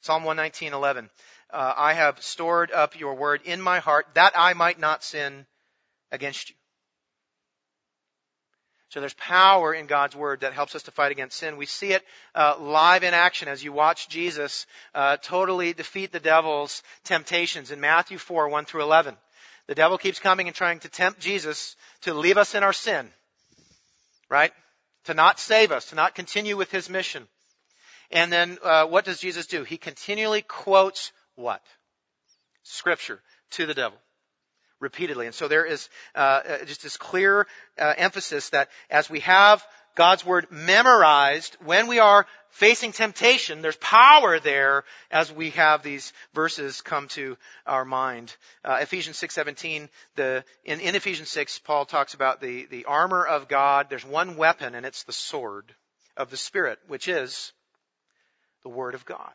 Psalm 0.01 0.23
119:11. 0.23 1.09
Uh, 1.53 1.73
I 1.77 1.93
have 1.93 2.21
stored 2.21 2.71
up 2.71 2.99
your 2.99 3.13
word 3.13 3.41
in 3.45 3.61
my 3.61 3.79
heart 3.79 4.07
that 4.15 4.33
I 4.35 4.53
might 4.53 4.79
not 4.79 5.03
sin 5.03 5.45
against 6.11 6.49
you. 6.49 6.55
So 8.89 8.99
there's 8.99 9.13
power 9.15 9.73
in 9.73 9.87
God's 9.87 10.15
word 10.15 10.41
that 10.41 10.53
helps 10.53 10.75
us 10.75 10.83
to 10.83 10.91
fight 10.91 11.11
against 11.11 11.37
sin. 11.37 11.57
We 11.57 11.65
see 11.65 11.93
it 11.93 12.03
uh, 12.35 12.57
live 12.59 13.03
in 13.03 13.13
action 13.13 13.47
as 13.47 13.63
you 13.63 13.71
watch 13.71 14.09
Jesus 14.09 14.67
uh, 14.93 15.17
totally 15.17 15.73
defeat 15.73 16.11
the 16.11 16.19
devil's 16.19 16.83
temptations 17.03 17.71
in 17.71 17.79
Matthew 17.79 18.17
4, 18.17 18.49
1 18.49 18.65
through 18.65 18.83
11. 18.83 19.15
The 19.67 19.75
devil 19.75 19.97
keeps 19.97 20.19
coming 20.19 20.47
and 20.47 20.55
trying 20.55 20.79
to 20.81 20.89
tempt 20.89 21.19
Jesus 21.19 21.75
to 22.01 22.13
leave 22.13 22.37
us 22.37 22.53
in 22.53 22.63
our 22.63 22.73
sin. 22.73 23.09
Right? 24.29 24.51
To 25.05 25.13
not 25.13 25.39
save 25.39 25.71
us, 25.71 25.85
to 25.89 25.95
not 25.95 26.15
continue 26.15 26.57
with 26.57 26.71
his 26.71 26.89
mission. 26.89 27.27
And 28.11 28.31
then 28.31 28.57
uh, 28.63 28.85
what 28.85 29.05
does 29.05 29.19
Jesus 29.19 29.47
do? 29.47 29.63
He 29.63 29.77
continually 29.77 30.43
quotes 30.43 31.11
what? 31.35 31.61
Scripture 32.63 33.21
to 33.51 33.65
the 33.65 33.73
devil 33.73 33.97
repeatedly. 34.83 35.25
And 35.25 35.33
so 35.33 35.47
there 35.47 35.65
is 35.65 35.89
uh, 36.13 36.19
uh, 36.19 36.65
just 36.65 36.83
this 36.83 36.97
clear 36.97 37.47
uh, 37.79 37.93
emphasis 37.97 38.49
that 38.49 38.69
as 38.89 39.09
we 39.09 39.21
have 39.21 39.65
God's 39.95 40.25
word 40.25 40.47
memorized, 40.51 41.55
when 41.63 41.87
we 41.87 41.99
are 41.99 42.25
facing 42.49 42.91
temptation, 42.91 43.61
there's 43.61 43.77
power 43.77 44.39
there 44.39 44.83
as 45.09 45.31
we 45.31 45.51
have 45.51 45.83
these 45.83 46.13
verses 46.33 46.81
come 46.81 47.07
to 47.09 47.37
our 47.65 47.85
mind. 47.85 48.35
Uh, 48.63 48.79
Ephesians 48.81 49.17
6:17, 49.17 49.89
the 50.15 50.43
in, 50.65 50.79
in 50.79 50.95
Ephesians 50.95 51.29
6, 51.29 51.59
Paul 51.59 51.85
talks 51.85 52.13
about 52.13 52.41
the 52.41 52.65
the 52.65 52.85
armor 52.85 53.25
of 53.25 53.47
God. 53.47 53.87
There's 53.89 54.05
one 54.05 54.35
weapon, 54.35 54.75
and 54.75 54.85
it's 54.85 55.03
the 55.03 55.13
sword 55.13 55.73
of 56.17 56.29
the 56.29 56.37
Spirit, 56.37 56.79
which 56.87 57.07
is 57.07 57.53
the 58.63 58.69
Word 58.69 58.95
of 58.95 59.05
God. 59.05 59.33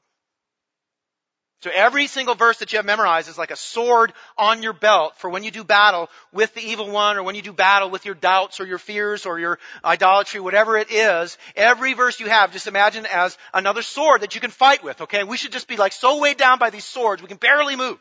So 1.60 1.70
every 1.74 2.06
single 2.06 2.36
verse 2.36 2.58
that 2.58 2.72
you 2.72 2.78
have 2.78 2.86
memorized 2.86 3.28
is 3.28 3.36
like 3.36 3.50
a 3.50 3.56
sword 3.56 4.12
on 4.36 4.62
your 4.62 4.72
belt 4.72 5.14
for 5.16 5.28
when 5.28 5.42
you 5.42 5.50
do 5.50 5.64
battle 5.64 6.08
with 6.32 6.54
the 6.54 6.60
evil 6.60 6.88
one 6.88 7.16
or 7.16 7.24
when 7.24 7.34
you 7.34 7.42
do 7.42 7.52
battle 7.52 7.90
with 7.90 8.06
your 8.06 8.14
doubts 8.14 8.60
or 8.60 8.66
your 8.66 8.78
fears 8.78 9.26
or 9.26 9.40
your 9.40 9.58
idolatry, 9.84 10.38
whatever 10.40 10.76
it 10.76 10.92
is. 10.92 11.36
Every 11.56 11.94
verse 11.94 12.20
you 12.20 12.28
have, 12.28 12.52
just 12.52 12.68
imagine 12.68 13.06
as 13.06 13.36
another 13.52 13.82
sword 13.82 14.20
that 14.20 14.36
you 14.36 14.40
can 14.40 14.52
fight 14.52 14.84
with, 14.84 15.00
okay? 15.00 15.24
We 15.24 15.36
should 15.36 15.50
just 15.50 15.66
be 15.66 15.76
like 15.76 15.92
so 15.92 16.20
weighed 16.20 16.36
down 16.36 16.60
by 16.60 16.70
these 16.70 16.84
swords, 16.84 17.22
we 17.22 17.28
can 17.28 17.38
barely 17.38 17.74
move. 17.74 17.98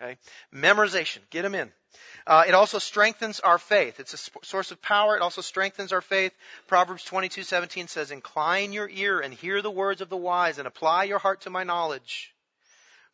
Okay? 0.00 0.16
Memorization. 0.54 1.18
Get 1.30 1.42
them 1.42 1.54
in. 1.56 1.72
Uh, 2.28 2.44
it 2.46 2.54
also 2.54 2.78
strengthens 2.78 3.40
our 3.40 3.58
faith. 3.58 3.98
It's 3.98 4.14
a 4.14 4.44
source 4.44 4.70
of 4.70 4.82
power. 4.82 5.16
It 5.16 5.22
also 5.22 5.40
strengthens 5.40 5.92
our 5.92 6.00
faith. 6.00 6.32
Proverbs 6.66 7.04
22:17 7.04 7.88
says, 7.88 8.10
"Incline 8.10 8.72
your 8.72 8.88
ear 8.88 9.20
and 9.20 9.32
hear 9.32 9.62
the 9.62 9.70
words 9.70 10.00
of 10.00 10.08
the 10.08 10.16
wise, 10.16 10.58
and 10.58 10.66
apply 10.66 11.04
your 11.04 11.20
heart 11.20 11.42
to 11.42 11.50
my 11.50 11.62
knowledge." 11.64 12.34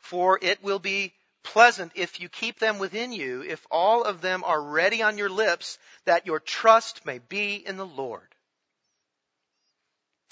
For 0.03 0.38
it 0.43 0.62
will 0.62 0.79
be 0.79 1.15
pleasant 1.43 1.93
if 1.95 2.21
you 2.21 2.29
keep 2.29 2.59
them 2.59 2.79
within 2.79 3.12
you, 3.12 3.43
if 3.43 3.67
all 3.71 4.05
of 4.05 4.21
them 4.21 4.45
are 4.45 4.61
ready 4.61 5.03
on 5.03 5.19
your 5.19 5.31
lips, 5.31 5.79
that 6.05 6.27
your 6.27 6.38
trust 6.38 7.07
may 7.07 7.19
be 7.19 7.55
in 7.55 7.77
the 7.77 7.87
Lord. 7.87 8.29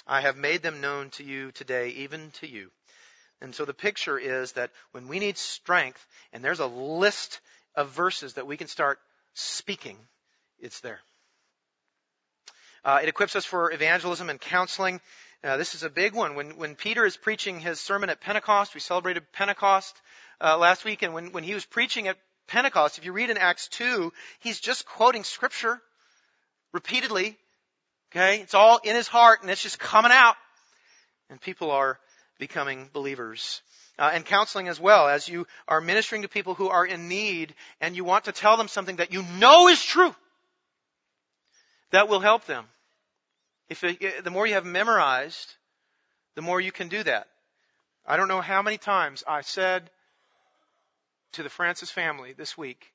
I 0.06 0.20
have 0.20 0.36
made 0.36 0.62
them 0.62 0.80
known 0.80 1.10
to 1.10 1.24
you 1.24 1.52
today, 1.52 1.88
even 1.90 2.30
to 2.32 2.48
you. 2.48 2.70
And 3.40 3.54
so 3.54 3.64
the 3.64 3.74
picture 3.74 4.18
is 4.18 4.52
that 4.52 4.70
when 4.90 5.08
we 5.08 5.18
need 5.18 5.38
strength, 5.38 6.04
and 6.32 6.44
there's 6.44 6.60
a 6.60 6.66
list 6.66 7.40
of 7.74 7.90
verses 7.90 8.34
that 8.34 8.46
we 8.46 8.56
can 8.56 8.66
start 8.66 8.98
speaking, 9.34 9.96
it's 10.58 10.80
there. 10.80 11.00
Uh, 12.84 13.00
it 13.02 13.08
equips 13.08 13.36
us 13.36 13.44
for 13.44 13.72
evangelism 13.72 14.30
and 14.30 14.40
counseling. 14.40 15.00
Uh, 15.42 15.56
this 15.56 15.74
is 15.74 15.82
a 15.82 15.88
big 15.88 16.14
one. 16.14 16.34
When, 16.34 16.58
when 16.58 16.74
Peter 16.74 17.06
is 17.06 17.16
preaching 17.16 17.60
his 17.60 17.80
sermon 17.80 18.10
at 18.10 18.20
Pentecost, 18.20 18.74
we 18.74 18.80
celebrated 18.80 19.32
Pentecost 19.32 19.96
uh, 20.38 20.58
last 20.58 20.84
week, 20.84 21.02
and 21.02 21.14
when, 21.14 21.32
when 21.32 21.44
he 21.44 21.54
was 21.54 21.64
preaching 21.64 22.08
at 22.08 22.18
Pentecost, 22.46 22.98
if 22.98 23.06
you 23.06 23.12
read 23.12 23.30
in 23.30 23.38
Acts 23.38 23.68
2, 23.68 24.12
he's 24.40 24.60
just 24.60 24.84
quoting 24.84 25.24
scripture 25.24 25.80
repeatedly. 26.72 27.38
Okay? 28.12 28.40
It's 28.40 28.52
all 28.52 28.80
in 28.84 28.94
his 28.94 29.08
heart, 29.08 29.40
and 29.40 29.50
it's 29.50 29.62
just 29.62 29.78
coming 29.78 30.12
out. 30.12 30.36
And 31.30 31.40
people 31.40 31.70
are 31.70 31.98
becoming 32.38 32.90
believers. 32.92 33.62
Uh, 33.98 34.10
and 34.12 34.26
counseling 34.26 34.68
as 34.68 34.78
well, 34.78 35.08
as 35.08 35.26
you 35.26 35.46
are 35.68 35.80
ministering 35.80 36.22
to 36.22 36.28
people 36.28 36.54
who 36.54 36.68
are 36.68 36.84
in 36.84 37.08
need, 37.08 37.54
and 37.80 37.96
you 37.96 38.04
want 38.04 38.24
to 38.24 38.32
tell 38.32 38.58
them 38.58 38.68
something 38.68 38.96
that 38.96 39.12
you 39.12 39.22
know 39.38 39.68
is 39.68 39.82
true, 39.82 40.14
that 41.92 42.08
will 42.08 42.20
help 42.20 42.44
them. 42.44 42.66
If 43.70 43.84
it, 43.84 44.24
the 44.24 44.30
more 44.30 44.48
you 44.48 44.54
have 44.54 44.66
memorized, 44.66 45.54
the 46.34 46.42
more 46.42 46.60
you 46.60 46.72
can 46.72 46.88
do 46.88 47.02
that. 47.04 47.28
I 48.04 48.16
don't 48.16 48.28
know 48.28 48.40
how 48.40 48.62
many 48.62 48.78
times 48.78 49.22
I 49.26 49.42
said 49.42 49.90
to 51.32 51.44
the 51.44 51.48
Francis 51.48 51.90
family 51.90 52.32
this 52.32 52.58
week, 52.58 52.92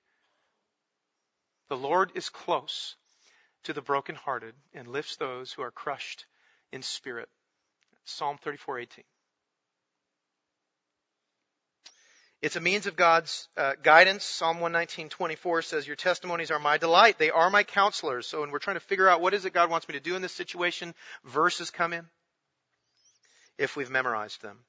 the 1.70 1.78
Lord 1.78 2.12
is 2.14 2.30
close 2.30 2.96
to 3.64 3.74
the 3.74 3.82
brokenhearted 3.82 4.54
and 4.74 4.90
lifts 4.90 5.16
those 5.16 5.54
who 5.54 5.62
are 5.62 5.72
crushed 5.72 6.26
in 6.74 6.84
spirit. 6.84 7.30
Psalm 8.04 8.38
34:18. 8.38 9.04
It's 12.46 12.56
a 12.56 12.62
means 12.62 12.86
of 12.86 12.96
God's 12.96 13.48
uh, 13.58 13.74
guidance. 13.82 14.24
Psalm 14.24 14.60
119:24 14.60 15.64
says, 15.64 15.88
"Your 15.88 15.96
testimonies 15.96 16.52
are 16.52 16.60
my 16.60 16.78
delight; 16.78 17.18
they 17.18 17.32
are 17.32 17.50
my 17.50 17.64
counselors." 17.64 18.28
So, 18.28 18.42
when 18.42 18.52
we're 18.52 18.60
trying 18.60 18.76
to 18.76 18.82
figure 18.82 19.10
out 19.10 19.20
what 19.20 19.34
is 19.34 19.46
it 19.46 19.54
God 19.54 19.72
wants 19.72 19.88
me 19.88 19.94
to 19.94 20.00
do 20.00 20.16
in 20.16 20.22
this 20.22 20.32
situation, 20.32 20.94
verses 21.24 21.72
come 21.72 21.92
in. 21.92 22.08
If 23.58 23.76
we've 23.76 23.90
memorized 23.90 24.44
them, 24.44 24.60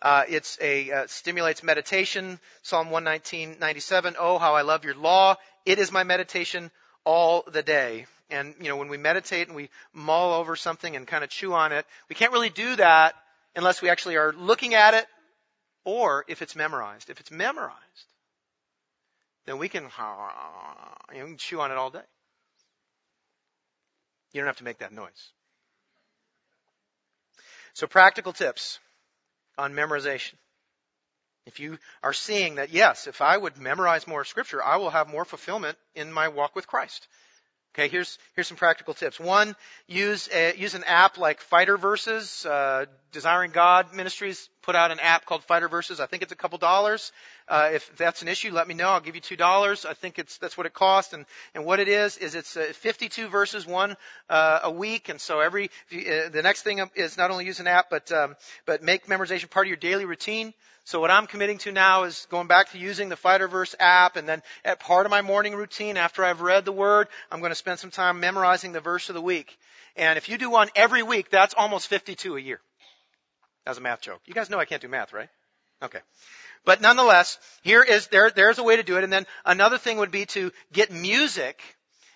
uh, 0.00 0.22
it's 0.26 0.56
a 0.62 0.90
uh, 0.90 1.06
stimulates 1.08 1.62
meditation. 1.62 2.40
Psalm 2.62 2.88
119:97. 2.88 4.16
Oh, 4.18 4.38
how 4.38 4.54
I 4.54 4.62
love 4.62 4.86
your 4.86 4.94
law! 4.94 5.36
It 5.66 5.78
is 5.78 5.92
my 5.92 6.04
meditation 6.04 6.70
all 7.04 7.44
the 7.46 7.62
day. 7.62 8.06
And 8.30 8.54
you 8.62 8.70
know, 8.70 8.78
when 8.78 8.88
we 8.88 8.96
meditate 8.96 9.48
and 9.48 9.54
we 9.54 9.68
mull 9.92 10.32
over 10.32 10.56
something 10.56 10.96
and 10.96 11.06
kind 11.06 11.22
of 11.22 11.28
chew 11.28 11.52
on 11.52 11.72
it, 11.72 11.84
we 12.08 12.16
can't 12.16 12.32
really 12.32 12.48
do 12.48 12.76
that 12.76 13.14
unless 13.54 13.82
we 13.82 13.90
actually 13.90 14.16
are 14.16 14.32
looking 14.32 14.72
at 14.72 14.94
it 14.94 15.06
or 15.86 16.24
if 16.26 16.42
it's 16.42 16.56
memorized. 16.56 17.08
If 17.08 17.20
it's 17.20 17.30
memorized, 17.30 17.78
then 19.46 19.56
we 19.56 19.68
can, 19.70 19.84
you 21.14 21.20
know, 21.20 21.34
chew 21.38 21.60
on 21.60 21.70
it 21.70 21.78
all 21.78 21.90
day. 21.90 22.00
You 24.32 24.40
don't 24.40 24.48
have 24.48 24.58
to 24.58 24.64
make 24.64 24.78
that 24.78 24.92
noise. 24.92 25.32
So 27.72 27.86
practical 27.86 28.32
tips 28.32 28.80
on 29.56 29.72
memorization. 29.72 30.34
If 31.46 31.60
you 31.60 31.78
are 32.02 32.12
seeing 32.12 32.56
that, 32.56 32.72
yes, 32.72 33.06
if 33.06 33.22
I 33.22 33.36
would 33.36 33.56
memorize 33.56 34.08
more 34.08 34.24
scripture, 34.24 34.62
I 34.62 34.78
will 34.78 34.90
have 34.90 35.08
more 35.08 35.24
fulfillment 35.24 35.78
in 35.94 36.12
my 36.12 36.26
walk 36.28 36.56
with 36.56 36.66
Christ. 36.66 37.06
Okay, 37.74 37.88
here's 37.88 38.18
here's 38.34 38.48
some 38.48 38.56
practical 38.56 38.94
tips. 38.94 39.20
One, 39.20 39.54
use 39.86 40.28
a, 40.34 40.56
use 40.56 40.74
an 40.74 40.82
app 40.84 41.18
like 41.18 41.40
Fighter 41.40 41.76
Verses. 41.76 42.44
Uh, 42.44 42.86
Desiring 43.12 43.52
God 43.52 43.92
Ministries 43.94 44.48
put 44.66 44.74
out 44.74 44.90
an 44.90 44.98
app 44.98 45.24
called 45.24 45.44
Fighter 45.44 45.68
Verses. 45.68 46.00
I 46.00 46.06
think 46.06 46.24
it's 46.24 46.32
a 46.32 46.36
couple 46.36 46.58
dollars. 46.58 47.12
Uh, 47.46 47.70
if 47.72 47.96
that's 47.96 48.20
an 48.20 48.28
issue, 48.28 48.52
let 48.52 48.66
me 48.66 48.74
know. 48.74 48.88
I'll 48.88 49.00
give 49.00 49.14
you 49.14 49.20
two 49.20 49.36
dollars. 49.36 49.86
I 49.86 49.94
think 49.94 50.18
it's 50.18 50.38
that's 50.38 50.58
what 50.58 50.66
it 50.66 50.74
costs. 50.74 51.12
And 51.12 51.24
and 51.54 51.64
what 51.64 51.78
it 51.78 51.86
is 51.86 52.18
is 52.18 52.34
it's 52.34 52.56
uh, 52.56 52.72
52 52.72 53.28
verses, 53.28 53.64
one 53.64 53.96
uh, 54.28 54.60
a 54.64 54.70
week. 54.70 55.08
And 55.08 55.20
so 55.20 55.38
every 55.38 55.70
uh, 55.92 56.28
the 56.30 56.42
next 56.42 56.62
thing 56.62 56.82
is 56.96 57.16
not 57.16 57.30
only 57.30 57.46
use 57.46 57.60
an 57.60 57.68
app, 57.68 57.90
but 57.90 58.10
um, 58.10 58.34
but 58.66 58.82
make 58.82 59.06
memorization 59.06 59.48
part 59.48 59.66
of 59.66 59.68
your 59.68 59.76
daily 59.76 60.04
routine. 60.04 60.52
So 60.84 61.00
what 61.00 61.10
I'm 61.10 61.28
committing 61.28 61.58
to 61.58 61.72
now 61.72 62.04
is 62.04 62.26
going 62.30 62.48
back 62.48 62.70
to 62.70 62.78
using 62.78 63.08
the 63.08 63.16
Fighterverse 63.16 63.74
app 63.80 64.16
and 64.16 64.28
then 64.28 64.42
at 64.64 64.78
part 64.78 65.06
of 65.06 65.10
my 65.10 65.20
morning 65.22 65.54
routine 65.54 65.96
after 65.96 66.24
I've 66.24 66.40
read 66.40 66.64
the 66.64 66.70
word, 66.70 67.08
I'm 67.30 67.40
going 67.40 67.50
to 67.50 67.56
spend 67.56 67.80
some 67.80 67.90
time 67.90 68.20
memorizing 68.20 68.70
the 68.70 68.80
verse 68.80 69.08
of 69.08 69.16
the 69.16 69.20
week. 69.20 69.58
And 69.96 70.16
if 70.16 70.28
you 70.28 70.38
do 70.38 70.50
one 70.50 70.68
every 70.76 71.02
week, 71.02 71.30
that's 71.30 71.54
almost 71.54 71.88
52 71.88 72.36
a 72.36 72.40
year. 72.40 72.60
That's 73.66 73.78
a 73.78 73.82
math 73.82 74.00
joke. 74.00 74.22
You 74.26 74.32
guys 74.32 74.48
know 74.48 74.58
I 74.58 74.64
can't 74.64 74.80
do 74.80 74.88
math, 74.88 75.12
right? 75.12 75.28
Okay. 75.82 75.98
But 76.64 76.80
nonetheless, 76.80 77.38
here 77.62 77.82
is, 77.82 78.06
there, 78.08 78.30
there's 78.30 78.58
a 78.58 78.62
way 78.62 78.76
to 78.76 78.82
do 78.82 78.96
it. 78.96 79.04
And 79.04 79.12
then 79.12 79.26
another 79.44 79.76
thing 79.76 79.98
would 79.98 80.10
be 80.10 80.24
to 80.26 80.52
get 80.72 80.90
music 80.90 81.60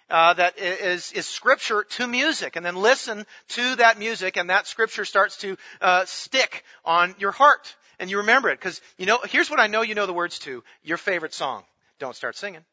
uh, 0.08 0.32
that 0.34 0.58
is, 0.58 1.12
is 1.12 1.26
scripture 1.26 1.84
to 1.84 2.06
music, 2.06 2.56
and 2.56 2.66
then 2.66 2.74
listen 2.74 3.26
to 3.48 3.76
that 3.76 3.98
music, 3.98 4.36
and 4.36 4.51
that 4.51 4.66
scripture 4.66 5.05
starts 5.05 5.36
to 5.38 5.57
uh, 5.80 6.05
stick 6.05 6.64
on 6.84 7.14
your 7.18 7.30
heart 7.30 7.76
and 8.01 8.11
you 8.11 8.16
remember 8.16 8.48
it 8.48 8.59
because 8.59 8.80
you 8.96 9.07
know 9.07 9.20
here's 9.24 9.51
what 9.51 9.61
I 9.61 9.68
know 9.68 9.82
you 9.82 9.94
know 9.94 10.07
the 10.07 10.12
words 10.12 10.40
to 10.40 10.64
your 10.82 10.96
favorite 10.96 11.34
song. 11.34 11.62
Don't 12.01 12.16
start 12.16 12.36
singing. 12.36 12.64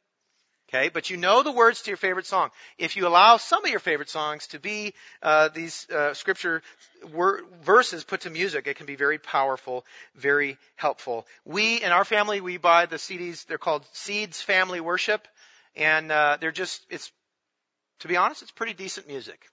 Okay, 0.69 0.89
but 0.89 1.09
you 1.09 1.15
know 1.15 1.43
the 1.43 1.51
words 1.51 1.83
to 1.83 1.91
your 1.91 1.97
favorite 1.97 2.25
song. 2.25 2.49
If 2.77 2.97
you 2.97 3.07
allow 3.07 3.37
some 3.37 3.63
of 3.63 3.71
your 3.71 3.79
favorite 3.79 4.09
songs 4.09 4.47
to 4.47 4.59
be 4.59 4.93
uh, 5.23 5.47
these 5.47 5.89
uh, 5.89 6.13
scripture 6.13 6.61
wor- 7.13 7.41
verses 7.63 8.03
put 8.03 8.21
to 8.21 8.29
music, 8.29 8.67
it 8.67 8.75
can 8.75 8.85
be 8.85 8.97
very 8.97 9.17
powerful, 9.17 9.85
very 10.15 10.57
helpful. 10.75 11.25
We 11.45 11.81
in 11.81 11.93
our 11.93 12.03
family 12.03 12.41
we 12.41 12.57
buy 12.57 12.85
the 12.85 12.97
CDs. 12.97 13.45
They're 13.45 13.57
called 13.57 13.85
Seeds 13.93 14.41
Family 14.41 14.81
Worship, 14.81 15.25
and 15.77 16.11
uh, 16.11 16.37
they're 16.41 16.51
just 16.51 16.85
it's 16.89 17.13
to 17.99 18.09
be 18.09 18.17
honest, 18.17 18.41
it's 18.41 18.51
pretty 18.51 18.73
decent 18.73 19.07
music. 19.07 19.47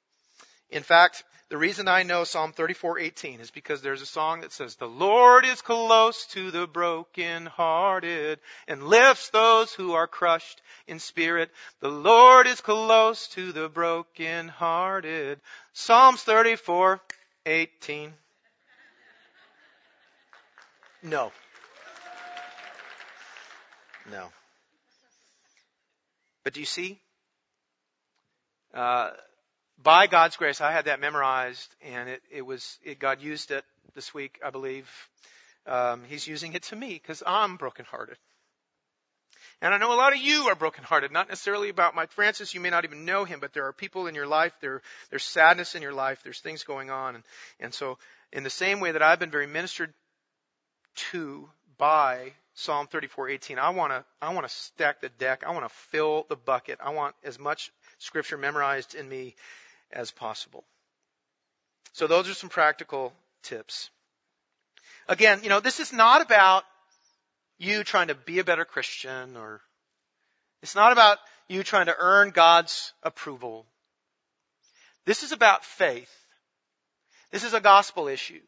In 0.75 0.83
fact, 0.83 1.22
the 1.51 1.57
reason 1.57 1.87
I 1.87 2.03
know 2.03 2.25
Psalm 2.25 2.53
34:18 2.53 3.39
is 3.39 3.53
because 3.53 3.81
there's 3.81 4.03
a 4.03 4.07
song 4.07 4.41
that 4.41 4.51
says, 4.51 4.75
"The 4.75 4.89
Lord 4.89 5.45
is 5.45 5.62
close 5.62 6.27
to 6.33 6.51
the 6.51 6.66
brokenhearted 6.66 8.41
and 8.66 8.89
lifts 8.89 9.31
those 9.31 9.72
who 9.72 9.93
are 9.93 10.09
crushed 10.09 10.61
in 10.89 10.99
spirit. 10.99 11.55
The 11.79 11.93
Lord 11.93 12.49
is 12.49 12.61
close 12.61 13.29
to 13.29 13.53
the 13.53 13.68
brokenhearted." 13.68 15.41
Psalms 15.75 16.25
34:18. 16.25 18.18
No. 21.05 21.33
No. 24.11 24.33
But 26.43 26.53
do 26.53 26.59
you 26.59 26.66
see? 26.66 27.01
Uh, 28.72 29.12
by 29.85 30.07
God's 30.07 30.37
grace, 30.37 30.61
I 30.61 30.72
had 30.72 30.87
that 30.87 30.99
memorized, 30.99 31.68
and 31.82 32.09
it, 32.09 32.22
it 32.32 32.43
was 32.43 32.78
it, 32.82 32.99
God 32.99 33.20
used 33.20 33.51
it 33.51 33.64
this 33.95 34.12
week, 34.14 34.41
I 34.45 34.51
believe. 34.51 34.91
Um, 35.66 36.03
he's 36.09 36.26
using 36.26 36.55
it 36.55 36.64
to 36.64 36.76
me 36.76 36.95
because 36.95 37.22
I'm 37.24 37.57
brokenhearted. 37.57 38.16
And 39.61 39.72
I 39.72 39.78
know 39.78 39.93
a 39.93 39.97
lot 39.97 40.12
of 40.12 40.18
you 40.18 40.49
are 40.49 40.55
brokenhearted, 40.55 41.12
not 41.12 41.28
necessarily 41.28 41.68
about 41.68 41.95
my 41.95 42.07
Francis. 42.07 42.55
You 42.55 42.61
may 42.61 42.70
not 42.70 42.85
even 42.85 43.05
know 43.05 43.24
him, 43.24 43.41
but 43.41 43.53
there 43.53 43.66
are 43.66 43.72
people 43.72 44.07
in 44.07 44.14
your 44.14 44.26
life. 44.26 44.53
There, 44.61 44.82
there's 45.11 45.22
sadness 45.22 45.74
in 45.74 45.82
your 45.82 45.93
life. 45.93 46.20
There's 46.24 46.41
things 46.41 46.64
going 46.64 46.91
on, 46.91 47.14
and, 47.14 47.24
and 47.61 47.72
so 47.72 47.99
in 48.32 48.43
the 48.43 48.51
same 48.51 48.80
way 48.80 48.93
that 48.93 49.03
I've 49.03 49.20
been 49.20 49.30
very 49.30 49.47
ministered 49.47 49.93
to 51.11 51.49
by 51.76 52.32
Psalm 52.55 52.89
34:18. 52.89 53.59
I 53.59 53.70
want 53.70 53.93
to 53.93 54.05
I 54.22 54.32
want 54.32 54.47
to 54.49 54.55
stack 54.55 55.01
the 55.01 55.09
deck. 55.11 55.45
I 55.47 55.53
want 55.53 55.64
to 55.64 55.74
fill 55.91 56.24
the 56.28 56.37
bucket. 56.37 56.78
I 56.82 56.91
want 56.91 57.14
as 57.22 57.39
much 57.39 57.70
scripture 57.99 58.39
memorized 58.39 58.95
in 58.95 59.09
me 59.09 59.35
as 59.95 60.11
possible. 60.11 60.64
So 61.92 62.07
those 62.07 62.28
are 62.28 62.34
some 62.34 62.51
practical 62.51 63.12
tips. 63.42 63.90
Again, 65.09 65.40
you 65.42 65.49
know, 65.49 65.61
this 65.61 65.80
is 65.80 65.92
not 65.92 66.22
about 66.22 66.64
you 67.59 67.84
trying 67.84 68.09
to 68.09 68.14
be 68.14 68.40
a 68.40 68.45
better 68.45 68.64
Christian 68.64 69.36
or 69.36 69.61
it's 70.62 70.74
not 70.74 70.92
about 70.92 71.18
you 71.49 71.62
trying 71.62 71.86
to 71.86 71.97
earn 71.99 72.30
God's 72.30 72.92
approval. 73.03 73.66
This 75.05 75.22
is 75.22 75.32
about 75.32 75.64
faith. 75.64 76.11
This 77.30 77.45
is 77.45 77.53
a 77.53 77.61
gospel 77.61 78.09
issue. 78.09 78.40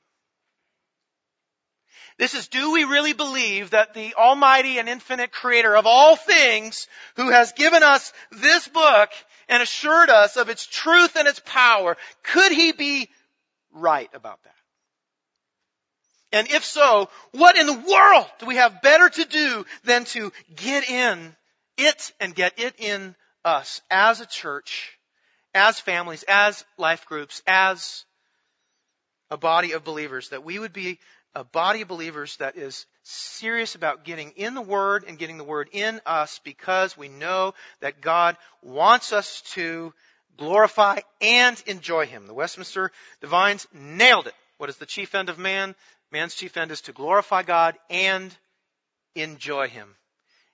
This 2.18 2.32
is, 2.32 2.48
do 2.48 2.72
we 2.72 2.84
really 2.84 3.12
believe 3.12 3.70
that 3.70 3.92
the 3.92 4.14
almighty 4.14 4.78
and 4.78 4.88
infinite 4.88 5.32
creator 5.32 5.76
of 5.76 5.84
all 5.86 6.16
things, 6.16 6.88
who 7.16 7.30
has 7.30 7.52
given 7.52 7.82
us 7.82 8.12
this 8.32 8.66
book 8.68 9.10
and 9.48 9.62
assured 9.62 10.10
us 10.10 10.36
of 10.36 10.48
its 10.48 10.66
truth 10.66 11.16
and 11.16 11.28
its 11.28 11.40
power, 11.44 11.96
could 12.22 12.52
he 12.52 12.72
be 12.72 13.08
right 13.72 14.10
about 14.14 14.42
that? 14.44 14.52
And 16.32 16.50
if 16.50 16.64
so, 16.64 17.08
what 17.32 17.56
in 17.56 17.66
the 17.66 17.72
world 17.72 18.26
do 18.38 18.46
we 18.46 18.56
have 18.56 18.82
better 18.82 19.08
to 19.08 19.24
do 19.24 19.64
than 19.84 20.04
to 20.06 20.32
get 20.54 20.88
in 20.90 21.34
it 21.78 22.12
and 22.20 22.34
get 22.34 22.58
it 22.58 22.74
in 22.78 23.14
us 23.44 23.80
as 23.90 24.20
a 24.20 24.26
church, 24.26 24.98
as 25.54 25.78
families, 25.78 26.24
as 26.26 26.64
life 26.76 27.06
groups, 27.06 27.42
as 27.46 28.04
a 29.30 29.36
body 29.36 29.72
of 29.72 29.84
believers, 29.84 30.30
that 30.30 30.44
we 30.44 30.58
would 30.58 30.72
be 30.72 30.98
a 31.36 31.44
body 31.44 31.82
of 31.82 31.88
believers 31.88 32.34
that 32.38 32.56
is 32.56 32.86
serious 33.02 33.74
about 33.74 34.04
getting 34.04 34.30
in 34.36 34.54
the 34.54 34.62
Word 34.62 35.04
and 35.06 35.18
getting 35.18 35.36
the 35.36 35.44
Word 35.44 35.68
in 35.70 36.00
us 36.06 36.40
because 36.44 36.96
we 36.96 37.08
know 37.08 37.52
that 37.80 38.00
God 38.00 38.38
wants 38.62 39.12
us 39.12 39.42
to 39.52 39.92
glorify 40.38 41.00
and 41.20 41.62
enjoy 41.66 42.06
Him. 42.06 42.26
The 42.26 42.32
Westminster 42.32 42.90
Divines 43.20 43.66
nailed 43.74 44.28
it. 44.28 44.34
What 44.56 44.70
is 44.70 44.78
the 44.78 44.86
chief 44.86 45.14
end 45.14 45.28
of 45.28 45.38
man? 45.38 45.74
Man's 46.10 46.34
chief 46.34 46.56
end 46.56 46.70
is 46.70 46.80
to 46.82 46.92
glorify 46.92 47.42
God 47.42 47.76
and 47.90 48.34
enjoy 49.14 49.68
Him. 49.68 49.94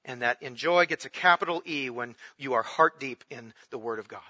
And 0.05 0.22
that 0.22 0.43
enjoy 0.43 0.87
gets 0.87 1.05
a 1.05 1.11
capital 1.11 1.62
E 1.64 1.91
when 1.91 2.16
you 2.39 2.55
are 2.55 2.62
heart 2.64 2.99
deep 2.99 3.22
in 3.30 3.55
the 3.70 3.78
Word 3.78 4.01
of 4.01 4.09
God. 4.09 4.20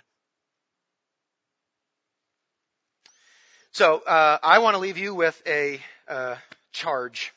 So 3.73 4.01
uh, 4.01 4.37
I 4.43 4.59
want 4.59 4.75
to 4.75 4.81
leave 4.81 4.99
you 4.99 5.15
with 5.15 5.41
a 5.47 5.81
uh, 6.07 6.37
charge. 6.73 7.33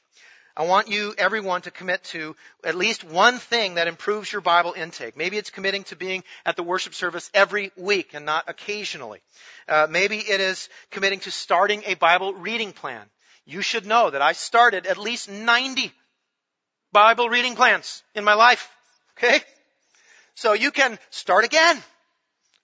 I 0.57 0.65
want 0.65 0.89
you, 0.89 1.15
everyone, 1.17 1.61
to 1.61 1.71
commit 1.71 2.03
to 2.05 2.35
at 2.61 2.75
least 2.75 3.05
one 3.05 3.37
thing 3.37 3.75
that 3.75 3.87
improves 3.87 4.29
your 4.29 4.41
Bible 4.41 4.73
intake. 4.75 5.15
Maybe 5.15 5.37
it's 5.37 5.49
committing 5.49 5.85
to 5.85 5.95
being 5.95 6.25
at 6.45 6.57
the 6.57 6.63
worship 6.63 6.93
service 6.93 7.31
every 7.33 7.71
week 7.77 8.13
and 8.13 8.25
not 8.25 8.49
occasionally. 8.49 9.21
Uh, 9.69 9.87
maybe 9.89 10.17
it 10.17 10.41
is 10.41 10.67
committing 10.91 11.21
to 11.21 11.31
starting 11.31 11.83
a 11.85 11.93
Bible 11.93 12.33
reading 12.33 12.73
plan. 12.73 13.05
You 13.45 13.61
should 13.61 13.85
know 13.85 14.09
that 14.09 14.21
I 14.21 14.33
started 14.33 14.87
at 14.87 14.97
least 14.97 15.29
90 15.29 15.93
Bible 16.91 17.29
reading 17.29 17.55
plans 17.55 18.03
in 18.13 18.25
my 18.25 18.33
life. 18.33 18.69
Okay? 19.17 19.39
So 20.33 20.51
you 20.51 20.71
can 20.71 20.99
start 21.11 21.45
again. 21.45 21.81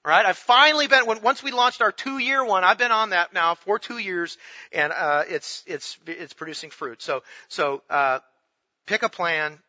Right? 0.04 0.26
I've 0.26 0.38
finally 0.38 0.88
been, 0.88 1.06
when, 1.06 1.22
once 1.22 1.44
we 1.44 1.52
launched 1.52 1.82
our 1.82 1.92
two 1.92 2.18
year 2.18 2.44
one, 2.44 2.64
I've 2.64 2.80
been 2.80 2.92
on 2.92 3.12
that 3.12 3.34
now 3.34 3.54
for 3.54 3.78
two 3.78 4.00
years 4.00 4.38
and, 4.72 4.92
uh, 4.92 5.24
it's, 5.28 5.64
it's, 5.68 5.98
it's 6.08 6.34
producing 6.34 6.72
fruit. 6.72 7.04
So, 7.04 7.22
so, 7.50 7.84
uh, 7.88 8.20
pick 8.88 9.04
a 9.04 9.10
plan, 9.10 9.60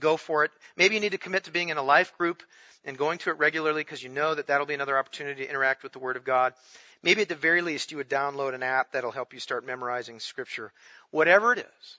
go 0.00 0.16
for 0.16 0.44
it. 0.44 0.50
Maybe 0.76 0.94
you 0.94 1.00
need 1.02 1.12
to 1.12 1.18
commit 1.18 1.44
to 1.44 1.50
being 1.50 1.68
in 1.68 1.76
a 1.76 1.82
life 1.82 2.16
group 2.16 2.42
and 2.86 2.96
going 2.96 3.18
to 3.18 3.30
it 3.30 3.38
regularly 3.38 3.82
because 3.82 4.02
you 4.02 4.08
know 4.08 4.34
that 4.34 4.46
that'll 4.46 4.66
be 4.66 4.74
another 4.74 4.96
opportunity 4.96 5.42
to 5.42 5.50
interact 5.50 5.82
with 5.82 5.92
the 5.92 5.98
Word 5.98 6.16
of 6.16 6.24
God. 6.24 6.54
Maybe 7.02 7.22
at 7.22 7.28
the 7.28 7.34
very 7.34 7.60
least 7.60 7.90
you 7.90 7.98
would 7.98 8.08
download 8.08 8.54
an 8.54 8.62
app 8.62 8.92
that'll 8.92 9.10
help 9.10 9.34
you 9.34 9.40
start 9.40 9.66
memorizing 9.66 10.20
Scripture. 10.20 10.72
Whatever 11.10 11.52
it 11.52 11.58
is. 11.58 11.98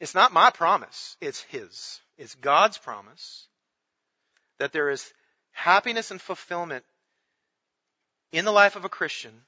It's 0.00 0.14
not 0.14 0.32
my 0.32 0.50
promise. 0.50 1.16
It's 1.20 1.42
His. 1.42 2.00
It's 2.16 2.34
God's 2.36 2.78
promise 2.78 3.46
that 4.58 4.72
there 4.72 4.90
is 4.90 5.12
happiness 5.52 6.10
and 6.10 6.20
fulfillment 6.20 6.84
in 8.32 8.44
the 8.44 8.52
life 8.52 8.76
of 8.76 8.84
a 8.84 8.88
Christian 8.88 9.42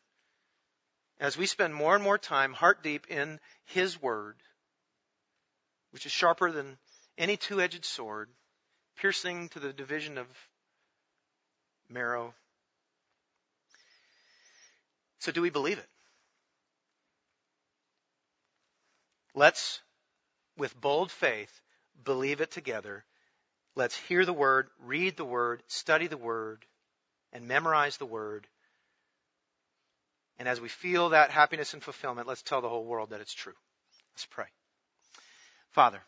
as 1.20 1.36
we 1.36 1.46
spend 1.46 1.74
more 1.74 1.94
and 1.94 2.02
more 2.02 2.18
time 2.18 2.52
heart 2.52 2.82
deep 2.82 3.06
in 3.08 3.38
His 3.64 4.00
Word, 4.00 4.36
which 5.92 6.06
is 6.06 6.12
sharper 6.12 6.50
than 6.50 6.78
any 7.16 7.36
two 7.36 7.60
edged 7.60 7.84
sword, 7.84 8.28
piercing 8.96 9.48
to 9.50 9.60
the 9.60 9.72
division 9.72 10.18
of 10.18 10.26
marrow. 11.88 12.34
So, 15.20 15.30
do 15.30 15.40
we 15.40 15.50
believe 15.50 15.78
it? 15.78 15.88
Let's, 19.34 19.80
with 20.56 20.78
bold 20.78 21.10
faith, 21.10 21.60
believe 22.04 22.40
it 22.40 22.50
together 22.50 23.04
Let's 23.74 23.96
hear 23.96 24.24
the 24.24 24.32
word, 24.32 24.68
read 24.84 25.16
the 25.16 25.24
word, 25.24 25.62
study 25.66 26.06
the 26.06 26.16
word, 26.16 26.64
and 27.32 27.48
memorize 27.48 27.96
the 27.96 28.06
word. 28.06 28.46
And 30.38 30.48
as 30.48 30.60
we 30.60 30.68
feel 30.68 31.10
that 31.10 31.30
happiness 31.30 31.72
and 31.72 31.82
fulfillment, 31.82 32.28
let's 32.28 32.42
tell 32.42 32.60
the 32.60 32.68
whole 32.68 32.84
world 32.84 33.10
that 33.10 33.20
it's 33.20 33.34
true. 33.34 33.54
Let's 34.12 34.26
pray. 34.26 34.46
Father, 35.70 36.02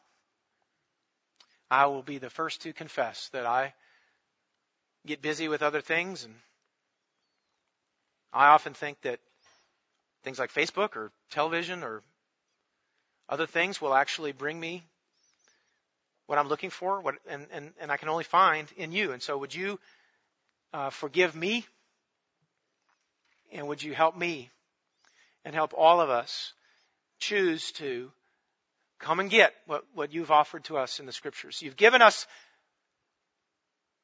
I 1.71 1.87
will 1.87 2.03
be 2.03 2.19
the 2.19 2.31
first 2.31 2.63
to 2.63 2.73
confess 2.73 3.29
that 3.31 3.47
I 3.47 3.73
get 5.07 5.23
busy 5.23 5.49
with 5.49 5.63
other 5.63 5.81
things 5.81 6.25
and 6.25 6.35
I 8.33 8.49
often 8.49 8.75
think 8.75 9.01
that 9.03 9.21
things 10.25 10.39
like 10.39 10.53
Facebook 10.53 10.97
or 10.97 11.13
television 11.31 11.85
or 11.85 12.03
other 13.29 13.47
things 13.47 13.81
will 13.81 13.95
actually 13.95 14.33
bring 14.33 14.59
me 14.59 14.85
what 16.27 16.39
I'm 16.39 16.49
looking 16.49 16.71
for, 16.71 17.01
what, 17.01 17.17
and, 17.29 17.47
and, 17.53 17.73
and 17.81 17.93
I 17.93 17.97
can 17.97 18.09
only 18.09 18.25
find 18.25 18.71
in 18.77 18.93
you. 18.93 19.13
And 19.13 19.23
so 19.23 19.37
would 19.39 19.55
you 19.55 19.79
uh, 20.73 20.91
forgive 20.91 21.35
me? 21.35 21.65
And 23.53 23.69
would 23.69 23.83
you 23.83 23.95
help 23.95 24.17
me 24.17 24.51
and 25.45 25.55
help 25.55 25.75
all 25.77 26.01
of 26.01 26.11
us 26.11 26.53
choose 27.19 27.73
to 27.73 28.11
come 28.99 29.21
and 29.21 29.31
get 29.31 29.55
what, 29.67 29.85
what 29.95 30.13
you've 30.13 30.31
offered 30.31 30.65
to 30.65 30.79
us 30.79 30.99
in 30.99 31.07
the 31.07 31.13
scriptures? 31.13 31.61
You've 31.63 31.77
given 31.77 32.03
us 32.03 32.27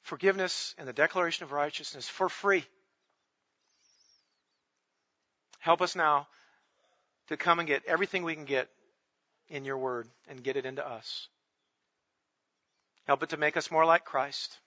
forgiveness 0.03 0.75
and 0.79 0.87
the 0.87 0.93
declaration 0.93 1.45
of 1.45 1.53
righteousness 1.53 2.09
for 2.09 2.29
free. 2.29 2.65
Help 5.59 5.83
us 5.83 5.97
now 5.97 6.27
to 7.29 7.37
come 7.37 7.59
and 7.59 7.69
get 7.69 7.83
everything 7.87 8.23
we 8.25 8.35
can 8.35 8.45
get 8.45 8.69
in 9.49 9.65
your 9.65 9.79
word 9.79 10.09
and 10.29 10.43
get 10.43 10.57
it 10.57 10.65
into 10.65 10.87
us. 10.87 11.29
Help 13.07 13.23
it 13.23 13.31
to 13.31 13.37
make 13.37 13.57
us 13.57 13.71
more 13.71 13.85
like 13.85 14.05
Christ. 14.05 14.59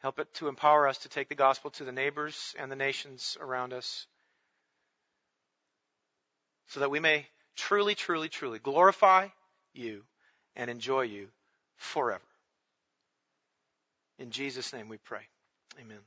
Help 0.00 0.18
it 0.18 0.32
to 0.34 0.48
empower 0.48 0.86
us 0.86 0.98
to 0.98 1.08
take 1.08 1.28
the 1.28 1.34
gospel 1.34 1.70
to 1.72 1.84
the 1.84 1.92
neighbors 1.92 2.54
and 2.58 2.70
the 2.70 2.76
nations 2.76 3.36
around 3.40 3.72
us 3.72 4.06
so 6.68 6.80
that 6.80 6.90
we 6.90 7.00
may 7.00 7.26
truly, 7.56 7.94
truly, 7.94 8.28
truly 8.28 8.58
glorify 8.58 9.28
you 9.74 10.04
and 10.56 10.70
enjoy 10.70 11.02
you 11.02 11.28
forever. 11.76 12.22
In 14.18 14.30
Jesus' 14.30 14.72
name 14.72 14.88
we 14.88 14.98
pray. 14.98 15.22
Amen. 15.80 15.98